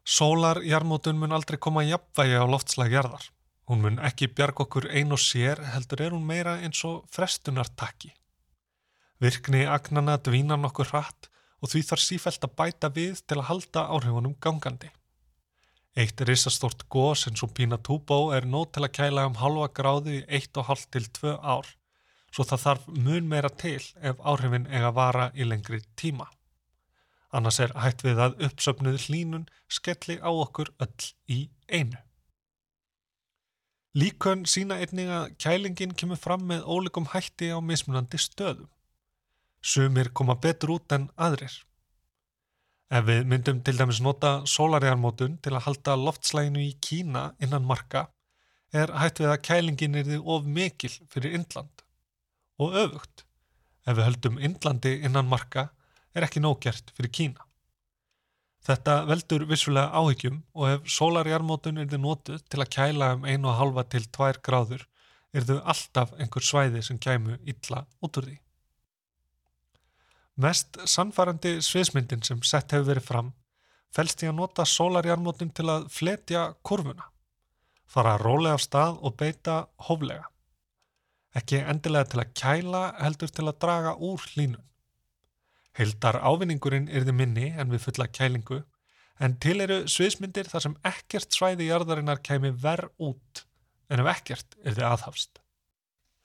Sólarjarmótun 0.02 1.18
mun 1.18 1.32
aldrei 1.32 1.58
koma 1.62 1.84
jafnvægi 1.86 2.34
á 2.34 2.46
loftslagjarðar. 2.50 3.28
Hún 3.70 3.84
mun 3.84 4.00
ekki 4.02 4.26
bjarg 4.34 4.58
okkur 4.64 4.88
ein 4.90 5.14
og 5.14 5.20
sér 5.22 5.62
heldur 5.74 6.02
er 6.02 6.16
hún 6.16 6.26
meira 6.26 6.56
eins 6.58 6.82
og 6.84 7.04
frestunartakki. 7.14 8.10
Virkni 9.22 9.62
agnana 9.70 10.16
dvína 10.18 10.58
nokkur 10.58 10.90
hratt 10.90 11.30
og 11.62 11.70
því 11.70 11.84
þarf 11.86 12.02
sífælt 12.02 12.48
að 12.48 12.56
bæta 12.58 12.90
við 12.90 13.22
til 13.22 13.38
að 13.38 13.48
halda 13.52 13.86
áhrifunum 13.94 14.34
gangandi. 14.42 14.90
Eitt 15.94 16.20
risastórt 16.26 16.82
gós 16.90 17.28
eins 17.28 17.44
og 17.46 17.52
Pína 17.54 17.78
Túbó 17.78 18.32
er 18.34 18.46
nót 18.48 18.72
til 18.74 18.82
að 18.82 18.94
kæla 18.98 19.26
um 19.28 19.38
halva 19.38 19.68
gráði 19.76 20.18
í 20.18 20.26
1,5 20.40 20.86
til 20.90 21.06
2 21.20 21.34
ár, 21.38 21.68
svo 22.32 22.46
það 22.48 22.62
þarf 22.64 22.86
mun 23.06 23.28
meira 23.28 23.50
til 23.62 23.82
ef 24.00 24.22
áhrifin 24.24 24.66
eiga 24.72 24.90
vara 24.96 25.30
í 25.36 25.46
lengri 25.46 25.82
tíma. 25.94 26.26
Annars 27.32 27.58
er 27.64 27.72
hægt 27.80 28.04
við 28.04 28.20
að 28.20 28.38
uppsöfnuð 28.48 29.06
hlínun 29.06 29.46
skelli 29.72 30.18
á 30.20 30.28
okkur 30.28 30.72
öll 30.84 31.06
í 31.32 31.38
einu. 31.72 31.96
Líkön 33.96 34.44
sína 34.48 34.78
einnig 34.80 35.10
að 35.12 35.32
kælingin 35.40 35.96
kemur 35.96 36.20
fram 36.20 36.46
með 36.48 36.64
ólegum 36.64 37.08
hætti 37.12 37.50
á 37.52 37.60
mismunandi 37.60 38.20
stöðum. 38.20 38.70
Sumir 39.60 40.08
koma 40.16 40.36
betur 40.36 40.76
út 40.76 40.92
en 40.96 41.10
aðrir. 41.16 41.52
Ef 42.92 43.04
við 43.08 43.28
myndum 43.28 43.60
til 43.64 43.76
dæmis 43.78 44.00
nota 44.04 44.42
sólarjarmótun 44.48 45.38
til 45.44 45.54
að 45.56 45.64
halda 45.66 45.96
loftslæginu 45.96 46.60
í 46.60 46.72
Kína 46.84 47.30
innan 47.40 47.68
marka 47.68 48.06
er 48.72 48.92
hægt 48.96 49.20
við 49.20 49.32
að 49.32 49.44
kælingin 49.48 49.96
er 50.00 50.08
þið 50.08 50.26
of 50.34 50.48
mikil 50.48 50.92
fyrir 51.12 51.36
Indland. 51.38 51.84
Og 52.60 52.76
öfugt, 52.76 53.24
ef 53.88 53.96
við 53.96 54.06
höldum 54.08 54.40
Indlandi 54.40 54.92
innan 55.04 55.28
marka 55.28 55.70
er 56.14 56.26
ekki 56.26 56.42
nóggjert 56.42 56.92
fyrir 56.96 57.12
Kína. 57.18 57.48
Þetta 58.62 59.00
veldur 59.08 59.44
vissulega 59.50 59.90
áhyggjum 59.98 60.38
og 60.54 60.68
ef 60.70 60.90
sólarjarmótun 60.94 61.82
er 61.82 61.90
þið 61.90 62.02
notuð 62.04 62.44
til 62.46 62.62
að 62.62 62.72
kæla 62.76 63.10
um 63.16 63.26
1,5 63.26 63.82
til 63.90 64.06
2 64.18 64.32
gráður 64.46 64.86
er 65.32 65.46
þau 65.48 65.58
alltaf 65.72 66.12
einhver 66.20 66.46
svæði 66.46 66.82
sem 66.86 67.00
kæmu 67.02 67.40
illa 67.42 67.84
út 68.04 68.20
úr 68.20 68.28
því. 68.28 68.38
Mest 70.42 70.78
sannfærandi 70.88 71.58
sviðsmyndin 71.64 72.22
sem 72.24 72.42
sett 72.46 72.72
hefur 72.72 72.92
verið 72.92 73.08
fram 73.08 73.32
fælst 73.92 74.22
í 74.24 74.28
að 74.30 74.38
nota 74.38 74.64
sólarjarmótin 74.68 75.52
til 75.54 75.68
að 75.70 75.88
fletja 75.92 76.44
kurvuna, 76.64 77.08
fara 77.86 78.16
rólega 78.20 78.56
af 78.56 78.64
stað 78.64 79.00
og 79.04 79.16
beita 79.20 79.66
hóflega. 79.88 80.28
Ekki 81.36 81.62
endilega 81.64 82.12
til 82.12 82.22
að 82.22 82.32
kæla 82.36 82.82
heldur 83.00 83.32
til 83.32 83.46
að 83.48 83.58
draga 83.64 83.94
úr 83.96 84.24
hlínun. 84.32 84.64
Heildar 85.78 86.18
ávinningurinn 86.20 86.90
er 86.92 87.06
þið 87.06 87.16
minni 87.16 87.48
en 87.56 87.72
við 87.72 87.86
fulla 87.86 88.08
kælingu 88.08 88.62
en 89.22 89.36
til 89.40 89.60
eru 89.64 89.82
sviðsmyndir 89.88 90.50
þar 90.50 90.66
sem 90.66 90.74
ekkert 90.88 91.32
svæði 91.32 91.68
jarðarinnar 91.70 92.20
kæmi 92.24 92.52
verð 92.64 92.92
út 93.10 93.44
en 93.92 94.02
ef 94.02 94.10
ekkert 94.16 94.58
er 94.64 94.76
þið 94.76 94.88
aðhafst. 94.88 95.40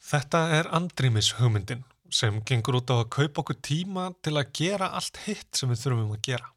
Þetta 0.07 0.41
er 0.57 0.69
andrýmis 0.75 1.33
hugmyndin 1.39 1.85
sem 2.13 2.39
gengur 2.47 2.79
út 2.79 2.91
á 2.93 2.95
að 3.01 3.09
kaupa 3.17 3.43
okkur 3.43 3.57
tíma 3.63 4.11
til 4.23 4.37
að 4.39 4.53
gera 4.59 4.91
allt 4.95 5.19
hitt 5.25 5.57
sem 5.59 5.71
við 5.71 5.81
þurfum 5.83 6.13
að 6.15 6.21
gera. 6.29 6.53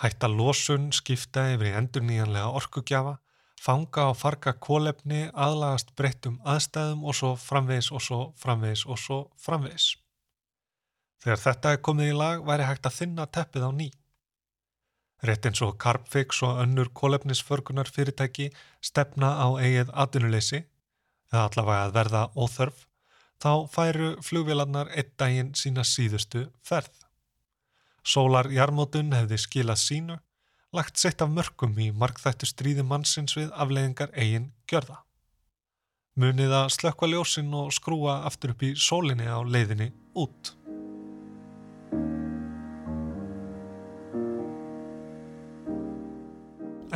Hætta 0.00 0.30
losun, 0.32 0.90
skipta 0.96 1.50
yfir 1.54 1.72
í 1.72 1.74
endur 1.76 2.04
nýjanlega 2.06 2.54
orkugjafa, 2.56 3.16
fanga 3.60 4.06
og 4.12 4.16
farga 4.16 4.54
kólefni, 4.56 5.26
aðlagast 5.34 5.92
breyttum 5.98 6.38
aðstæðum 6.48 7.02
og 7.04 7.18
svo 7.18 7.34
framvegis 7.36 7.90
og 7.92 8.04
svo 8.06 8.20
framvegis 8.40 8.86
og 8.86 9.02
svo 9.02 9.18
framvegis. 9.36 9.90
Þegar 11.20 11.42
þetta 11.44 11.72
er 11.72 11.82
komið 11.84 12.12
í 12.12 12.16
lag 12.16 12.44
væri 12.48 12.68
hægt 12.68 12.86
að 12.88 12.96
þinna 13.00 13.26
teppið 13.28 13.66
á 13.68 13.70
ný. 13.76 13.88
Rétt 15.20 15.44
eins 15.44 15.60
og 15.60 15.74
Carbfix 15.82 16.40
og 16.46 16.62
önnur 16.62 16.88
kólefnisförgunar 16.96 17.90
fyrirtæki 17.92 18.48
stefna 18.80 19.34
á 19.36 19.48
eigið 19.60 19.92
atvinnuleysi, 19.92 20.62
eða 21.28 21.42
allavega 21.50 21.82
að 21.88 21.96
verða 21.98 22.22
óþörf, 22.40 22.86
þá 23.40 23.52
færu 23.74 24.08
flugvélarnar 24.24 24.88
einn 24.96 25.12
daginn 25.20 25.52
sína 25.54 25.84
síðustu 25.84 26.46
ferð. 26.64 26.94
Sólar 28.00 28.48
jarmótun 28.48 29.12
hefði 29.12 29.36
skilað 29.44 29.82
sínu, 29.82 30.16
lagt 30.72 30.96
sett 30.96 31.20
af 31.20 31.28
mörgum 31.28 31.76
í 31.76 31.90
markþættu 31.92 32.48
stríði 32.48 32.86
mannsins 32.86 33.36
við 33.36 33.52
afleiðingar 33.52 34.14
eigin 34.16 34.52
gjörða. 34.70 35.02
Munið 36.20 36.54
að 36.56 36.72
slökkva 36.74 37.10
ljósin 37.12 37.52
og 37.56 37.74
skrúa 37.76 38.22
aftur 38.28 38.54
upp 38.54 38.64
í 38.64 38.72
sólinni 38.76 39.28
á 39.28 39.38
leiðinni 39.44 39.90
út. 40.16 40.54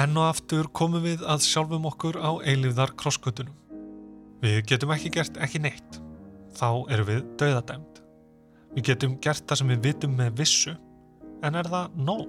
Enn 0.05 0.19
og 0.21 0.27
aftur 0.27 0.67
komum 0.77 1.01
við 1.01 1.23
að 1.25 1.47
sjálfum 1.47 1.87
okkur 1.89 2.19
á 2.21 2.37
eilifðar 2.45 2.91
krosskutunum. 3.01 3.55
Við 4.43 4.59
getum 4.69 4.91
ekki 4.93 5.13
gert 5.15 5.39
ekki 5.41 5.63
neitt 5.65 5.97
þá 6.59 6.67
erum 6.93 7.09
við 7.09 7.23
dauðadæmt. 7.41 8.03
Við 8.75 8.89
getum 8.91 9.15
gert 9.25 9.47
það 9.49 9.61
sem 9.61 9.73
við 9.73 9.81
vitum 9.87 10.17
með 10.19 10.35
vissu, 10.43 10.75
en 11.47 11.57
er 11.57 11.71
það 11.73 11.97
nóg? 11.97 12.27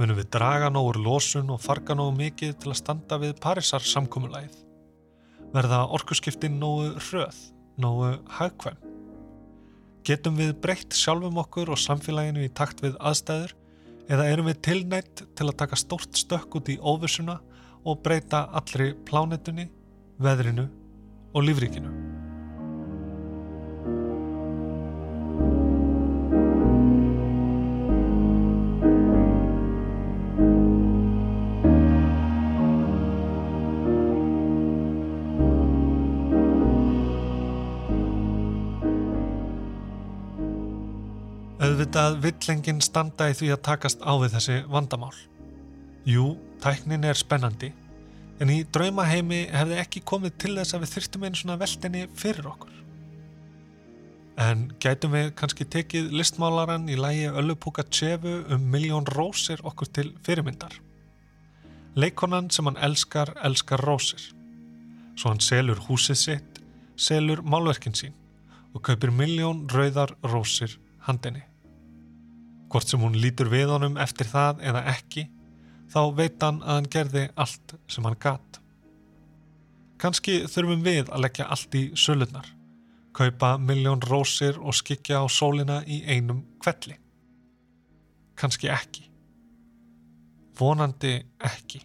Munum 0.00 0.16
við 0.16 0.30
draga 0.32 0.70
nógur 0.72 0.96
losun 1.02 1.52
og 1.52 1.60
farga 1.60 1.98
nógu 1.98 2.16
mikið 2.22 2.54
til 2.62 2.72
að 2.72 2.80
standa 2.80 3.20
við 3.20 3.34
Parísar 3.42 3.84
samkómulæð? 3.84 4.54
Verða 5.52 5.84
orkusskiptin 5.92 6.56
nógu 6.62 6.94
hröð, 6.96 7.40
nógu 7.76 8.14
hagkvæm? 8.38 8.78
Getum 10.08 10.40
við 10.40 10.56
breytt 10.62 10.96
sjálfum 10.96 11.36
okkur 11.42 11.74
og 11.74 11.84
samfélaginu 11.84 12.46
í 12.46 12.54
takt 12.56 12.80
við 12.80 12.96
aðstæður 12.96 13.58
eða 14.10 14.28
erum 14.30 14.48
við 14.50 14.62
tilnætt 14.66 15.24
til 15.36 15.48
að 15.48 15.58
taka 15.64 15.78
stórt 15.78 16.18
stökk 16.18 16.58
út 16.60 16.72
í 16.72 16.78
óvissuna 16.78 17.38
og 17.84 18.02
breyta 18.02 18.46
allri 18.54 18.92
plánetunni, 19.08 19.68
veðrinu 20.22 20.68
og 21.34 21.46
lífríkinu? 21.46 22.21
Auðvitað 41.92 42.22
villengin 42.24 42.78
standa 42.80 43.26
í 43.28 43.34
því 43.36 43.48
að 43.52 43.58
takast 43.66 44.00
á 44.00 44.16
við 44.16 44.30
þessi 44.32 44.54
vandamál. 44.72 45.12
Jú, 46.08 46.38
tæknin 46.64 47.04
er 47.04 47.18
spennandi, 47.20 47.68
en 48.40 48.48
í 48.48 48.62
draumaheimi 48.72 49.42
hefði 49.52 49.76
ekki 49.82 50.00
komið 50.08 50.38
til 50.40 50.54
þess 50.56 50.72
að 50.72 50.86
við 50.86 50.92
þurftum 50.94 51.26
einu 51.26 51.40
svona 51.40 51.58
veldinni 51.60 52.06
fyrir 52.16 52.48
okkur. 52.48 52.78
En 54.40 54.64
gætum 54.80 55.12
við 55.12 55.28
kannski 55.36 55.68
tekið 55.68 56.16
listmálaran 56.16 56.88
í 56.88 56.96
lægi 56.96 57.28
Öllupúka 57.28 57.84
Tsefu 57.84 58.38
um 58.48 58.66
miljón 58.72 59.10
rósir 59.12 59.60
okkur 59.60 59.92
til 59.92 60.14
fyrirmyndar. 60.24 60.72
Leikonan 61.92 62.48
sem 62.48 62.72
hann 62.72 62.80
elskar, 62.80 63.36
elskar 63.44 63.84
rósir. 63.84 64.30
Svo 65.12 65.28
hann 65.28 65.44
selur 65.44 65.84
húsið 65.90 66.22
sitt, 66.24 66.64
selur 66.96 67.44
málverkin 67.44 67.92
sín 67.92 68.16
og 68.72 68.80
kaupir 68.80 69.12
miljón 69.12 69.66
rauðar 69.68 70.16
rósir 70.24 70.80
handinni. 71.04 71.51
Hvort 72.72 72.88
sem 72.88 73.02
hún 73.04 73.18
lítur 73.20 73.50
við 73.52 73.68
honum 73.74 73.98
eftir 74.00 74.28
það 74.30 74.62
eða 74.70 74.82
ekki, 74.94 75.26
þá 75.92 76.00
veit 76.16 76.40
hann 76.40 76.62
að 76.64 76.78
hann 76.78 76.90
gerði 76.94 77.24
allt 77.44 77.74
sem 77.92 78.06
hann 78.08 78.16
gatt. 78.20 78.60
Kanski 80.00 80.38
þurfum 80.50 80.82
við 80.82 81.12
að 81.12 81.24
leggja 81.26 81.48
allt 81.52 81.76
í 81.78 81.82
sölunar, 82.00 82.48
kaupa 83.14 83.54
miljón 83.60 84.00
rósir 84.08 84.56
og 84.58 84.74
skikja 84.74 85.20
á 85.20 85.26
sólina 85.28 85.82
í 85.84 86.00
einum 86.08 86.40
kvelli. 86.64 86.96
Kanski 88.40 88.72
ekki. 88.72 89.04
Vonandi 90.58 91.18
ekki. 91.44 91.82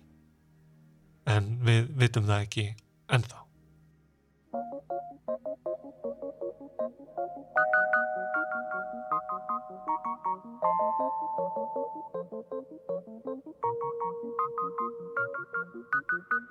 En 1.27 1.57
við 1.67 1.91
vitum 1.99 2.25
það 2.31 2.47
ekki 2.47 2.69
ennþá. 3.11 3.46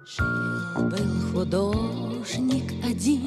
Жил-был 0.04 1.32
художник 1.32 2.72
один, 2.84 3.24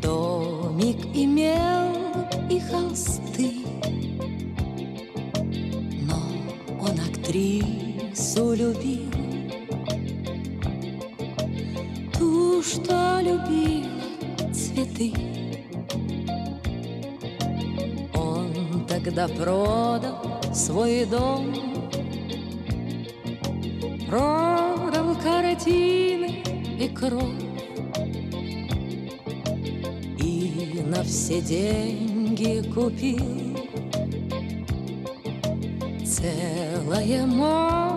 Домик 0.00 0.96
имел 1.14 1.94
и 2.50 2.58
холсты, 2.60 3.52
Но 6.02 6.16
он 6.80 6.98
актрису 6.98 8.54
любил, 8.54 9.12
Ту, 12.18 12.62
что 12.62 13.20
любила 13.20 14.52
цветы. 14.52 15.37
Он 19.08 19.14
тогда 19.14 19.28
продал 19.28 20.40
свой 20.52 21.06
дом. 21.06 21.54
Продал 24.06 25.16
картины 25.22 26.42
и 26.78 26.88
кровь. 26.88 27.22
И 30.18 30.82
на 30.84 31.02
все 31.04 31.40
деньги 31.40 32.62
купил 32.70 33.56
Целое 36.04 37.24
море 37.24 37.87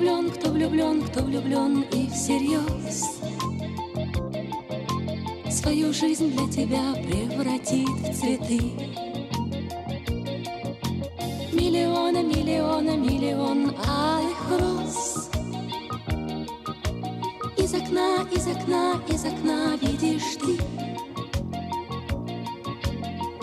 влюблен, 0.00 0.30
кто 0.30 0.50
влюблен, 0.50 1.02
кто 1.02 1.22
влюблен 1.22 1.82
и 1.92 2.08
всерьез 2.08 3.20
Свою 5.50 5.92
жизнь 5.92 6.30
для 6.32 6.48
тебя 6.48 6.94
превратит 6.94 7.88
в 7.88 8.14
цветы. 8.14 8.60
Миллиона, 11.52 12.22
миллиона, 12.22 12.96
миллион 12.96 13.74
алых 13.86 14.58
роз 14.58 15.30
Из 17.58 17.74
окна, 17.74 18.26
из 18.34 18.46
окна, 18.46 19.02
из 19.08 19.24
окна 19.24 19.76
видишь 19.82 20.36
ты. 20.40 20.56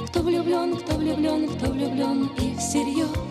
Кто 0.07 0.21
влюблен, 0.21 0.75
кто 0.77 0.95
влюблен, 0.95 1.49
кто 1.49 1.71
влюблен 1.71 2.31
и 2.39 2.57
всерьез 2.57 3.26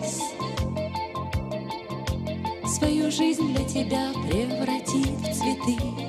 жизнь 3.17 3.51
для 3.51 3.65
тебя 3.65 4.11
превратит 4.29 5.09
в 5.09 5.33
цветы 5.33 6.06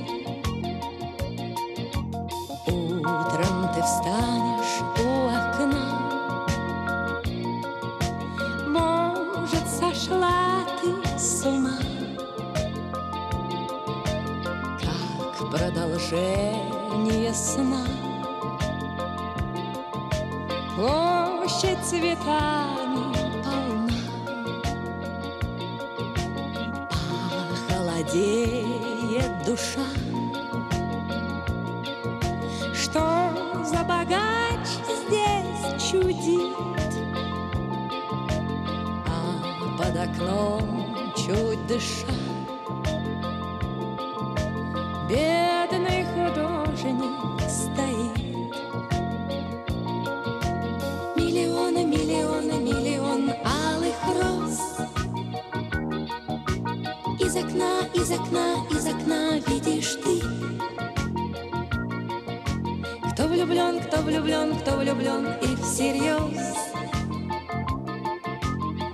Кто 63.18 63.26
влюблен, 63.26 63.80
кто 63.80 64.00
влюблен, 64.02 64.56
кто 64.60 64.76
влюблен 64.76 65.26
и 65.42 65.56
всерьез? 65.56 66.54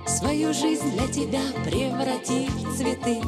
Свою 0.07 0.51
жизнь 0.51 0.91
для 0.93 1.07
тебя 1.07 1.41
превратит 1.63 2.49
в 2.49 2.75
цветы. 2.75 3.21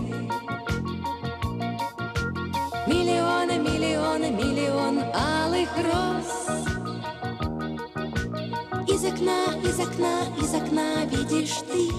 Миллионы, 2.88 3.60
миллионы, 3.60 4.32
миллион 4.32 5.04
алых 5.14 5.70
роз. 5.86 6.48
Из 8.88 9.06
окна, 9.06 9.54
из 9.64 9.80
окна, 9.80 10.24
из 10.42 10.52
окна 10.56 11.06
видишь 11.06 11.58
ты. 11.72 11.92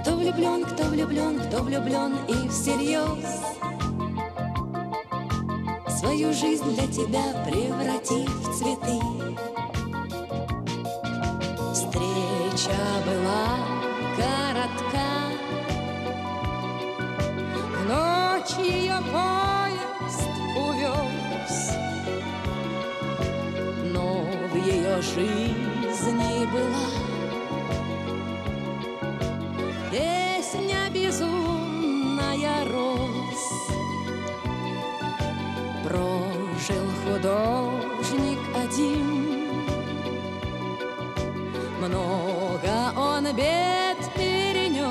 Кто 0.00 0.16
влюблен, 0.16 0.64
кто 0.64 0.82
влюблен, 0.86 1.38
кто 1.38 1.62
влюблен 1.62 2.16
и 2.26 2.48
всерьез 2.48 3.57
Свою 6.08 6.32
жизнь 6.32 6.64
для 6.74 6.86
тебя 6.86 7.22
превратит 7.44 8.30
в 8.30 8.56
цветы. 8.56 8.98
Встреча 11.74 12.80
была 13.04 13.58
коротка 14.16 15.08
В 17.74 17.84
ночь 17.86 18.66
ее 18.66 18.96
поезд 19.12 20.30
увез. 20.56 21.72
Но 23.92 24.24
в 24.50 24.56
ее 24.56 25.02
жизни 25.02 26.46
была 26.46 27.07
художник 37.18 38.38
один. 38.54 39.28
Много 41.80 42.92
он 42.96 43.24
бед 43.34 43.98
перенес 44.16 44.86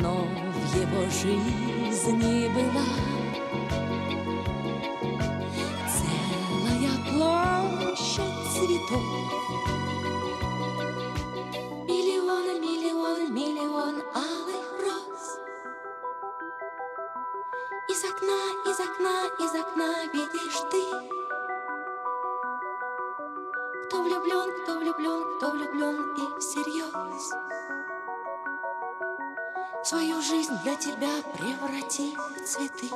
Но 0.00 0.26
в 0.52 0.76
его 0.76 1.02
жизни 1.10 2.48
была 2.48 2.84
Целая 5.88 6.94
площадь 7.12 8.36
цветов 8.52 9.25
Из 17.88 18.04
окна, 18.04 18.40
из 18.64 18.80
окна, 18.80 19.26
из 19.38 19.54
окна 19.54 20.06
видишь 20.12 20.60
ты. 20.70 20.82
Кто 23.86 24.02
влюблен, 24.02 24.62
кто 24.62 24.78
влюблен, 24.78 25.36
кто 25.36 25.50
влюблен 25.52 26.14
и 26.16 26.40
всерьез. 26.40 27.32
Свою 29.84 30.20
жизнь 30.20 30.52
для 30.64 30.74
тебя 30.74 31.10
преврати 31.38 32.16
в 32.16 32.44
цветы 32.44 32.90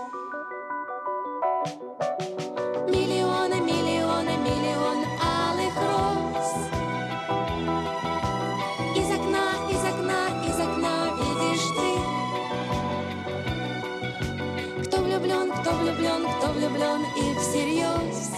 влюблен 16.80 17.04
и 17.16 17.34
всерьез 17.38 18.30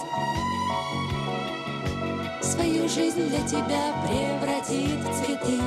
Свою 2.41 2.89
жизнь 2.89 3.27
для 3.29 3.41
тебя 3.47 3.93
превратит 4.05 4.99
в 4.99 5.13
цветы. 5.17 5.61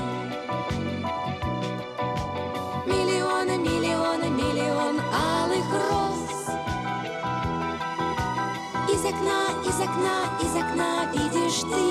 Миллионы, 2.86 3.56
миллионы, 3.58 4.28
миллион 4.28 5.00
алых 5.10 5.66
роз. 5.90 6.48
Из 8.92 9.04
окна, 9.04 9.42
из 9.64 9.80
окна, 9.80 10.18
из 10.42 10.54
окна 10.54 11.10
видишь 11.12 11.60
ты. 11.62 11.84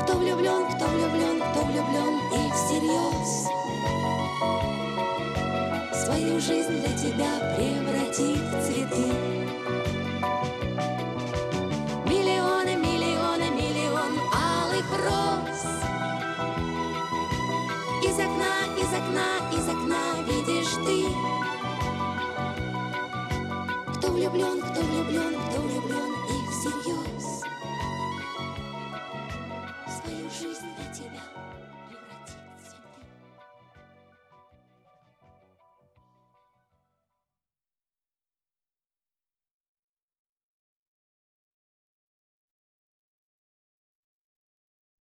Кто 0.00 0.12
влюблен, 0.18 0.66
кто 0.66 0.84
влюблен, 0.86 1.42
кто 1.50 1.60
влюблен 1.64 2.20
и 2.32 2.52
всерьез 2.52 3.46
Свою 6.06 6.40
жизнь 6.40 6.80
для 6.80 6.96
тебя 6.96 7.30
превратит 7.56 7.85
в 8.18 8.66
цветы 8.66 9.12
Миллионы, 12.06 12.76
миллионы, 12.76 13.50
миллион 13.50 14.18
алых 14.32 14.86
роз. 15.04 15.60
Из 18.02 18.18
окна, 18.18 18.54
из 18.78 18.92
окна, 18.94 19.28
из 19.52 19.68
окна 19.68 20.02
видишь 20.26 20.72
ты. 20.86 21.04
Кто 23.98 24.08
влюблен, 24.08 24.62
кто 24.62 24.80
влюблен, 24.80 25.34